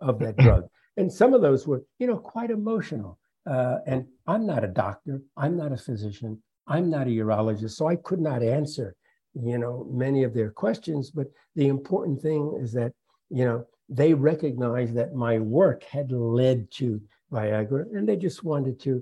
of 0.00 0.18
that 0.20 0.36
drug, 0.44 0.68
and 0.96 1.12
some 1.12 1.34
of 1.34 1.42
those 1.42 1.66
were, 1.66 1.84
you 1.98 2.06
know, 2.06 2.18
quite 2.18 2.50
emotional. 2.50 3.18
Uh, 3.48 3.78
and 3.86 4.06
I'm 4.26 4.46
not 4.46 4.64
a 4.64 4.68
doctor. 4.68 5.22
I'm 5.36 5.56
not 5.56 5.72
a 5.72 5.76
physician. 5.76 6.42
I'm 6.66 6.90
not 6.90 7.06
a 7.06 7.10
urologist, 7.10 7.72
so 7.72 7.86
I 7.86 7.96
could 7.96 8.20
not 8.20 8.42
answer, 8.42 8.96
you 9.34 9.56
know, 9.56 9.86
many 9.90 10.24
of 10.24 10.34
their 10.34 10.50
questions. 10.50 11.10
But 11.10 11.28
the 11.54 11.68
important 11.68 12.20
thing 12.20 12.58
is 12.60 12.72
that, 12.72 12.92
you 13.30 13.44
know, 13.44 13.64
they 13.88 14.14
recognized 14.14 14.94
that 14.94 15.14
my 15.14 15.38
work 15.38 15.84
had 15.84 16.10
led 16.10 16.68
to 16.72 17.00
Viagra, 17.36 17.82
and 17.94 18.08
they 18.08 18.16
just 18.16 18.42
wanted 18.44 18.76
to 18.80 18.92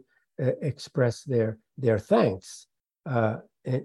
uh, 0.43 0.53
express 0.70 1.22
their 1.22 1.59
their 1.85 1.99
thanks. 1.99 2.66
Uh, 3.07 3.37
and, 3.64 3.85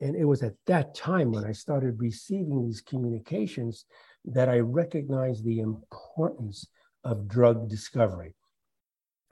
and 0.00 0.16
it 0.16 0.24
was 0.24 0.42
at 0.42 0.54
that 0.66 0.94
time 0.94 1.32
when 1.32 1.44
I 1.44 1.52
started 1.52 2.00
receiving 2.00 2.58
these 2.64 2.80
communications 2.80 3.84
that 4.24 4.48
I 4.48 4.58
recognized 4.60 5.44
the 5.44 5.60
importance 5.60 6.66
of 7.04 7.28
drug 7.28 7.68
discovery. 7.68 8.34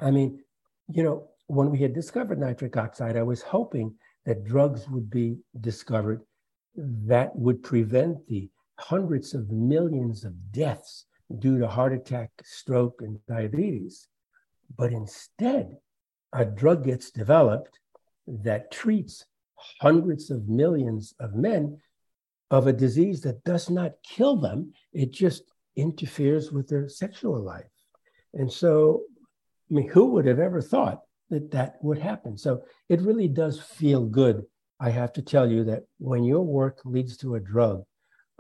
I 0.00 0.10
mean, 0.10 0.40
you 0.88 1.02
know, 1.02 1.28
when 1.46 1.70
we 1.70 1.78
had 1.78 1.94
discovered 1.94 2.38
nitric 2.38 2.76
oxide, 2.76 3.16
I 3.16 3.22
was 3.22 3.42
hoping 3.42 3.94
that 4.26 4.44
drugs 4.44 4.88
would 4.88 5.08
be 5.10 5.38
discovered 5.60 6.20
that 6.76 7.34
would 7.34 7.62
prevent 7.62 8.26
the 8.26 8.50
hundreds 8.78 9.34
of 9.34 9.50
millions 9.50 10.24
of 10.24 10.52
deaths 10.52 11.06
due 11.38 11.58
to 11.58 11.66
heart 11.66 11.92
attack, 11.92 12.30
stroke, 12.42 13.00
and 13.00 13.18
diabetes. 13.26 14.08
But 14.76 14.92
instead, 14.92 15.76
a 16.32 16.44
drug 16.44 16.84
gets 16.84 17.10
developed 17.10 17.78
that 18.26 18.70
treats 18.70 19.24
hundreds 19.80 20.30
of 20.30 20.48
millions 20.48 21.14
of 21.20 21.34
men 21.34 21.78
of 22.50 22.66
a 22.66 22.72
disease 22.72 23.20
that 23.22 23.42
does 23.44 23.68
not 23.70 23.92
kill 24.02 24.36
them, 24.36 24.72
it 24.92 25.12
just 25.12 25.42
interferes 25.76 26.52
with 26.52 26.68
their 26.68 26.88
sexual 26.88 27.40
life. 27.40 27.66
And 28.34 28.52
so, 28.52 29.02
I 29.70 29.74
mean, 29.74 29.88
who 29.88 30.06
would 30.06 30.26
have 30.26 30.38
ever 30.38 30.60
thought 30.60 31.02
that 31.30 31.50
that 31.50 31.76
would 31.82 31.98
happen? 31.98 32.36
So 32.36 32.62
it 32.88 33.00
really 33.00 33.28
does 33.28 33.60
feel 33.60 34.04
good. 34.04 34.44
I 34.78 34.90
have 34.90 35.12
to 35.14 35.22
tell 35.22 35.50
you 35.50 35.64
that 35.64 35.84
when 35.98 36.22
your 36.22 36.42
work 36.44 36.80
leads 36.84 37.16
to 37.18 37.34
a 37.34 37.40
drug 37.40 37.82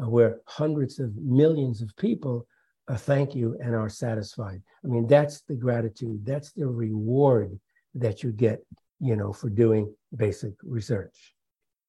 uh, 0.00 0.08
where 0.08 0.40
hundreds 0.46 1.00
of 1.00 1.16
millions 1.16 1.80
of 1.80 1.96
people 1.96 2.46
a 2.88 2.96
thank 2.96 3.34
you 3.34 3.56
and 3.60 3.74
are 3.74 3.88
satisfied. 3.88 4.62
I 4.84 4.86
mean, 4.86 5.06
that's 5.06 5.42
the 5.42 5.54
gratitude, 5.54 6.24
that's 6.24 6.52
the 6.52 6.66
reward 6.66 7.58
that 7.94 8.22
you 8.22 8.32
get, 8.32 8.64
you 9.00 9.16
know, 9.16 9.32
for 9.32 9.48
doing 9.48 9.92
basic 10.14 10.52
research. 10.62 11.34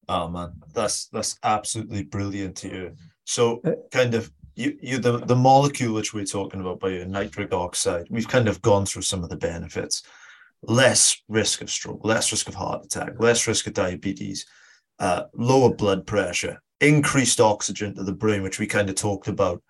Oh 0.08 0.28
man, 0.28 0.54
that's 0.72 1.06
that's 1.08 1.38
absolutely 1.42 2.02
brilliant 2.02 2.56
to 2.58 2.68
you. 2.68 2.96
So 3.24 3.60
uh, 3.64 3.72
kind 3.92 4.14
of 4.14 4.32
you 4.56 4.76
you 4.80 4.98
the, 4.98 5.18
the 5.18 5.36
molecule 5.36 5.94
which 5.94 6.14
we're 6.14 6.24
talking 6.24 6.60
about 6.60 6.80
by 6.80 7.04
nitric 7.04 7.52
oxide, 7.52 8.06
we've 8.10 8.28
kind 8.28 8.48
of 8.48 8.62
gone 8.62 8.86
through 8.86 9.02
some 9.02 9.22
of 9.22 9.28
the 9.28 9.36
benefits. 9.36 10.02
Less 10.62 11.22
risk 11.28 11.60
of 11.60 11.70
stroke, 11.70 12.04
less 12.04 12.32
risk 12.32 12.48
of 12.48 12.54
heart 12.54 12.84
attack, 12.84 13.12
less 13.20 13.46
risk 13.46 13.68
of 13.68 13.74
diabetes, 13.74 14.44
uh, 14.98 15.24
lower 15.34 15.72
blood 15.72 16.04
pressure, 16.04 16.60
increased 16.80 17.40
oxygen 17.40 17.94
to 17.94 18.02
the 18.02 18.12
brain, 18.12 18.42
which 18.42 18.58
we 18.58 18.66
kind 18.66 18.88
of 18.88 18.96
talked 18.96 19.28
about 19.28 19.62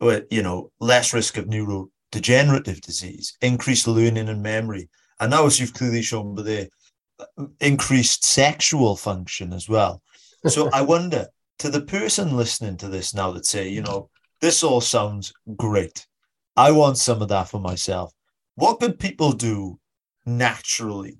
you 0.00 0.42
know, 0.42 0.70
less 0.80 1.12
risk 1.12 1.36
of 1.36 1.46
neurodegenerative 1.46 2.80
disease, 2.80 3.36
increased 3.40 3.88
learning 3.88 4.28
and 4.28 4.42
memory, 4.42 4.88
and 5.20 5.30
now 5.30 5.46
as 5.46 5.58
you've 5.58 5.74
clearly 5.74 6.02
shown, 6.02 6.34
but 6.34 6.44
the 6.44 6.68
uh, 7.18 7.46
increased 7.60 8.24
sexual 8.24 8.96
function 8.96 9.52
as 9.52 9.68
well. 9.68 10.02
So 10.46 10.70
I 10.72 10.82
wonder 10.94 11.26
to 11.60 11.70
the 11.70 11.80
person 11.80 12.36
listening 12.36 12.76
to 12.78 12.88
this 12.88 13.14
now 13.14 13.32
that 13.32 13.46
say, 13.46 13.68
you 13.68 13.82
know, 13.82 14.10
this 14.40 14.62
all 14.62 14.80
sounds 14.80 15.32
great. 15.56 16.06
I 16.56 16.70
want 16.72 16.98
some 16.98 17.22
of 17.22 17.28
that 17.28 17.48
for 17.48 17.60
myself. 17.60 18.12
What 18.56 18.80
could 18.80 18.98
people 18.98 19.32
do 19.32 19.78
naturally 20.24 21.18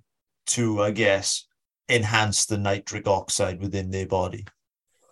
to, 0.49 0.83
I 0.83 0.91
guess, 0.91 1.47
enhance 1.89 2.47
the 2.47 2.59
nitric 2.59 3.07
oxide 3.07 3.61
within 3.61 3.91
their 3.91 4.07
body? 4.07 4.47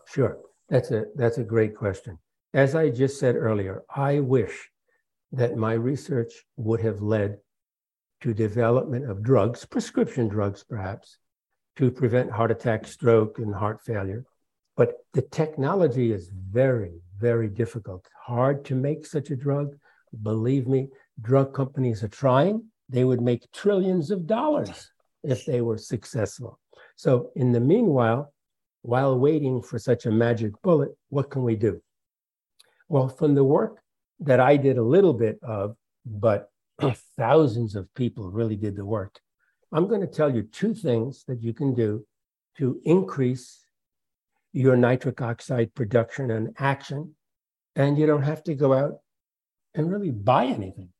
Sure. 0.06 0.38
That's 0.68 0.90
a 0.90 1.04
that's 1.16 1.38
a 1.38 1.44
great 1.44 1.76
question. 1.76 2.18
As 2.54 2.76
I 2.76 2.88
just 2.88 3.18
said 3.18 3.34
earlier, 3.34 3.82
I 3.94 4.20
wish 4.20 4.70
that 5.32 5.56
my 5.56 5.72
research 5.72 6.32
would 6.56 6.80
have 6.82 7.02
led 7.02 7.38
to 8.20 8.32
development 8.32 9.10
of 9.10 9.24
drugs, 9.24 9.64
prescription 9.64 10.28
drugs 10.28 10.62
perhaps, 10.62 11.18
to 11.74 11.90
prevent 11.90 12.30
heart 12.30 12.52
attack, 12.52 12.86
stroke, 12.86 13.40
and 13.40 13.52
heart 13.52 13.80
failure. 13.84 14.24
But 14.76 14.92
the 15.14 15.22
technology 15.22 16.12
is 16.12 16.30
very, 16.32 16.92
very 17.18 17.48
difficult. 17.48 18.06
Hard 18.24 18.64
to 18.66 18.76
make 18.76 19.04
such 19.04 19.30
a 19.30 19.36
drug. 19.36 19.74
Believe 20.22 20.68
me, 20.68 20.90
drug 21.22 21.54
companies 21.54 22.04
are 22.04 22.08
trying. 22.08 22.62
They 22.88 23.02
would 23.02 23.20
make 23.20 23.50
trillions 23.50 24.12
of 24.12 24.28
dollars 24.28 24.92
if 25.24 25.44
they 25.44 25.60
were 25.60 25.78
successful. 25.78 26.60
So, 26.94 27.30
in 27.34 27.50
the 27.50 27.58
meanwhile, 27.58 28.32
while 28.82 29.18
waiting 29.18 29.60
for 29.60 29.80
such 29.80 30.06
a 30.06 30.12
magic 30.12 30.52
bullet, 30.62 30.90
what 31.08 31.30
can 31.30 31.42
we 31.42 31.56
do? 31.56 31.80
Well, 32.88 33.08
from 33.08 33.34
the 33.34 33.44
work 33.44 33.78
that 34.20 34.40
I 34.40 34.56
did 34.56 34.78
a 34.78 34.82
little 34.82 35.12
bit 35.14 35.38
of, 35.42 35.76
but 36.04 36.50
thousands 37.16 37.76
of 37.76 37.92
people 37.94 38.30
really 38.30 38.56
did 38.56 38.76
the 38.76 38.84
work, 38.84 39.20
I'm 39.72 39.88
going 39.88 40.00
to 40.00 40.06
tell 40.06 40.34
you 40.34 40.42
two 40.42 40.74
things 40.74 41.24
that 41.26 41.42
you 41.42 41.52
can 41.52 41.74
do 41.74 42.06
to 42.58 42.80
increase 42.84 43.60
your 44.52 44.76
nitric 44.76 45.20
oxide 45.20 45.74
production 45.74 46.30
and 46.30 46.54
action. 46.58 47.14
And 47.74 47.98
you 47.98 48.06
don't 48.06 48.22
have 48.22 48.44
to 48.44 48.54
go 48.54 48.72
out 48.72 49.00
and 49.74 49.90
really 49.90 50.12
buy 50.12 50.46
anything. 50.46 50.90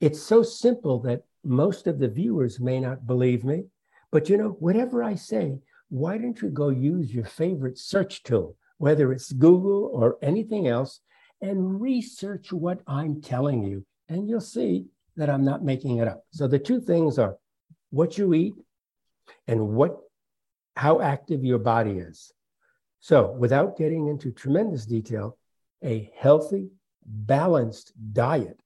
It's 0.00 0.20
so 0.20 0.42
simple 0.42 0.98
that 1.02 1.22
most 1.44 1.86
of 1.86 1.98
the 1.98 2.08
viewers 2.08 2.58
may 2.58 2.80
not 2.80 3.06
believe 3.06 3.44
me. 3.44 3.64
But 4.10 4.28
you 4.28 4.36
know, 4.36 4.56
whatever 4.58 5.04
I 5.04 5.14
say, 5.14 5.58
why 5.88 6.18
don't 6.18 6.40
you 6.42 6.48
go 6.48 6.70
use 6.70 7.14
your 7.14 7.24
favorite 7.24 7.78
search 7.78 8.22
tool, 8.22 8.56
whether 8.78 9.12
it's 9.12 9.32
Google 9.32 9.90
or 9.92 10.18
anything 10.20 10.66
else, 10.66 11.00
and 11.40 11.80
research 11.80 12.52
what 12.52 12.80
I'm 12.86 13.20
telling 13.20 13.62
you? 13.62 13.84
And 14.08 14.28
you'll 14.28 14.40
see 14.40 14.86
that 15.16 15.30
I'm 15.30 15.44
not 15.44 15.64
making 15.64 15.98
it 15.98 16.08
up. 16.08 16.24
So 16.30 16.46
the 16.46 16.58
two 16.58 16.80
things 16.80 17.18
are 17.18 17.36
what 17.90 18.18
you 18.18 18.34
eat 18.34 18.54
and 19.46 19.68
what 19.68 19.98
how 20.76 21.00
active 21.00 21.44
your 21.44 21.58
body 21.58 21.98
is. 21.98 22.32
So, 23.00 23.32
without 23.32 23.76
getting 23.76 24.08
into 24.08 24.30
tremendous 24.30 24.86
detail, 24.86 25.36
a 25.82 26.10
healthy, 26.16 26.68
balanced 27.04 27.92
diet 28.12 28.60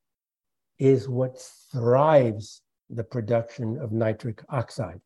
is 0.78 1.08
what 1.08 1.40
thrives 1.72 2.62
the 2.90 3.04
production 3.04 3.78
of 3.78 3.92
nitric 3.92 4.42
oxide. 4.48 5.00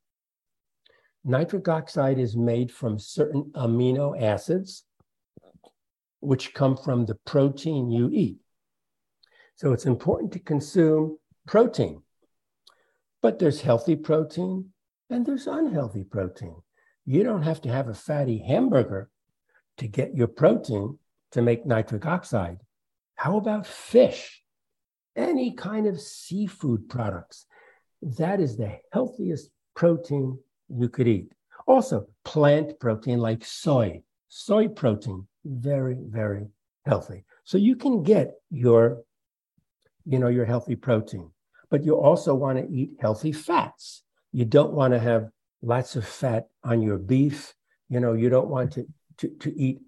Nitric 1.25 1.69
oxide 1.69 2.19
is 2.19 2.37
made 2.37 2.73
from 2.73 2.99
certain 2.99 3.45
amino 3.55 4.21
acids, 4.21 4.85
which 6.21 6.55
come 6.55 6.77
from 6.77 7.07
the 7.07 7.15
protein 7.27 7.91
you 7.91 8.11
eat. 8.13 8.39
So, 9.57 9.73
it's 9.73 9.87
important 9.87 10.33
to 10.33 10.39
consume 10.39 11.19
protein. 11.47 12.03
But 13.21 13.39
there's 13.39 13.61
healthy 13.61 13.97
protein 13.97 14.73
and 15.11 15.25
there's 15.25 15.47
unhealthy 15.47 16.05
protein. 16.05 16.57
You 17.05 17.25
don't 17.25 17.43
have 17.43 17.61
to 17.63 17.69
have 17.69 17.89
a 17.89 17.95
fatty 17.95 18.39
hamburger 18.39 19.09
to 19.79 19.89
get 19.89 20.15
your 20.15 20.27
protein 20.27 20.99
to 21.33 21.43
make 21.43 21.65
nitric 21.65 22.07
oxide. 22.07 22.59
How 23.15 23.37
about 23.37 23.67
fish? 23.67 24.43
Any 25.17 25.53
kind 25.53 25.87
of 25.87 26.01
seafood 26.01 26.89
products. 26.89 27.47
That 28.03 28.41
is 28.41 28.57
the 28.57 28.79
healthiest 28.93 29.51
protein 29.75 30.39
you 30.69 30.89
could 30.89 31.09
eat. 31.09 31.33
Also, 31.67 32.09
plant 32.25 32.79
protein 32.79 33.19
like 33.19 33.45
soy, 33.45 34.03
soy 34.29 34.69
protein, 34.69 35.28
very, 35.45 35.97
very 36.01 36.47
healthy. 36.87 37.25
So 37.45 37.59
you 37.59 37.77
can 37.77 38.03
get 38.03 38.35
your, 38.51 39.03
you 40.05 40.19
know, 40.19 40.29
your 40.29 40.45
healthy 40.45 40.77
protein, 40.77 41.31
but 41.71 41.85
you 41.85 41.97
also 41.97 42.35
want 42.35 42.59
to 42.59 42.69
eat 42.71 42.91
healthy 43.01 43.33
fats. 43.33 44.03
You 44.33 44.45
don't 44.45 44.73
want 44.73 44.95
to 44.95 44.99
have 44.99 45.31
lots 45.63 45.97
of 45.97 46.07
fat 46.07 46.49
on 46.65 46.83
your 46.83 46.99
beef. 46.99 47.55
You 47.89 48.01
know, 48.01 48.13
you 48.13 48.29
don't 48.29 48.49
want 48.49 48.73
to 48.73 48.87
to, 49.19 49.29
to 49.29 49.59
eat 49.59 49.81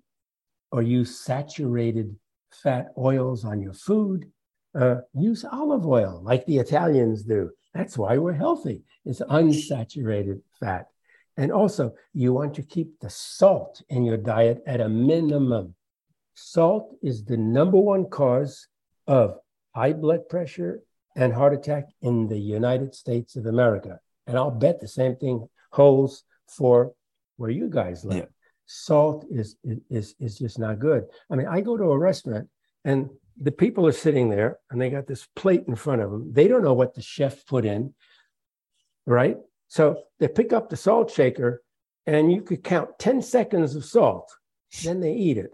or 0.73 0.83
use 0.83 1.21
saturated 1.21 2.15
fat 2.51 2.89
oils 2.99 3.45
on 3.45 3.61
your 3.61 3.73
food. 3.73 4.31
Uh, 4.75 4.97
use 5.15 5.45
olive 5.51 5.87
oil 5.87 6.21
like 6.25 6.47
the 6.47 6.59
Italians 6.59 7.25
do. 7.25 7.51
That's 7.75 7.99
why 7.99 8.19
we're 8.19 8.33
healthy. 8.33 8.83
It's 9.05 9.21
unsaturated 9.21 10.41
fat. 10.61 10.87
And 11.41 11.51
also, 11.51 11.95
you 12.13 12.33
want 12.33 12.55
to 12.55 12.63
keep 12.63 13.01
the 13.01 13.11
salt 13.11 13.83
in 13.89 14.05
your 14.05 14.17
diet 14.17 14.63
at 14.67 14.81
a 14.81 14.89
minimum. 14.89 15.75
Salt 16.35 16.95
is 17.03 17.25
the 17.25 17.37
number 17.37 17.79
one 17.79 18.05
cause 18.05 18.69
of 19.07 19.39
high 19.75 19.95
blood 19.95 20.29
pressure 20.29 20.83
and 21.17 21.33
heart 21.33 21.55
attack 21.55 21.85
in 22.03 22.29
the 22.29 22.39
United 22.39 22.95
States 22.95 23.37
of 23.37 23.47
America. 23.47 23.99
And 24.27 24.37
I'll 24.37 24.51
bet 24.51 24.81
the 24.81 24.89
same 24.89 25.17
thing 25.17 25.49
holds 25.73 26.25
for 26.47 26.93
where 27.37 27.51
you 27.51 27.69
guys 27.69 28.05
live. 28.05 28.19
Yeah 28.19 28.25
salt 28.73 29.27
is 29.29 29.57
is 29.91 30.15
is 30.21 30.39
just 30.39 30.57
not 30.57 30.79
good. 30.79 31.05
I 31.29 31.35
mean, 31.35 31.49
I 31.49 31.61
go 31.61 31.77
to 31.77 31.91
a 31.91 31.99
restaurant 31.99 32.49
and 32.85 33.11
the 33.37 33.51
people 33.51 33.85
are 33.85 33.93
sitting 34.07 34.31
there 34.31 34.59
and 34.71 34.81
they 34.81 34.91
got 34.91 35.09
this 35.09 35.27
plate 35.35 35.65
in 35.67 35.75
front 35.75 36.03
of 36.03 36.11
them. 36.13 36.33
They 36.33 36.47
don't 36.47 36.63
know 36.63 36.75
what 36.75 36.95
the 36.95 37.03
chef 37.03 37.45
put 37.47 37.65
in, 37.65 37.95
right? 39.07 39.39
So 39.71 40.03
they 40.19 40.29
pick 40.29 40.53
up 40.53 40.69
the 40.69 40.77
salt 40.77 41.11
shaker 41.11 41.63
and 42.07 42.31
you 42.31 42.43
could 42.43 42.63
count 42.63 42.91
10 42.99 43.23
seconds 43.23 43.75
of 43.75 43.85
salt, 43.85 44.31
then 44.85 45.01
they 45.01 45.13
eat 45.15 45.39
it. 45.39 45.53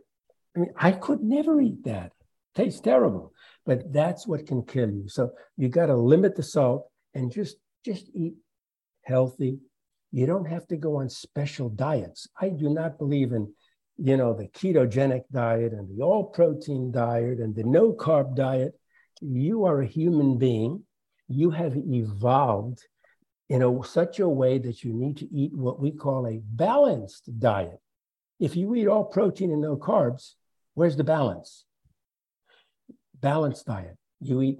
I 0.56 0.60
mean, 0.60 0.72
I 0.76 0.92
could 0.92 1.22
never 1.22 1.60
eat 1.60 1.84
that. 1.84 2.12
Tastes 2.54 2.80
terrible, 2.80 3.32
but 3.64 3.92
that's 3.92 4.26
what 4.26 4.46
can 4.46 4.62
kill 4.62 4.90
you. 4.90 5.08
So 5.08 5.30
you 5.56 5.68
got 5.68 5.86
to 5.86 5.96
limit 5.96 6.34
the 6.34 6.42
salt 6.42 6.90
and 7.14 7.30
just 7.30 7.56
just 7.84 8.10
eat 8.14 8.34
healthy, 9.02 9.58
you 10.10 10.26
don't 10.26 10.46
have 10.46 10.66
to 10.66 10.76
go 10.76 10.96
on 10.96 11.08
special 11.08 11.68
diets. 11.68 12.26
I 12.40 12.48
do 12.48 12.68
not 12.68 12.98
believe 12.98 13.32
in, 13.32 13.52
you 13.96 14.16
know, 14.16 14.34
the 14.34 14.48
ketogenic 14.48 15.22
diet 15.30 15.72
and 15.72 15.88
the 15.88 16.02
all 16.02 16.24
protein 16.24 16.90
diet 16.90 17.38
and 17.38 17.54
the 17.54 17.62
no 17.62 17.92
carb 17.92 18.34
diet. 18.34 18.74
You 19.20 19.64
are 19.64 19.80
a 19.80 19.86
human 19.86 20.36
being. 20.36 20.82
You 21.28 21.50
have 21.50 21.76
evolved 21.76 22.82
in 23.48 23.62
a, 23.62 23.84
such 23.84 24.18
a 24.18 24.28
way 24.28 24.58
that 24.58 24.82
you 24.82 24.92
need 24.92 25.16
to 25.18 25.32
eat 25.32 25.54
what 25.54 25.80
we 25.80 25.90
call 25.90 26.26
a 26.26 26.40
balanced 26.42 27.38
diet. 27.38 27.80
If 28.40 28.56
you 28.56 28.74
eat 28.74 28.88
all 28.88 29.04
protein 29.04 29.52
and 29.52 29.62
no 29.62 29.76
carbs, 29.76 30.34
where's 30.74 30.96
the 30.96 31.04
balance? 31.04 31.64
Balanced 33.20 33.66
diet. 33.66 33.96
You 34.20 34.42
eat 34.42 34.58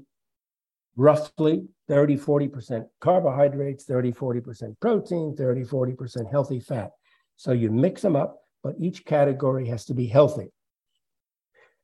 roughly 0.97 1.67
30, 1.89 2.17
40% 2.17 2.87
carbohydrates, 3.01 3.85
30, 3.85 4.13
40% 4.13 4.81
protein, 4.81 5.35
30, 5.37 5.65
40% 5.65 6.31
healthy 6.31 6.61
fat. 6.61 6.93
So 7.37 7.53
you 7.53 7.71
mix 7.71 8.03
them 8.03 8.17
up, 8.17 8.41
but 8.63 8.77
each 8.79 9.05
category 9.05 9.69
has 9.69 9.85
to 9.87 9.95
be 9.95 10.07
healthy. 10.07 10.49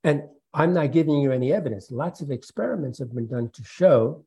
And 0.02 0.22
I'm 0.54 0.72
not 0.72 0.92
giving 0.92 1.18
you 1.18 1.32
any 1.32 1.52
evidence. 1.52 1.90
Lots 1.90 2.20
of 2.20 2.30
experiments 2.30 2.98
have 2.98 3.14
been 3.14 3.26
done 3.26 3.50
to 3.50 3.64
show 3.64 4.24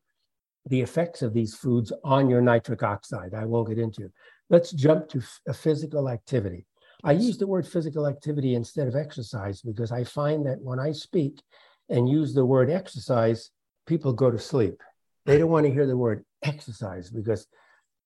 the 0.67 0.81
effects 0.81 1.21
of 1.21 1.33
these 1.33 1.55
foods 1.55 1.91
on 2.03 2.29
your 2.29 2.41
nitric 2.41 2.83
oxide. 2.83 3.33
I 3.33 3.45
won't 3.45 3.69
get 3.69 3.77
into. 3.77 4.11
Let's 4.49 4.71
jump 4.71 5.09
to 5.09 5.21
a 5.47 5.53
physical 5.53 6.09
activity. 6.09 6.65
I 7.03 7.11
use 7.11 7.37
the 7.37 7.47
word 7.47 7.67
physical 7.67 8.07
activity 8.07 8.55
instead 8.55 8.87
of 8.87 8.95
exercise 8.95 9.61
because 9.61 9.91
I 9.91 10.03
find 10.03 10.45
that 10.47 10.61
when 10.61 10.79
I 10.79 10.91
speak 10.91 11.41
and 11.89 12.09
use 12.09 12.33
the 12.33 12.45
word 12.45 12.69
exercise, 12.69 13.51
people 13.85 14.13
go 14.13 14.31
to 14.31 14.39
sleep. 14.39 14.81
They 15.25 15.37
don't 15.37 15.51
want 15.51 15.65
to 15.67 15.73
hear 15.73 15.85
the 15.85 15.97
word 15.97 16.25
exercise 16.41 17.09
because 17.11 17.47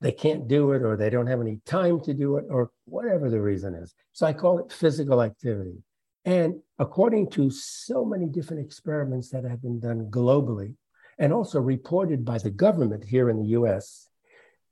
they 0.02 0.12
can't 0.12 0.48
do 0.48 0.72
it 0.72 0.82
or 0.82 0.96
they 0.96 1.10
don't 1.10 1.28
have 1.28 1.42
any 1.42 1.60
time 1.66 2.02
to 2.02 2.14
do 2.14 2.38
it 2.38 2.46
or 2.50 2.72
whatever 2.86 3.30
the 3.30 3.42
reason 3.42 3.74
is. 3.74 3.94
So 4.14 4.26
I 4.26 4.34
call 4.34 4.60
it 4.60 4.72
physical 4.72 5.22
activity. 5.22 5.84
And 6.26 6.56
according 6.78 7.30
to 7.32 7.50
so 7.50 8.06
many 8.06 8.28
different 8.28 8.66
experiments 8.66 9.30
that 9.30 9.46
have 9.46 9.62
been 9.62 9.80
done 9.80 10.08
globally 10.10 10.76
and 11.20 11.34
also 11.34 11.60
reported 11.60 12.26
by 12.26 12.38
the 12.38 12.50
government 12.50 13.04
here 13.04 13.30
in 13.30 13.38
the 13.38 13.50
US, 13.50 14.08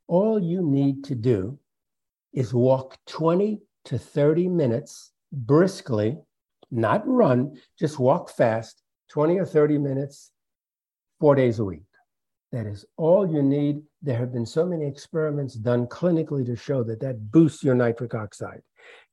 all 0.07 0.39
you 0.41 0.61
need 0.63 1.03
to 1.05 1.15
do 1.15 1.59
is 2.33 2.53
walk 2.53 2.97
20 3.07 3.59
to 3.85 3.99
30 3.99 4.47
minutes 4.47 5.11
briskly, 5.31 6.17
not 6.71 7.05
run, 7.05 7.57
just 7.77 7.99
walk 7.99 8.29
fast, 8.29 8.81
20 9.09 9.37
or 9.37 9.45
30 9.45 9.77
minutes, 9.77 10.31
four 11.19 11.35
days 11.35 11.59
a 11.59 11.65
week. 11.65 11.83
That 12.51 12.65
is 12.65 12.85
all 12.95 13.29
you 13.29 13.43
need. 13.43 13.81
There 14.01 14.17
have 14.17 14.31
been 14.31 14.45
so 14.45 14.65
many 14.65 14.85
experiments 14.85 15.53
done 15.55 15.85
clinically 15.87 16.45
to 16.45 16.55
show 16.55 16.83
that 16.83 17.01
that 17.01 17.31
boosts 17.31 17.63
your 17.63 17.75
nitric 17.75 18.15
oxide. 18.15 18.61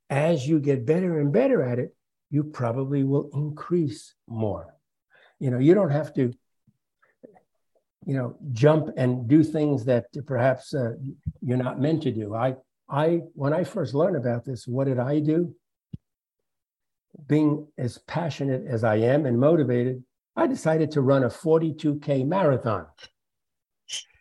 As 0.08 0.46
you 0.46 0.60
get 0.60 0.86
better 0.86 1.18
and 1.18 1.32
better 1.32 1.62
at 1.62 1.78
it, 1.80 1.96
you 2.30 2.44
probably 2.44 3.02
will 3.02 3.30
increase 3.34 4.14
more. 4.28 4.74
You 5.40 5.50
know, 5.50 5.58
you 5.58 5.74
don't 5.74 5.90
have 5.90 6.14
to, 6.14 6.32
you 8.06 8.14
know, 8.14 8.36
jump 8.52 8.90
and 8.96 9.28
do 9.28 9.42
things 9.42 9.84
that 9.86 10.06
perhaps 10.26 10.74
uh, 10.74 10.92
you're 11.40 11.56
not 11.56 11.80
meant 11.80 12.02
to 12.02 12.10
do. 12.10 12.34
I, 12.34 12.54
I, 12.88 13.20
when 13.34 13.52
I 13.52 13.64
first 13.64 13.94
learned 13.94 14.16
about 14.16 14.44
this, 14.44 14.66
what 14.66 14.86
did 14.86 14.98
I 14.98 15.20
do? 15.20 15.54
Being 17.26 17.66
as 17.78 17.98
passionate 17.98 18.64
as 18.68 18.84
I 18.84 18.96
am 18.96 19.24
and 19.24 19.38
motivated, 19.38 20.02
I 20.36 20.46
decided 20.46 20.90
to 20.92 21.00
run 21.00 21.24
a 21.24 21.28
42K 21.28 22.26
marathon. 22.26 22.86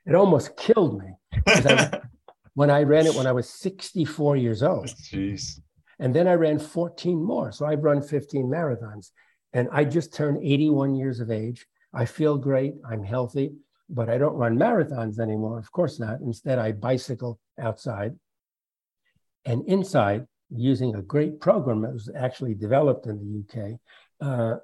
It 0.05 0.15
almost 0.15 0.55
killed 0.57 1.01
me 1.01 1.15
I, 1.47 1.99
when 2.53 2.69
I 2.69 2.83
ran 2.83 3.07
it 3.07 3.15
when 3.15 3.27
I 3.27 3.31
was 3.31 3.49
64 3.49 4.37
years 4.37 4.61
old. 4.63 4.87
Jeez. 4.87 5.59
And 5.99 6.13
then 6.13 6.27
I 6.27 6.33
ran 6.33 6.59
14 6.59 7.23
more. 7.23 7.51
So 7.51 7.65
I've 7.65 7.83
run 7.83 8.01
15 8.01 8.45
marathons. 8.45 9.11
And 9.53 9.69
I 9.71 9.83
just 9.85 10.13
turned 10.13 10.43
81 10.43 10.95
years 10.95 11.19
of 11.19 11.31
age. 11.31 11.65
I 11.93 12.05
feel 12.05 12.37
great. 12.37 12.73
I'm 12.89 13.03
healthy, 13.03 13.53
but 13.89 14.09
I 14.09 14.17
don't 14.17 14.35
run 14.35 14.57
marathons 14.57 15.19
anymore. 15.19 15.59
Of 15.59 15.71
course 15.71 15.99
not. 15.99 16.21
Instead, 16.21 16.59
I 16.59 16.71
bicycle 16.71 17.39
outside 17.59 18.13
and 19.45 19.65
inside 19.67 20.25
using 20.49 20.95
a 20.95 21.01
great 21.01 21.39
program 21.39 21.81
that 21.81 21.93
was 21.93 22.09
actually 22.15 22.53
developed 22.53 23.07
in 23.07 23.17
the 23.19 23.63
UK. 23.63 23.79
Uh, 24.21 24.57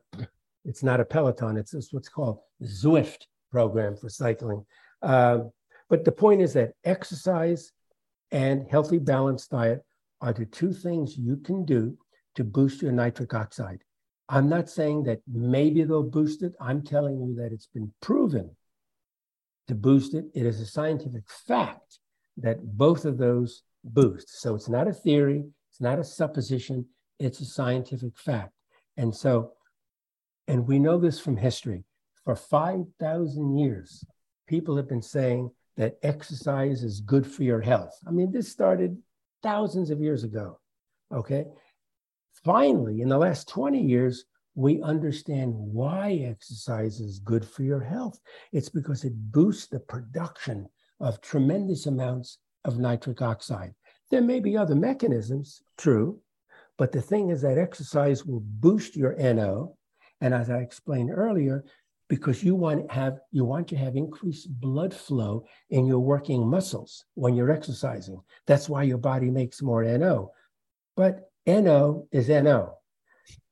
it's 0.65 0.83
not 0.83 0.99
a 0.99 1.05
Peloton, 1.05 1.57
it's, 1.57 1.73
what's 1.91 2.09
called 2.09 2.39
Zwift 2.63 3.23
program 3.51 3.95
for 3.95 4.09
cycling. 4.09 4.65
Uh, 5.01 5.39
but 5.89 6.05
the 6.05 6.11
point 6.11 6.41
is 6.41 6.53
that 6.53 6.73
exercise 6.83 7.71
and 8.31 8.67
healthy 8.69 8.99
balanced 8.99 9.49
diet 9.49 9.83
are 10.21 10.33
the 10.33 10.45
two 10.45 10.71
things 10.73 11.17
you 11.17 11.37
can 11.37 11.65
do 11.65 11.97
to 12.35 12.43
boost 12.43 12.81
your 12.81 12.91
nitric 12.91 13.33
oxide. 13.33 13.79
I'm 14.27 14.47
not 14.47 14.69
saying 14.69 15.03
that 15.03 15.21
maybe 15.27 15.83
they'll 15.83 16.03
boost 16.03 16.43
it. 16.43 16.53
I'm 16.61 16.83
telling 16.83 17.19
you 17.19 17.35
that 17.35 17.51
it's 17.51 17.69
been 17.73 17.91
proven 18.01 18.51
to 19.69 19.75
boost 19.75 20.13
it. 20.13 20.25
It 20.33 20.45
is 20.45 20.59
a 20.59 20.65
scientific 20.65 21.23
fact 21.47 21.99
that 22.37 22.59
both 22.77 23.05
of 23.05 23.17
those 23.17 23.63
boost. 23.83 24.41
So 24.41 24.55
it's 24.55 24.69
not 24.69 24.87
a 24.87 24.93
theory, 24.93 25.45
it's 25.71 25.81
not 25.81 25.99
a 25.99 26.03
supposition, 26.03 26.85
it's 27.19 27.39
a 27.39 27.45
scientific 27.45 28.17
fact. 28.17 28.51
And 28.97 29.15
so, 29.15 29.53
and 30.47 30.67
we 30.67 30.79
know 30.79 30.97
this 30.97 31.19
from 31.19 31.37
history. 31.37 31.85
For 32.25 32.35
5,000 32.35 33.57
years, 33.57 34.03
people 34.47 34.75
have 34.77 34.89
been 34.89 35.01
saying 35.01 35.51
that 35.77 35.97
exercise 36.03 36.83
is 36.83 36.99
good 36.99 37.25
for 37.25 37.43
your 37.43 37.61
health. 37.61 37.97
I 38.05 38.11
mean, 38.11 38.31
this 38.31 38.49
started 38.49 38.97
thousands 39.41 39.89
of 39.89 40.01
years 40.01 40.23
ago. 40.23 40.59
Okay. 41.13 41.45
Finally, 42.43 43.01
in 43.01 43.09
the 43.09 43.17
last 43.17 43.47
20 43.47 43.81
years, 43.81 44.25
we 44.55 44.81
understand 44.81 45.53
why 45.53 46.25
exercise 46.25 46.99
is 46.99 47.19
good 47.19 47.45
for 47.45 47.63
your 47.63 47.79
health. 47.79 48.19
It's 48.51 48.69
because 48.69 49.03
it 49.03 49.13
boosts 49.31 49.67
the 49.67 49.79
production 49.79 50.67
of 50.99 51.21
tremendous 51.21 51.85
amounts 51.85 52.39
of 52.65 52.77
nitric 52.77 53.21
oxide. 53.21 53.73
There 54.11 54.21
may 54.21 54.39
be 54.39 54.57
other 54.57 54.75
mechanisms, 54.75 55.61
true, 55.77 56.19
but 56.77 56.91
the 56.91 57.01
thing 57.01 57.29
is 57.29 57.41
that 57.41 57.57
exercise 57.57 58.25
will 58.25 58.41
boost 58.41 58.95
your 58.95 59.15
NO. 59.15 59.77
And 60.21 60.33
as 60.33 60.49
I 60.49 60.59
explained 60.59 61.11
earlier, 61.13 61.63
because 62.09 62.43
you 62.43 62.55
want 62.55 62.91
have 62.91 63.19
you 63.31 63.45
want 63.45 63.67
to 63.67 63.75
have 63.77 63.95
increased 63.95 64.49
blood 64.59 64.93
flow 64.93 65.45
in 65.69 65.85
your 65.85 65.99
working 65.99 66.45
muscles 66.45 67.05
when 67.13 67.35
you're 67.35 67.51
exercising. 67.51 68.19
That's 68.47 68.67
why 68.67 68.83
your 68.83 68.97
body 68.97 69.29
makes 69.29 69.61
more 69.61 69.83
NO. 69.83 70.31
But 70.97 71.29
NO 71.45 72.07
is 72.11 72.29
NO. 72.29 72.73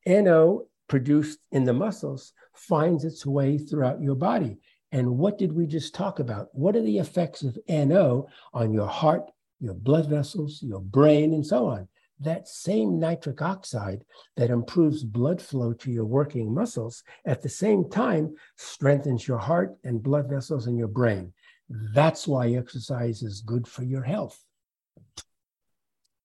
NO 0.08 0.66
produced 0.88 1.40
in 1.52 1.64
the 1.64 1.74
muscles 1.74 2.34
finds 2.54 3.04
its 3.04 3.26
way 3.26 3.58
throughout 3.58 4.02
your 4.02 4.16
body. 4.16 4.58
And 4.92 5.18
what 5.18 5.38
did 5.38 5.52
we 5.54 5.68
just 5.68 5.94
talk 5.94 6.20
about? 6.20 6.48
What 6.54 6.76
are 6.76 6.82
the 6.82 7.00
effects 7.00 7.44
of 7.44 7.58
NO 7.68 8.28
on 8.54 8.74
your 8.74 8.88
heart, 8.88 9.30
your 9.60 9.74
blood 9.74 10.10
vessels, 10.10 10.62
your 10.62 10.82
brain, 10.82 11.34
and 11.34 11.46
so 11.46 11.68
on? 11.68 11.88
that 12.20 12.48
same 12.48 13.00
nitric 13.00 13.42
oxide 13.42 14.04
that 14.36 14.50
improves 14.50 15.04
blood 15.04 15.42
flow 15.42 15.74
to 15.74 15.92
your 15.92 16.06
working 16.06 16.54
muscles 16.54 17.04
at 17.26 17.42
the 17.42 17.50
same 17.50 17.90
time 17.90 18.36
strengthens 18.56 19.28
your 19.28 19.38
heart 19.38 19.76
and 19.84 20.02
blood 20.02 20.28
vessels 20.30 20.68
in 20.68 20.76
your 20.76 20.88
brain. 20.88 21.32
That's 21.70 22.28
why 22.28 22.52
exercise 22.52 23.22
is 23.22 23.42
good 23.42 23.68
for 23.68 23.84
your 23.84 24.04
health. 24.04 24.40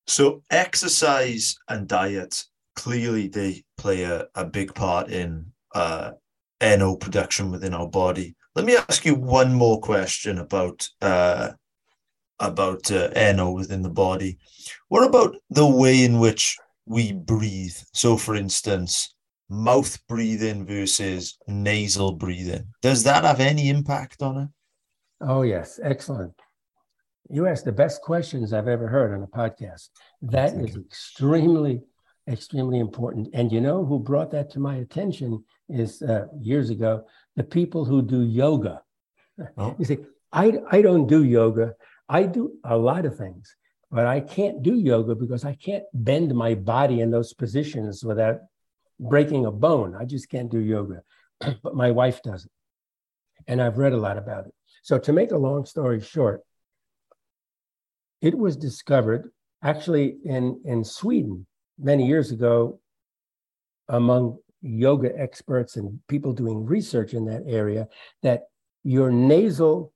So, 0.07 0.43
exercise 0.51 1.57
and 1.69 1.87
diet 1.87 2.45
clearly 2.77 3.29
they 3.29 3.65
play 3.77 4.05
a, 4.05 4.27
a 4.35 4.45
big 4.45 4.75
part 4.75 5.09
in 5.09 5.53
uh, 5.75 6.13
NO 6.61 6.97
production 6.97 7.51
within 7.51 7.75
our 7.75 7.89
body. 7.89 8.37
Let 8.55 8.65
me 8.65 8.77
ask 8.77 9.05
you 9.05 9.15
one 9.15 9.55
more 9.55 9.81
question 9.81 10.39
about 10.39 10.89
uh, 11.01 11.51
about 12.39 12.91
uh, 12.91 13.09
NO 13.33 13.53
within 13.53 13.83
the 13.83 13.91
body. 13.91 14.39
What 14.89 15.07
about 15.07 15.37
the 15.51 15.67
way 15.67 16.05
in 16.05 16.19
which 16.19 16.59
we 16.87 17.13
breathe? 17.13 17.77
So, 17.93 18.17
for 18.17 18.35
instance, 18.35 19.15
mouth 19.49 19.99
breathing 20.09 20.67
versus 20.67 21.39
nasal 21.47 22.13
breathing. 22.13 22.67
Does 22.83 23.05
that 23.05 23.25
have 23.25 23.41
any 23.41 23.69
impact 23.69 24.23
on 24.23 24.39
it? 24.39 24.49
Oh, 25.21 25.43
yes. 25.43 25.79
Excellent. 25.83 26.35
You 27.31 27.47
asked 27.47 27.65
the 27.65 27.73
best 27.73 28.03
questions 28.03 28.53
I've 28.53 28.69
ever 28.69 28.89
heard 28.89 29.15
on 29.15 29.23
a 29.23 29.27
podcast. 29.27 29.89
That 30.23 30.55
is 30.55 30.77
extremely, 30.77 31.83
extremely 32.29 32.79
important. 32.79 33.29
And 33.35 33.51
you 33.51 33.61
know 33.61 33.85
who 33.85 33.99
brought 33.99 34.31
that 34.33 34.51
to 34.51 34.61
my 34.61 34.77
attention 34.77 35.45
is 35.69 36.03
uh, 36.03 36.27
years 36.41 36.71
ago 36.71 37.05
the 37.37 37.45
people 37.45 37.85
who 37.85 38.03
do 38.03 38.23
yoga. 38.23 38.83
Oh. 39.57 39.75
You 39.79 39.85
see, 39.85 39.99
I, 40.33 40.61
I 40.71 40.83
don't 40.83 41.07
do 41.07 41.25
yoga 41.25 41.75
I 42.13 42.25
do 42.25 42.53
a 42.63 42.77
lot 42.77 43.07
of 43.07 43.17
things, 43.17 43.57
but 43.91 44.07
I 44.07 44.21
can't 44.21 44.63
do 44.63 44.75
yoga 44.75 45.15
because 45.15 45.47
I 45.47 45.55
can't 45.55 45.85
bend 45.95 46.35
my 46.35 46.55
body 46.55 47.01
in 47.01 47.11
those 47.11 47.33
positions 47.33 48.05
without 48.05 48.41
breaking 49.01 49.47
a 49.47 49.51
bone. 49.51 49.97
I 49.99 50.05
just 50.05 50.29
can't 50.29 50.51
do 50.51 50.59
yoga. 50.59 51.03
but 51.63 51.75
my 51.75 51.91
wife 51.91 52.23
does 52.23 52.45
it. 52.45 52.51
And 53.47 53.63
I've 53.63 53.79
read 53.79 53.95
a 53.95 54.05
lot 54.09 54.19
about 54.19 54.47
it. 54.47 54.55
So, 54.83 54.99
to 54.99 55.13
make 55.13 55.33
a 55.33 55.39
long 55.39 55.65
story 55.65 56.03
short, 56.03 56.43
it 58.21 58.37
was 58.37 58.57
discovered 58.57 59.31
actually 59.63 60.17
in, 60.23 60.61
in 60.67 60.85
Sweden 60.85 61.47
many 61.83 62.07
years 62.07 62.31
ago 62.31 62.81
among 63.89 64.39
yoga 64.63 65.11
experts 65.19 65.77
and 65.77 65.99
people 66.09 66.33
doing 66.33 66.65
research 66.65 67.15
in 67.15 67.25
that 67.27 67.43
area 67.47 67.89
that 68.23 68.45
your 68.85 69.11
nasal 69.11 69.93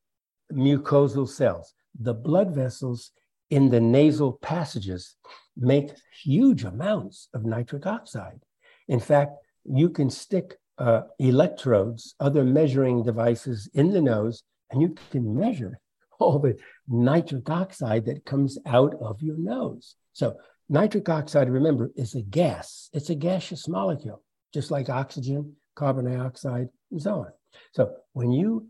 mucosal 0.53 1.28
cells, 1.28 1.72
the 1.99 2.14
blood 2.14 2.55
vessels 2.55 3.12
in 3.51 3.68
the 3.68 3.80
nasal 3.80 4.32
passages 4.32 5.16
make 5.57 5.91
huge 6.22 6.64
amounts 6.64 7.28
of 7.32 7.45
nitric 7.45 7.87
oxide. 7.87 8.41
In 8.89 9.01
fact, 9.01 9.32
you 9.64 9.89
can 9.89 10.11
stick 10.11 10.57
uh, 10.78 11.03
electrodes, 11.18 12.14
other 12.20 12.45
measuring 12.45 13.03
devices 13.03 13.68
in 13.74 13.91
the 13.91 14.03
nose, 14.03 14.43
and 14.70 14.82
you 14.82 14.95
can 15.11 15.34
measure 15.34 15.78
all 16.18 16.39
the 16.39 16.57
nitric 16.89 17.49
oxide 17.49 18.05
that 18.07 18.24
comes 18.24 18.59
out 18.66 18.95
of 19.01 19.22
your 19.22 19.39
nose. 19.39 19.95
So, 20.12 20.37
nitric 20.69 21.09
oxide, 21.09 21.49
remember, 21.49 21.91
is 21.97 22.14
a 22.14 22.23
gas, 22.23 22.89
it's 22.93 23.11
a 23.11 23.14
gaseous 23.14 23.69
molecule, 23.69 24.23
just 24.53 24.71
like 24.71 24.89
oxygen, 24.89 25.55
carbon 25.75 26.07
dioxide, 26.07 26.69
and 26.91 27.03
so 27.03 27.21
on. 27.21 27.33
So, 27.73 27.95
when 28.12 28.33
you 28.33 28.69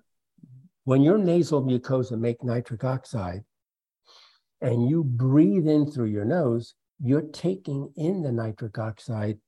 when 0.85 1.03
your 1.03 1.19
nasal 1.19 1.65
mucosa 1.65 2.17
make 2.17 2.45
nitric 2.45 2.85
oxide 2.85 3.43
and 4.61 4.89
you 4.89 5.03
breathe 5.03 5.67
in 5.67 5.91
through 5.91 6.07
your 6.07 6.25
nose, 6.25 6.75
you're 7.01 7.23
taking 7.23 7.93
in 7.97 8.23
the 8.23 8.31
nitric 8.31 8.79
oxide 8.79 9.39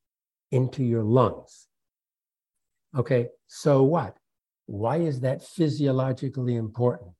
into 0.51 0.82
your 0.82 1.05
lungs. 1.05 1.68
Okay, 2.96 3.28
so 3.46 3.84
what? 3.84 4.16
Why 4.66 4.96
is 4.96 5.20
that 5.20 5.44
physiologically 5.44 6.57
important? 6.57 7.12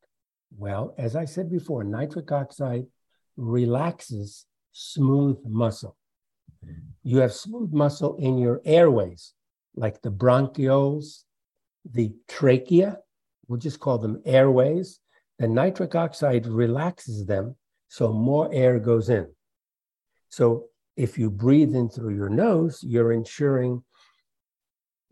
Well, 0.57 0.95
as 0.99 1.15
I 1.15 1.25
said 1.25 1.49
before, 1.49 1.85
nitric 1.85 2.33
oxide 2.33 2.87
relaxes 3.37 4.47
smooth 4.73 5.39
muscle. 5.45 5.97
You 7.03 7.19
have 7.19 7.33
smooth 7.33 7.73
muscle 7.73 8.17
in 8.17 8.39
your 8.39 8.61
airways, 8.65 9.33
like 9.77 10.03
the 10.03 10.11
bronchioles, 10.11 11.25
the 11.91 12.13
trachea, 12.29 12.99
we'll 13.47 13.59
just 13.59 13.81
call 13.81 13.99
them 13.99 14.23
airways. 14.25 15.01
The 15.39 15.49
nitric 15.49 15.95
oxide 15.95 16.47
relaxes 16.47 17.27
them 17.27 17.57
so 17.89 18.13
more 18.13 18.51
air 18.53 18.79
goes 18.79 19.09
in. 19.09 19.29
So 20.29 20.67
if 20.97 21.17
you 21.19 21.31
breathe 21.31 21.75
in 21.75 21.89
through 21.89 22.15
your 22.15 22.29
nose, 22.29 22.81
you're 22.83 23.13
ensuring 23.13 23.83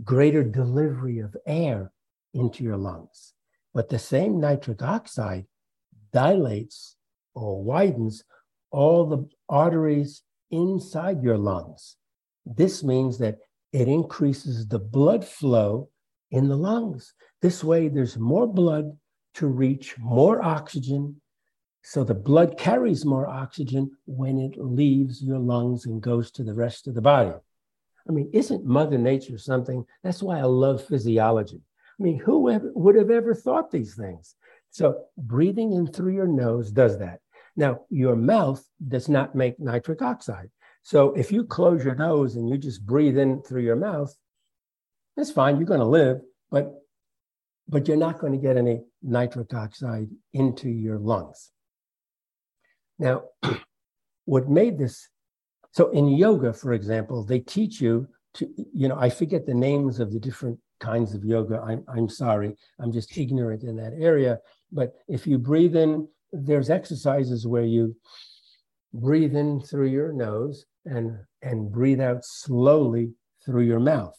greater 0.05 0.43
delivery 0.43 1.21
of 1.21 1.37
air 1.47 1.93
into 2.35 2.63
your 2.63 2.77
lungs. 2.77 3.33
But 3.73 3.89
the 3.89 3.99
same 3.99 4.41
nitric 4.41 4.83
oxide 4.83 5.47
dilates 6.13 6.97
or 7.35 7.63
widens 7.63 8.25
all 8.71 9.07
the 9.07 9.29
arteries 9.49 10.23
inside 10.51 11.23
your 11.23 11.39
lungs. 11.39 11.97
This 12.45 12.85
means 12.85 13.19
that 13.19 13.39
it 13.73 13.89
increases 13.89 14.67
the 14.67 14.79
blood 14.79 15.25
flow 15.25 15.89
in 16.31 16.49
the 16.49 16.57
lungs. 16.57 17.13
This 17.43 17.63
way, 17.63 17.89
there's 17.89 18.17
more 18.17 18.47
blood 18.47 18.97
to 19.35 19.47
reach 19.47 19.99
more 19.99 20.43
oxygen. 20.43 21.21
So 21.83 22.03
the 22.03 22.15
blood 22.15 22.59
carries 22.59 23.05
more 23.05 23.27
oxygen 23.27 23.91
when 24.07 24.39
it 24.39 24.57
leaves 24.59 25.23
your 25.23 25.39
lungs 25.39 25.87
and 25.87 26.01
goes 26.01 26.31
to 26.33 26.43
the 26.45 26.55
rest 26.55 26.89
of 26.89 26.95
the 26.95 27.03
body. 27.03 27.33
I 28.09 28.13
mean, 28.13 28.31
isn't 28.33 28.65
Mother 28.65 28.99
Nature 28.99 29.39
something? 29.39 29.85
That's 30.03 30.23
why 30.23 30.39
I 30.39 30.45
love 30.45 30.85
physiology. 30.85 31.61
I 31.99 32.03
mean, 32.03 32.19
who 32.19 32.41
would 32.75 32.97
have 32.97 33.11
ever 33.11 33.35
thought 33.35 33.71
these 33.71 33.95
things? 33.95 34.37
So 34.71 35.05
breathing 35.17 35.73
in 35.73 35.87
through 35.87 36.15
your 36.15 36.27
nose 36.27 36.71
does 36.71 36.99
that. 36.99 37.21
Now, 37.57 37.81
your 37.91 38.17
mouth 38.17 38.65
does 38.87 39.09
not 39.09 39.35
make 39.35 39.59
nitric 39.59 40.03
oxide. 40.03 40.51
So 40.83 41.13
if 41.15 41.33
you 41.33 41.45
close 41.45 41.85
your 41.85 41.95
nose 41.95 42.37
and 42.37 42.49
you 42.49 42.59
just 42.59 42.87
breathe 42.87 43.19
in 43.19 43.43
through 43.43 43.63
your 43.63 43.77
mouth, 43.77 44.15
That's 45.17 45.33
fine. 45.33 45.57
You're 45.57 45.67
going 45.67 45.81
to 45.81 45.87
live, 45.87 46.21
but 46.51 46.73
but 47.69 47.89
you're 47.89 47.97
not 47.97 48.21
going 48.21 48.33
to 48.33 48.39
get 48.39 48.57
any 48.57 48.83
nitric 49.03 49.53
oxide 49.53 50.09
into 50.33 50.69
your 50.69 50.99
lungs. 50.99 51.51
Now, 52.99 53.25
what 54.25 54.49
made 54.49 54.79
this 54.79 55.09
so 55.77 55.91
in 55.91 56.09
yoga, 56.09 56.55
for 56.55 56.73
example, 56.73 57.23
they 57.23 57.41
teach 57.41 57.83
you 57.83 58.09
to, 58.35 58.49
you 58.73 58.89
know, 58.89 58.97
I 58.99 59.11
forget 59.11 59.45
the 59.45 59.53
names 59.55 60.01
of 60.01 60.11
the 60.11 60.19
different 60.19 60.59
kinds 60.81 61.15
of 61.15 61.23
yoga. 61.23 61.61
I'm, 61.61 61.85
I'm 61.87 62.09
sorry, 62.09 62.57
I'm 62.81 62.93
just 62.93 63.17
ignorant 63.19 63.63
in 63.63 63.77
that 63.77 63.93
area. 63.99 64.39
But 64.73 64.95
if 65.07 65.27
you 65.27 65.37
breathe 65.37 65.77
in, 65.77 66.09
there's 66.45 66.71
exercises 66.71 67.47
where 67.47 67.65
you 67.65 67.97
breathe 68.93 69.37
in 69.37 69.61
through 69.61 69.89
your 69.89 70.13
nose 70.13 70.65
and, 70.85 71.19
and 71.43 71.71
breathe 71.71 72.01
out 72.01 72.25
slowly 72.25 73.13
through 73.45 73.63
your 73.63 73.81
mouth. 73.81 74.17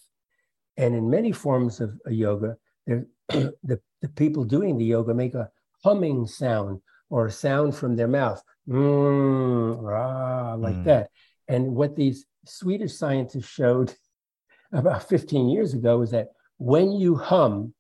And 0.78 0.96
in 0.96 1.10
many 1.10 1.32
forms 1.32 1.82
of 1.82 2.00
yoga, 2.08 2.58
the, 2.88 3.80
the 4.02 4.10
people 4.16 4.44
doing 4.44 4.78
the 4.78 4.86
yoga 4.86 5.14
make 5.14 5.34
a 5.34 5.50
humming 5.84 6.28
sound 6.28 6.82
or 7.10 7.28
a 7.28 7.32
sound 7.32 7.76
from 7.76 7.96
their 7.96 8.08
mouth, 8.08 8.42
mm, 8.68 9.82
rah, 9.82 10.56
like 10.56 10.76
mm. 10.76 10.84
that. 10.86 11.10
And 11.48 11.76
what 11.76 11.96
these 11.96 12.26
Swedish 12.46 12.94
scientists 12.94 13.48
showed 13.48 13.94
about 14.72 15.08
15 15.08 15.50
years 15.50 15.74
ago 15.74 16.02
is 16.02 16.12
that 16.12 16.30
when 16.58 16.92
you 16.92 17.16
hum, 17.16 17.74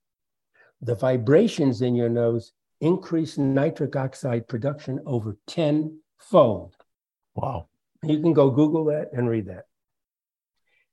the 0.81 0.95
vibrations 0.95 1.81
in 1.81 1.95
your 1.95 2.09
nose 2.09 2.53
increase 2.81 3.37
nitric 3.37 3.95
oxide 3.95 4.47
production 4.47 4.99
over 5.05 5.37
10 5.47 5.99
fold. 6.17 6.75
Wow. 7.35 7.67
You 8.03 8.19
can 8.19 8.33
go 8.33 8.49
Google 8.49 8.85
that 8.85 9.09
and 9.13 9.29
read 9.29 9.47
that. 9.47 9.65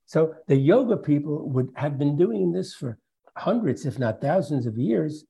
So 0.06 0.34
the 0.48 0.56
yoga 0.56 0.96
people 0.96 1.48
would 1.50 1.70
have 1.76 1.98
been 1.98 2.16
doing 2.16 2.52
this 2.52 2.74
for 2.74 2.98
hundreds, 3.36 3.86
if 3.86 3.98
not 3.98 4.20
thousands 4.20 4.66
of 4.66 4.78
years 4.78 5.24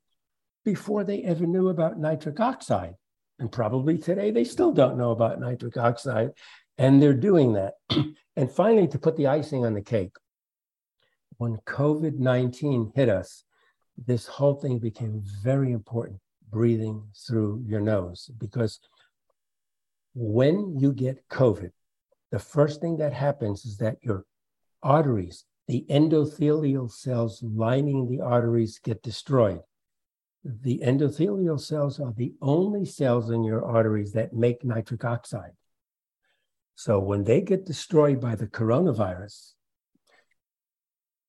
before 0.64 1.04
they 1.04 1.22
ever 1.22 1.46
knew 1.46 1.68
about 1.68 1.98
nitric 1.98 2.40
oxide. 2.40 2.94
And 3.38 3.50
probably 3.50 3.98
today 3.98 4.30
they 4.30 4.44
still 4.44 4.72
don't 4.72 4.98
know 4.98 5.10
about 5.10 5.40
nitric 5.40 5.76
oxide. 5.76 6.30
And 6.78 7.00
they're 7.00 7.14
doing 7.14 7.52
that. 7.52 7.74
and 8.36 8.50
finally, 8.50 8.88
to 8.88 8.98
put 8.98 9.16
the 9.16 9.28
icing 9.28 9.64
on 9.64 9.74
the 9.74 9.82
cake, 9.82 10.16
when 11.36 11.56
COVID 11.66 12.18
19 12.18 12.92
hit 12.94 13.08
us, 13.08 13.44
this 13.96 14.26
whole 14.26 14.54
thing 14.54 14.78
became 14.78 15.22
very 15.42 15.72
important 15.72 16.20
breathing 16.54 17.02
through 17.26 17.64
your 17.66 17.80
nose 17.80 18.30
because 18.38 18.78
when 20.14 20.78
you 20.78 20.92
get 20.92 21.28
COVID, 21.28 21.72
the 22.30 22.38
first 22.38 22.80
thing 22.80 22.98
that 22.98 23.12
happens 23.12 23.64
is 23.64 23.76
that 23.78 23.96
your 24.02 24.24
arteries, 24.80 25.44
the 25.66 25.84
endothelial 25.90 26.88
cells 26.88 27.42
lining 27.42 28.08
the 28.08 28.20
arteries, 28.20 28.78
get 28.78 29.02
destroyed. 29.02 29.62
The 30.44 30.78
endothelial 30.84 31.60
cells 31.60 31.98
are 31.98 32.12
the 32.16 32.34
only 32.40 32.84
cells 32.84 33.30
in 33.30 33.42
your 33.42 33.64
arteries 33.64 34.12
that 34.12 34.32
make 34.32 34.64
nitric 34.64 35.04
oxide. 35.04 35.56
So 36.76 37.00
when 37.00 37.24
they 37.24 37.40
get 37.40 37.66
destroyed 37.66 38.20
by 38.20 38.36
the 38.36 38.46
coronavirus, 38.46 39.54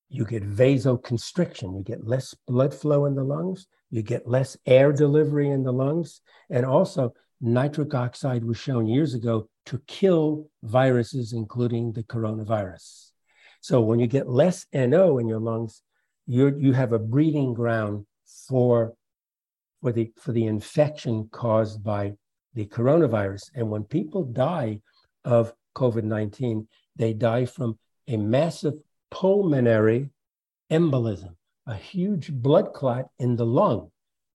you 0.09 0.26
get 0.26 0.43
vasoconstriction, 0.43 1.78
you 1.78 1.84
get 1.84 2.05
less 2.05 2.36
blood 2.47 2.73
flow 2.73 3.05
in 3.05 3.15
the 3.15 3.23
lungs, 3.23 3.67
you 3.96 4.02
get 4.02 4.28
less 4.28 4.58
air 4.66 4.91
delivery 4.91 5.50
in 5.50 5.64
the 5.64 5.72
lungs, 5.72 6.22
and 6.50 6.66
also 6.66 7.14
nitric 7.39 7.93
oxide 7.93 8.43
was 8.43 8.58
shown 8.58 8.88
years 8.88 9.14
ago 9.14 9.48
to 9.68 9.82
kill 9.88 10.50
viruses, 10.64 11.32
including 11.32 11.93
the 11.93 12.04
coronavirus. 12.04 13.12
So 13.62 13.82
when 13.82 14.00
you 14.00 14.08
get 14.08 14.28
less 14.28 14.66
NO 14.74 15.18
in 15.18 15.28
your 15.28 15.39
lungs, 15.39 15.82
you 16.28 16.56
you 16.58 16.74
have 16.74 16.91
a 16.91 17.00
breeding 17.00 17.54
ground 17.54 18.06
for, 18.48 18.93
for, 19.82 19.91
the, 19.91 20.12
for 20.18 20.34
the 20.34 20.46
infection 20.46 21.30
caused 21.32 21.84
by 21.84 22.14
the 22.54 22.66
coronavirus. 22.66 23.52
And 23.56 23.70
when 23.70 23.84
people 23.84 24.24
die 24.24 24.82
of 25.24 25.54
COVID 25.76 26.04
19, 26.04 26.68
they 26.96 27.14
die 27.14 27.46
from 27.46 27.80
a 28.08 28.18
massive 28.18 28.76
pulmonary 29.10 30.10
embolism, 30.70 31.36
a 31.68 31.76
huge 31.76 32.32
blood 32.32 32.74
clot 32.74 33.07
in 33.20 33.36
the 33.36 33.45
lung, 33.45 33.91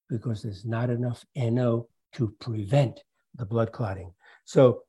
because 0.09 0.43
there's 0.43 0.65
not 0.65 0.91
enough 0.91 1.25
NO 1.37 1.89
to 2.13 2.35
prevent 2.41 3.03
the 3.37 3.47
blood 3.47 3.73
clotting. 3.73 4.13
So 4.45 4.83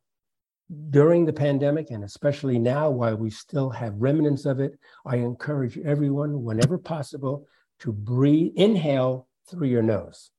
during 0.89 1.25
the 1.25 1.33
pandemic, 1.33 1.91
and 1.91 2.03
especially 2.03 2.57
now 2.57 2.89
while 2.89 3.15
we 3.15 3.29
still 3.29 3.69
have 3.69 3.93
remnants 3.97 4.45
of 4.45 4.59
it, 4.59 4.79
I 5.05 5.17
encourage 5.17 5.77
everyone, 5.77 6.43
whenever 6.43 6.77
possible, 6.77 7.45
to 7.79 7.91
breathe, 7.91 8.53
inhale 8.55 9.27
through 9.49 9.67
your 9.67 9.83
nose. 9.83 10.31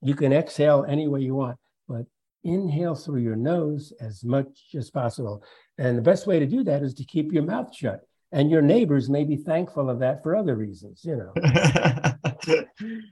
You 0.00 0.14
can 0.14 0.32
exhale 0.32 0.84
any 0.88 1.08
way 1.08 1.20
you 1.20 1.34
want, 1.34 1.58
but 1.88 2.06
inhale 2.44 2.94
through 2.94 3.20
your 3.20 3.36
nose 3.36 3.92
as 4.00 4.24
much 4.24 4.74
as 4.74 4.90
possible. 4.90 5.42
And 5.76 5.98
the 5.98 6.02
best 6.02 6.26
way 6.26 6.38
to 6.38 6.46
do 6.46 6.64
that 6.64 6.82
is 6.82 6.94
to 6.94 7.04
keep 7.04 7.32
your 7.32 7.42
mouth 7.42 7.74
shut. 7.74 8.00
And 8.32 8.50
your 8.50 8.62
neighbors 8.62 9.10
may 9.10 9.24
be 9.24 9.36
thankful 9.36 9.90
of 9.90 9.98
that 9.98 10.22
for 10.22 10.34
other 10.34 10.56
reasons, 10.56 11.04
you 11.04 11.16
know. 11.16 12.64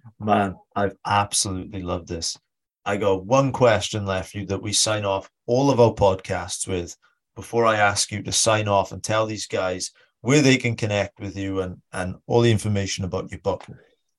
Man, 0.20 0.56
I've 0.74 0.96
absolutely 1.06 1.82
loved 1.82 2.08
this. 2.08 2.38
I 2.86 2.96
got 2.96 3.26
one 3.26 3.52
question 3.52 4.06
left 4.06 4.34
you 4.34 4.46
that 4.46 4.62
we 4.62 4.72
sign 4.72 5.04
off 5.04 5.30
all 5.46 5.70
of 5.70 5.78
our 5.78 5.92
podcasts 5.92 6.66
with 6.66 6.96
before 7.36 7.66
I 7.66 7.76
ask 7.76 8.10
you 8.10 8.22
to 8.22 8.32
sign 8.32 8.66
off 8.66 8.92
and 8.92 9.02
tell 9.02 9.26
these 9.26 9.46
guys 9.46 9.90
where 10.22 10.40
they 10.40 10.56
can 10.56 10.74
connect 10.74 11.20
with 11.20 11.36
you 11.36 11.60
and, 11.60 11.82
and 11.92 12.16
all 12.26 12.40
the 12.40 12.50
information 12.50 13.04
about 13.04 13.30
your 13.30 13.40
book. 13.40 13.66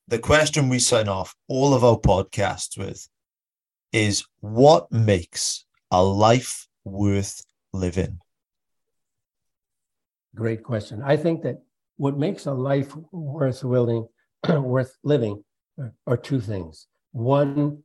The 0.08 0.20
question 0.20 0.70
we 0.70 0.80
sign 0.80 1.08
off 1.08 1.36
all 1.48 1.74
of 1.74 1.84
our 1.84 1.98
podcasts 1.98 2.78
with 2.78 3.08
is 3.92 4.26
what 4.40 4.92
makes 4.92 5.66
a 5.90 6.04
life 6.04 6.68
worth 6.84 7.44
living? 7.74 8.20
Great 10.36 10.64
question. 10.64 11.02
I 11.04 11.18
think 11.18 11.42
that 11.44 11.62
what 11.98 12.18
makes 12.18 12.46
a 12.46 12.54
life 12.54 12.96
worth 13.12 13.64
living, 13.64 14.08
worth 14.50 14.98
living 15.04 15.44
are 16.08 16.18
two 16.18 16.40
things. 16.40 16.88
One, 17.12 17.84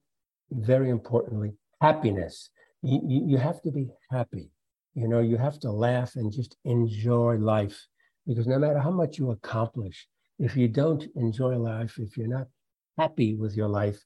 very 0.50 0.90
importantly, 0.90 1.52
happiness. 1.80 2.50
You, 2.82 3.00
you, 3.04 3.26
you 3.30 3.36
have 3.38 3.60
to 3.62 3.70
be 3.70 3.88
happy. 4.10 4.50
You 4.94 5.08
know, 5.08 5.20
you 5.20 5.36
have 5.36 5.58
to 5.60 5.70
laugh 5.70 6.16
and 6.16 6.32
just 6.32 6.56
enjoy 6.64 7.36
life 7.36 7.86
because 8.26 8.46
no 8.46 8.58
matter 8.58 8.78
how 8.78 8.90
much 8.90 9.18
you 9.18 9.30
accomplish, 9.30 10.06
if 10.38 10.56
you 10.56 10.68
don't 10.68 11.04
enjoy 11.16 11.56
life, 11.56 11.98
if 11.98 12.16
you're 12.16 12.28
not 12.28 12.46
happy 12.98 13.34
with 13.34 13.56
your 13.56 13.68
life, 13.68 14.02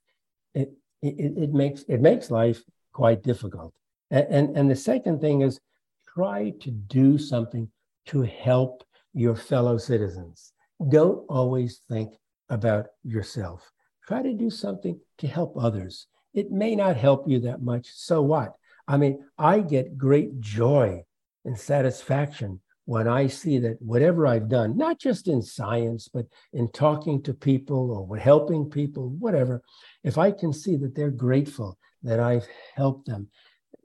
it, 0.53 0.71
it, 1.01 1.37
it 1.37 1.53
makes 1.53 1.83
it 1.83 2.01
makes 2.01 2.29
life 2.29 2.61
quite 2.93 3.23
difficult. 3.23 3.73
And, 4.09 4.27
and, 4.29 4.57
and 4.57 4.71
the 4.71 4.75
second 4.75 5.21
thing 5.21 5.41
is 5.41 5.59
try 6.13 6.51
to 6.61 6.71
do 6.71 7.17
something 7.17 7.69
to 8.11 8.21
help 8.21 8.83
your 9.13 9.35
fellow 9.35 9.77
citizens. 9.77 10.53
Don't 10.89 11.25
always 11.29 11.81
think 11.89 12.13
about 12.49 12.87
yourself. 13.03 13.69
Try 14.07 14.21
to 14.21 14.33
do 14.33 14.49
something 14.49 14.99
to 15.19 15.27
help 15.27 15.55
others. 15.57 16.07
It 16.33 16.51
may 16.51 16.75
not 16.75 16.97
help 16.97 17.27
you 17.27 17.39
that 17.41 17.61
much. 17.61 17.87
So 17.93 18.21
what? 18.21 18.53
I 18.87 18.97
mean, 18.97 19.23
I 19.37 19.59
get 19.59 19.97
great 19.97 20.39
joy 20.39 21.03
and 21.45 21.57
satisfaction 21.57 22.59
when 22.85 23.07
I 23.07 23.27
see 23.27 23.59
that 23.59 23.81
whatever 23.81 24.27
I've 24.27 24.49
done, 24.49 24.75
not 24.75 24.99
just 24.99 25.27
in 25.27 25.41
science, 25.41 26.09
but 26.11 26.25
in 26.51 26.69
talking 26.71 27.21
to 27.23 27.33
people 27.33 28.07
or 28.09 28.17
helping 28.17 28.69
people, 28.69 29.09
whatever, 29.11 29.61
if 30.03 30.17
I 30.17 30.31
can 30.31 30.51
see 30.51 30.75
that 30.77 30.95
they're 30.95 31.11
grateful 31.11 31.77
that 32.03 32.19
I've 32.19 32.47
helped 32.75 33.05
them, 33.05 33.29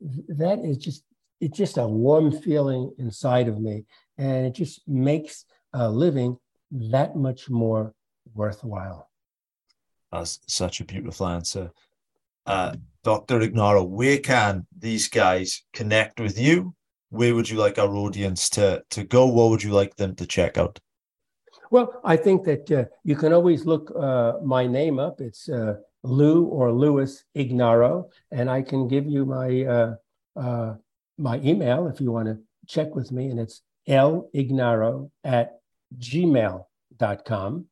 that 0.00 0.60
is 0.64 0.78
just 0.78 1.04
it's 1.40 1.56
just 1.56 1.76
a 1.76 1.86
warm 1.86 2.32
feeling 2.32 2.90
inside 2.98 3.48
of 3.48 3.60
me, 3.60 3.84
and 4.18 4.46
it 4.46 4.54
just 4.54 4.86
makes 4.88 5.44
uh, 5.74 5.88
living 5.88 6.38
that 6.70 7.16
much 7.16 7.48
more 7.50 7.94
worthwhile. 8.34 9.10
That's 10.12 10.40
such 10.46 10.80
a 10.80 10.84
beautiful 10.84 11.26
answer. 11.26 11.70
Uh, 12.46 12.76
Dr. 13.02 13.40
Ignaro, 13.40 13.86
where 13.86 14.18
can 14.18 14.66
these 14.76 15.08
guys 15.08 15.62
connect 15.72 16.20
with 16.20 16.38
you? 16.38 16.74
Where 17.10 17.34
would 17.34 17.48
you 17.50 17.58
like 17.58 17.78
our 17.78 17.94
audience 17.94 18.48
to, 18.50 18.82
to 18.90 19.04
go? 19.04 19.26
What 19.26 19.50
would 19.50 19.62
you 19.62 19.72
like 19.72 19.96
them 19.96 20.14
to 20.16 20.26
check 20.26 20.56
out? 20.58 20.78
Well, 21.70 22.00
I 22.04 22.16
think 22.16 22.44
that 22.44 22.70
uh, 22.70 22.84
you 23.04 23.16
can 23.16 23.32
always 23.32 23.66
look 23.66 23.92
uh, 23.96 24.34
my 24.44 24.66
name 24.66 24.98
up. 24.98 25.20
It's 25.20 25.48
uh, 25.48 25.76
Lou 26.04 26.44
or 26.44 26.70
Louis 26.72 27.24
Ignaro, 27.36 28.08
and 28.30 28.48
I 28.48 28.62
can 28.62 28.86
give 28.86 29.06
you 29.06 29.24
my 29.24 29.64
uh, 29.64 29.94
uh, 30.36 30.74
my 31.18 31.38
email 31.38 31.88
if 31.88 32.00
you 32.00 32.12
want 32.12 32.28
to 32.28 32.38
check 32.68 32.94
with 32.94 33.10
me, 33.10 33.30
and 33.30 33.40
it's 33.40 33.62
lignaro 33.88 35.10
at 35.24 35.58
gmail.com. 35.98 37.66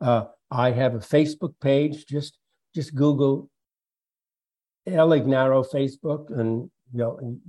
Uh, 0.00 0.24
I 0.50 0.70
have 0.72 0.94
a 0.94 0.98
Facebook 0.98 1.54
page. 1.60 2.06
Just 2.06 2.38
just 2.74 2.94
Google 2.94 3.50
El 4.86 5.10
Ignaro 5.10 5.64
Facebook, 5.70 6.30
and 6.30 6.70
you 6.92 6.98
know, 6.98 7.18
and, 7.18 7.40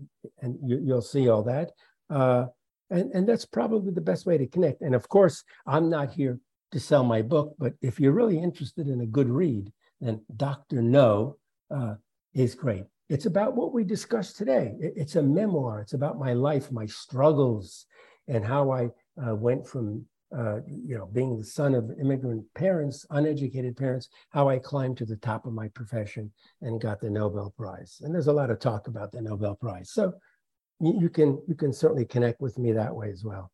and 0.41 0.57
you, 0.65 0.79
will 0.81 1.01
see 1.01 1.29
all 1.29 1.43
that. 1.43 1.71
Uh, 2.09 2.45
and 2.89 3.11
and 3.11 3.27
that's 3.27 3.45
probably 3.45 3.91
the 3.91 4.01
best 4.01 4.25
way 4.25 4.37
to 4.37 4.47
connect. 4.47 4.81
And 4.81 4.95
of 4.95 5.07
course, 5.07 5.43
I'm 5.65 5.89
not 5.89 6.11
here 6.11 6.39
to 6.71 6.79
sell 6.79 7.03
my 7.03 7.21
book, 7.21 7.55
but 7.57 7.73
if 7.81 7.99
you're 7.99 8.13
really 8.13 8.41
interested 8.41 8.87
in 8.87 9.01
a 9.01 9.05
good 9.05 9.29
read, 9.29 9.71
then 9.99 10.21
Doctor 10.35 10.81
No 10.81 11.37
uh, 11.69 11.95
is 12.33 12.55
great. 12.55 12.85
It's 13.11 13.25
about 13.25 13.57
what 13.57 13.73
we 13.73 13.83
discussed 13.83 14.37
today. 14.37 14.73
It's 14.79 15.17
a 15.17 15.21
memoir. 15.21 15.81
It's 15.81 15.91
about 15.91 16.17
my 16.17 16.31
life, 16.31 16.71
my 16.71 16.85
struggles, 16.85 17.85
and 18.29 18.45
how 18.45 18.71
I 18.71 18.85
uh, 19.21 19.35
went 19.35 19.67
from 19.67 20.05
uh, 20.33 20.61
you 20.65 20.97
know 20.97 21.07
being 21.07 21.37
the 21.37 21.43
son 21.43 21.75
of 21.75 21.91
immigrant 21.99 22.45
parents, 22.55 23.05
uneducated 23.09 23.75
parents, 23.75 24.07
how 24.29 24.47
I 24.47 24.59
climbed 24.59 24.95
to 24.99 25.05
the 25.05 25.17
top 25.17 25.45
of 25.45 25.51
my 25.51 25.67
profession 25.67 26.31
and 26.61 26.79
got 26.79 27.01
the 27.01 27.09
Nobel 27.09 27.53
Prize. 27.57 27.99
And 28.01 28.15
there's 28.15 28.27
a 28.27 28.33
lot 28.33 28.49
of 28.49 28.59
talk 28.59 28.87
about 28.87 29.11
the 29.11 29.21
Nobel 29.21 29.55
Prize, 29.55 29.91
so 29.91 30.13
you 30.79 31.09
can 31.09 31.37
you 31.49 31.55
can 31.55 31.73
certainly 31.73 32.05
connect 32.05 32.39
with 32.39 32.57
me 32.57 32.71
that 32.71 32.95
way 32.95 33.09
as 33.11 33.25
well. 33.25 33.51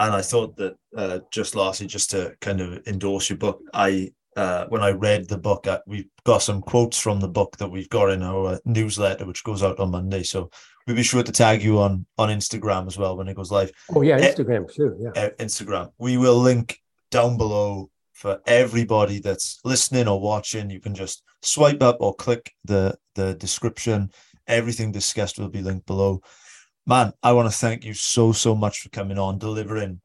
And 0.00 0.12
I 0.12 0.22
thought 0.22 0.56
that 0.56 0.74
uh, 0.96 1.20
just 1.30 1.54
lastly, 1.54 1.86
just 1.86 2.10
to 2.10 2.34
kind 2.40 2.60
of 2.60 2.84
endorse 2.88 3.30
your 3.30 3.38
book, 3.38 3.62
I 3.72 4.12
uh, 4.40 4.66
when 4.68 4.82
I 4.82 4.92
read 4.92 5.28
the 5.28 5.36
book, 5.36 5.66
uh, 5.66 5.80
we've 5.86 6.08
got 6.24 6.40
some 6.40 6.62
quotes 6.62 6.98
from 6.98 7.20
the 7.20 7.28
book 7.28 7.58
that 7.58 7.70
we've 7.70 7.90
got 7.90 8.08
in 8.08 8.22
our 8.22 8.58
newsletter, 8.64 9.26
which 9.26 9.44
goes 9.44 9.62
out 9.62 9.78
on 9.78 9.90
Monday. 9.90 10.22
So 10.22 10.48
we'll 10.86 10.96
be 10.96 11.02
sure 11.02 11.22
to 11.22 11.30
tag 11.30 11.62
you 11.62 11.78
on 11.78 12.06
on 12.16 12.30
Instagram 12.30 12.86
as 12.86 12.96
well 12.96 13.18
when 13.18 13.28
it 13.28 13.36
goes 13.36 13.50
live. 13.50 13.70
Oh 13.94 14.00
yeah, 14.00 14.18
Instagram, 14.18 14.64
uh, 14.64 14.72
sure, 14.72 14.96
yeah. 14.98 15.10
Uh, 15.10 15.30
Instagram. 15.38 15.92
We 15.98 16.16
will 16.16 16.38
link 16.38 16.80
down 17.10 17.36
below 17.36 17.90
for 18.14 18.40
everybody 18.46 19.20
that's 19.20 19.60
listening 19.62 20.08
or 20.08 20.18
watching. 20.18 20.70
You 20.70 20.80
can 20.80 20.94
just 20.94 21.22
swipe 21.42 21.82
up 21.82 21.98
or 22.00 22.14
click 22.14 22.50
the 22.64 22.96
the 23.16 23.34
description. 23.34 24.10
Everything 24.46 24.90
discussed 24.90 25.38
will 25.38 25.50
be 25.50 25.60
linked 25.60 25.86
below. 25.86 26.22
Man, 26.86 27.12
I 27.22 27.32
want 27.32 27.52
to 27.52 27.58
thank 27.58 27.84
you 27.84 27.92
so 27.92 28.32
so 28.32 28.54
much 28.54 28.80
for 28.80 28.88
coming 28.88 29.18
on, 29.18 29.36
delivering 29.36 30.00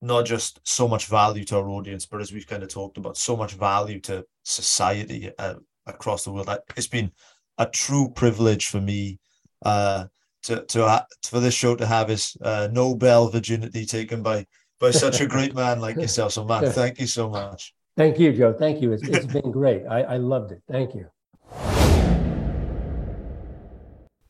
not 0.00 0.26
just 0.26 0.60
so 0.64 0.86
much 0.86 1.06
value 1.06 1.44
to 1.44 1.56
our 1.56 1.68
audience, 1.68 2.06
but 2.06 2.20
as 2.20 2.32
we've 2.32 2.46
kind 2.46 2.62
of 2.62 2.68
talked 2.68 2.98
about, 2.98 3.16
so 3.16 3.36
much 3.36 3.52
value 3.54 4.00
to 4.00 4.24
society 4.44 5.30
uh, 5.38 5.54
across 5.86 6.24
the 6.24 6.32
world. 6.32 6.48
It's 6.76 6.86
been 6.86 7.10
a 7.58 7.66
true 7.66 8.10
privilege 8.14 8.66
for 8.66 8.80
me 8.80 9.18
uh, 9.64 10.06
to 10.44 10.64
to 10.64 10.84
uh, 10.84 11.02
for 11.24 11.40
this 11.40 11.54
show 11.54 11.74
to 11.74 11.86
have 11.86 12.08
his 12.08 12.36
uh, 12.42 12.68
Nobel 12.70 13.28
virginity 13.28 13.84
taken 13.84 14.22
by 14.22 14.46
by 14.78 14.92
such 14.92 15.20
a 15.20 15.26
great 15.34 15.54
man 15.54 15.80
like 15.80 15.96
yourself. 15.96 16.32
So, 16.32 16.44
man, 16.44 16.70
thank 16.70 17.00
you 17.00 17.06
so 17.06 17.28
much. 17.28 17.74
Thank 17.96 18.20
you, 18.20 18.32
Joe. 18.32 18.52
Thank 18.52 18.80
you. 18.80 18.92
it's, 18.92 19.02
it's 19.02 19.26
been 19.26 19.50
great. 19.50 19.84
I, 19.90 20.02
I 20.02 20.16
loved 20.18 20.52
it. 20.52 20.62
Thank 20.70 20.94
you. 20.94 21.97